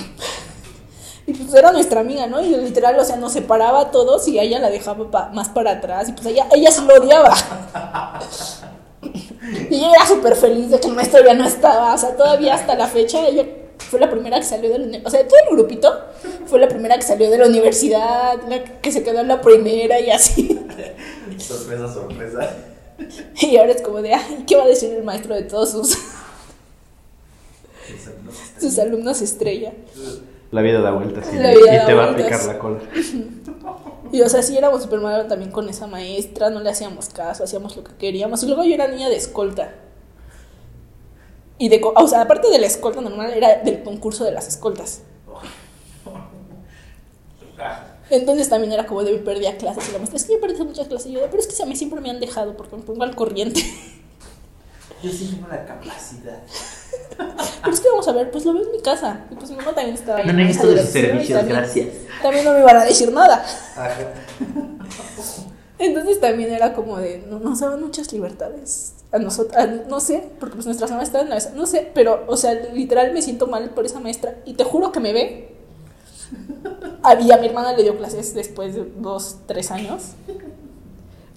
[1.28, 2.40] Y pues era nuestra amiga, ¿no?
[2.40, 5.72] Y literal, o sea, nos separaba a todos y a ella la dejaba más para
[5.72, 6.08] atrás.
[6.08, 7.34] Y pues ella, ella se lo odiaba.
[9.68, 11.94] y ella era súper feliz de que el maestro ya no estaba.
[11.94, 13.44] O sea, todavía hasta la fecha ella
[13.78, 15.92] fue la primera que salió de la O sea, todo el grupito
[16.46, 20.00] fue la primera que salió de la universidad, la que se quedó en la primera
[20.00, 20.60] y así.
[21.38, 22.56] sorpresa, sorpresa.
[23.40, 25.98] Y ahora es como de, ay, ¿qué va a decir el maestro de todos sus,
[28.58, 29.72] sus alumnos estrella?
[30.50, 32.78] La vida da vueltas y, y te va a picar la cola.
[34.12, 37.44] Y o sea, sí éramos súper malos también con esa maestra, no le hacíamos caso,
[37.44, 38.42] hacíamos lo que queríamos.
[38.42, 39.74] Y luego yo era niña de escolta.
[41.58, 45.02] Y de, o sea, aparte de la escolta normal, era del concurso de las escoltas.
[48.10, 50.86] Entonces también era como de perdía clases y la maestra, es que yo perdí muchas
[50.86, 51.10] clases.
[51.10, 53.14] Y yo, pero es que a mí siempre me han dejado porque me pongo al
[53.14, 53.60] corriente.
[55.02, 56.38] Yo sí tengo la capacidad.
[57.62, 59.26] Pero es que vamos a ver, pues lo veo en mi casa.
[59.30, 60.26] Y pues mi mamá también estaba ahí.
[60.26, 61.88] No necesito de sus servicios, gracias.
[62.22, 63.44] También no me iban a decir nada.
[65.78, 70.54] Entonces también era como de, no, nos daban muchas libertades a nosotros, no sé, porque
[70.54, 73.46] pues nuestras mamás estaban en la mesa, no sé, pero, o sea, literal me siento
[73.46, 75.56] mal por esa maestra y te juro que me ve.
[77.20, 80.14] Y a mi hermana le dio clases después de dos, tres años.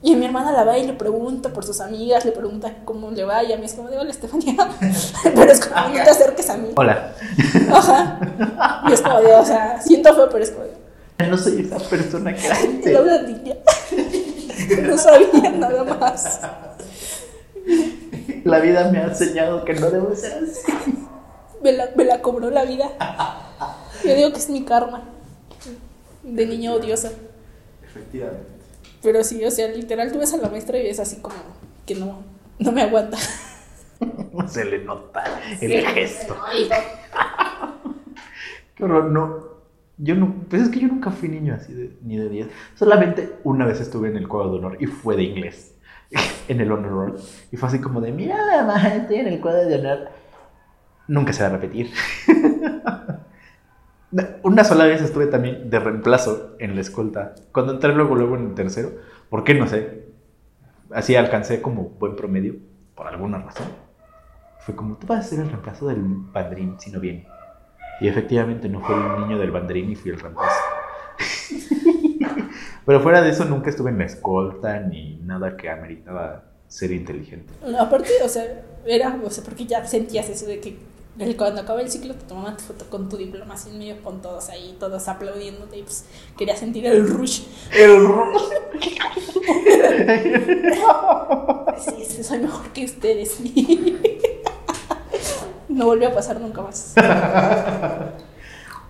[0.02, 3.24] Y mi hermana la va y le pregunta por sus amigas, le pregunta cómo le
[3.24, 4.56] va y a mí es como de, hola Estefanía,
[5.24, 6.70] pero es como, no te acerques a mí.
[6.76, 7.14] Hola.
[7.72, 8.20] Ajá.
[8.90, 10.80] Y es como de, o sea, siento feo, pero es como de...
[11.30, 13.56] No soy esa persona que la niña.
[14.84, 16.42] No sabía nada más.
[18.44, 20.72] La vida me ha enseñado que no debo ser así.
[21.62, 22.90] Me la, me la cobró la vida.
[24.04, 25.04] Yo digo que es mi karma.
[26.24, 27.12] De niña odiosa.
[27.84, 28.48] Efectivamente.
[29.02, 31.36] Pero sí, o sea, literal, tú ves a la maestra y es así como
[31.86, 32.24] que no,
[32.60, 33.18] no me aguanta.
[34.48, 35.24] Se le nota
[35.60, 36.36] el gesto.
[38.78, 39.59] Pero no.
[40.00, 42.48] Yo no, pues es que yo nunca fui niño así de, ni de 10.
[42.76, 45.76] Solamente una vez estuve en el cuadro de honor y fue de inglés.
[46.48, 47.20] en el honor roll.
[47.52, 50.10] Y fue así como de, mira, mamá, estoy en el cuadro de honor.
[51.08, 51.92] Nunca se va a repetir.
[54.44, 57.36] Una sola vez estuve también de reemplazo en la escolta.
[57.52, 58.92] Cuando entré luego, luego en el tercero,
[59.30, 59.54] ¿por qué?
[59.54, 60.08] No sé.
[60.92, 62.56] Así alcancé como buen promedio,
[62.96, 63.68] por alguna razón.
[64.62, 67.28] Fue como, tú vas a ser el reemplazo del bandrín si no viene.
[68.02, 70.56] Y efectivamente no fue el niño del bandrín y fui el reemplazo.
[72.86, 77.54] Pero fuera de eso nunca estuve en la escolta ni nada que ameritaba ser inteligente.
[77.78, 80.78] aparte, o sea, era, o sea, porque ya sentías eso de que
[81.36, 84.22] cuando acaba el ciclo te tomaban tu foto con tu diploma así en medio con
[84.22, 86.06] todos ahí, todos aplaudiéndote y pues
[86.38, 87.42] quería sentir el rush.
[87.74, 88.42] El rush.
[92.08, 93.38] sí, soy mejor que ustedes.
[95.70, 96.94] no volvió a pasar nunca más.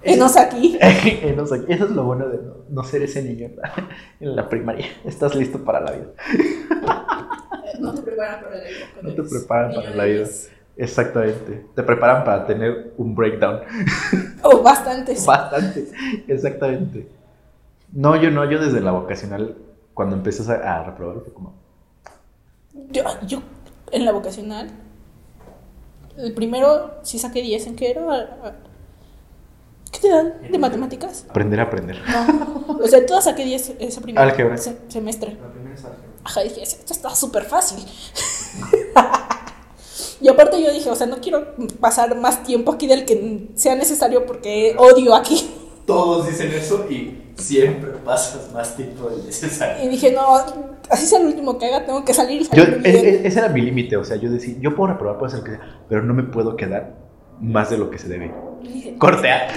[0.01, 0.77] Enos aquí.
[0.81, 1.65] Enos aquí.
[1.67, 2.39] Eso es lo bueno de
[2.69, 3.49] no, ser ese niño
[4.19, 4.87] en la, primaria.
[5.03, 6.07] Estás listo para la vida.
[7.79, 8.77] No te preparan para la vida.
[9.01, 10.27] No te preparan para la vida.
[10.77, 11.65] Exactamente.
[11.75, 13.59] Te preparan para tener un breakdown.
[14.41, 15.25] Oh, bastantes.
[15.25, 15.89] Bastante.
[16.27, 17.09] Exactamente.
[17.91, 19.57] No, yo no, yo desde la vocacional,
[19.93, 21.55] cuando empecé a, reprobar, fue como.
[22.91, 23.41] Yo, yo,
[23.91, 24.69] en la vocacional,
[26.19, 28.55] el primero sí saqué 10 en qué era.
[29.91, 31.25] ¿Qué te dan de matemáticas?
[31.29, 31.99] Aprender a aprender.
[32.07, 32.77] No.
[32.83, 34.57] O sea, todas saqué 10 ese primer Álgebra.
[34.57, 35.37] semestre.
[35.41, 36.09] La primera es álgebra.
[36.23, 37.79] Ajá, dije, esto está súper fácil.
[40.21, 43.75] y aparte yo dije, o sea, no quiero pasar más tiempo aquí del que sea
[43.75, 45.49] necesario porque odio aquí.
[45.89, 49.83] Todos dicen eso y siempre pasas más tiempo del necesario.
[49.83, 50.21] Y dije, no,
[50.89, 52.41] así sea el último que haga, tengo que salir.
[52.41, 53.05] y Yo, salir e- bien".
[53.05, 55.45] e- ese era mi límite, o sea, yo decía, yo puedo reprobar, puedo hacer lo
[55.45, 56.95] que sea, pero no me puedo quedar
[57.39, 58.31] más de lo que se debe.
[58.61, 59.47] Dije, Cortea.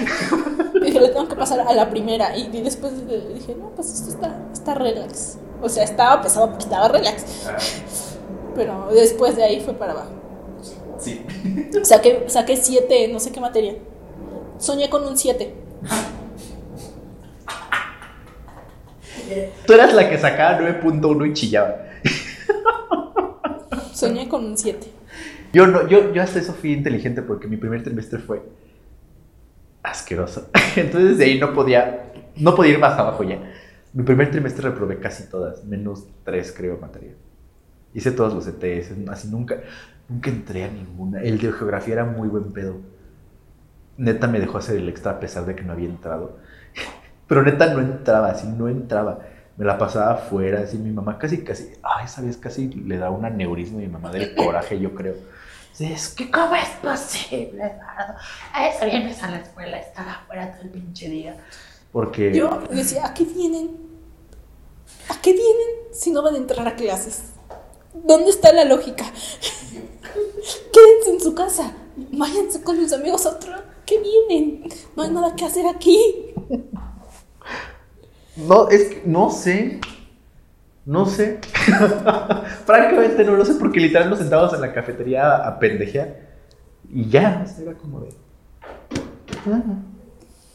[0.83, 2.35] dije, le tengo que pasar a la primera.
[2.37, 2.93] Y, y después
[3.35, 5.37] dije, no, pues esto está, está relax.
[5.61, 7.47] O sea, estaba pesado porque estaba relax.
[7.47, 7.57] Ah,
[8.55, 10.13] Pero después de ahí fue para abajo.
[10.99, 11.25] sí.
[11.83, 13.75] Saqué, saqué siete, no sé qué materia.
[14.59, 15.55] Soñé con un 7.
[19.67, 21.77] Tú eras la que sacaba 9.1 y chillaba.
[23.93, 24.87] Soñé con un 7.
[25.53, 28.43] Yo no, yo, yo hasta eso fui inteligente porque mi primer trimestre fue
[29.83, 30.49] asqueroso.
[30.77, 33.39] Entonces de ahí no podía, no podía ir más abajo ya.
[33.93, 37.13] Mi primer trimestre reprobé casi todas, menos tres creo materia.
[37.93, 39.61] Hice todos los ETS, así nunca,
[40.09, 41.23] nunca entré a ninguna.
[41.23, 42.77] El de geografía era muy buen pedo.
[43.99, 46.39] Neta me dejó hacer el extra a pesar de que no había entrado.
[47.33, 49.21] Pero neta no entraba, así no entraba.
[49.57, 53.09] Me la pasaba afuera, así mi mamá casi, casi, ay, esa vez casi le da
[53.09, 55.15] un aneurisma a mi mamá del coraje, yo creo.
[55.79, 58.19] Es que, ¿cómo es posible, Eduardo?
[58.53, 61.39] A eso vienes a la escuela, estar afuera todo el pinche día.
[61.91, 62.35] Porque.
[62.35, 63.79] Yo decía, ¿a qué vienen?
[65.09, 67.33] ¿A qué vienen si no van a entrar a clases?
[67.95, 69.07] ¿Dónde está la lógica?
[70.71, 71.73] Quédense en su casa.
[71.97, 73.55] Váyanse con sus amigos a otro.
[73.87, 74.69] ¿Qué vienen?
[74.95, 76.35] No hay nada que hacer aquí.
[78.37, 79.81] No, es que no sé.
[80.85, 81.39] No sé.
[82.67, 86.17] Francamente no lo sé porque literal nos sentábamos en la cafetería a, pendejear.
[86.93, 88.09] Y ya, era como de.
[89.47, 89.63] "Ah".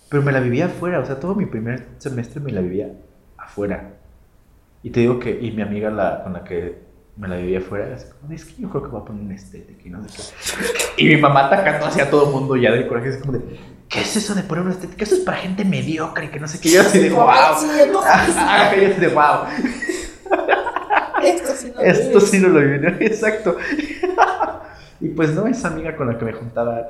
[0.09, 2.93] Pero me la vivía afuera, o sea, todo mi primer semestre me la vivía
[3.37, 3.93] afuera.
[4.83, 6.86] Y te digo que, y mi amiga la, con la que
[7.17, 9.31] me la vivía afuera, así como, es que yo creo que voy a poner un
[9.31, 10.33] estética y no sé
[10.95, 11.03] qué.
[11.03, 14.01] Y mi mamá atacando hacia todo el mundo ya del coraje, es como de, ¿qué
[14.01, 15.03] es eso de poner una estética?
[15.03, 16.71] Eso es para gente mediocre y que no sé qué.
[16.71, 17.27] Yo así de, wow.
[17.59, 19.47] Sí, no, yo así de, wow.
[21.23, 22.89] Esto sí no Esto sí no lo viví, ¿no?
[22.99, 23.57] exacto.
[24.99, 26.87] Y pues no, esa amiga con la que me juntaba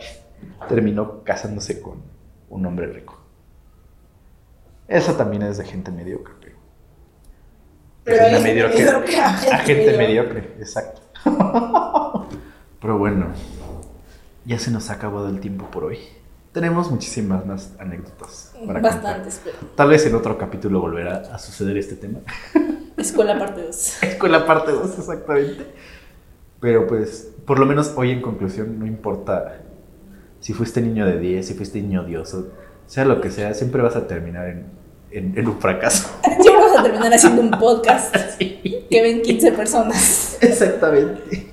[0.67, 2.01] terminó casándose con
[2.49, 3.17] un hombre rico.
[4.87, 6.36] Eso también es de gente mediocre.
[8.07, 8.85] Gente mediocre.
[8.85, 10.39] mediocre, A a gente gente mediocre.
[10.59, 11.01] exacto.
[12.81, 13.27] Pero bueno,
[14.45, 15.99] ya se nos ha acabado el tiempo por hoy.
[16.53, 19.03] Tenemos muchísimas más anécdotas para contar.
[19.03, 19.57] Bastantes, pero.
[19.75, 22.19] Tal vez en otro capítulo volverá a suceder este tema.
[22.97, 23.99] Escuela parte 2.
[24.17, 25.67] con la parte 2, exactamente.
[26.59, 29.59] Pero pues, por lo menos hoy en conclusión, no importa
[30.39, 32.51] si fuiste niño de 10, si fuiste niño odioso,
[32.87, 34.65] sea lo que sea, siempre vas a terminar en,
[35.11, 36.09] en, un fracaso.
[36.43, 40.37] Ya vamos a terminar haciendo un podcast que ven 15 personas.
[40.41, 41.47] Exactamente.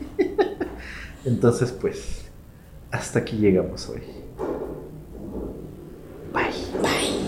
[1.24, 2.24] Entonces, pues,
[2.90, 4.02] hasta aquí llegamos hoy.
[6.32, 6.82] Bye.
[6.82, 7.23] Bye.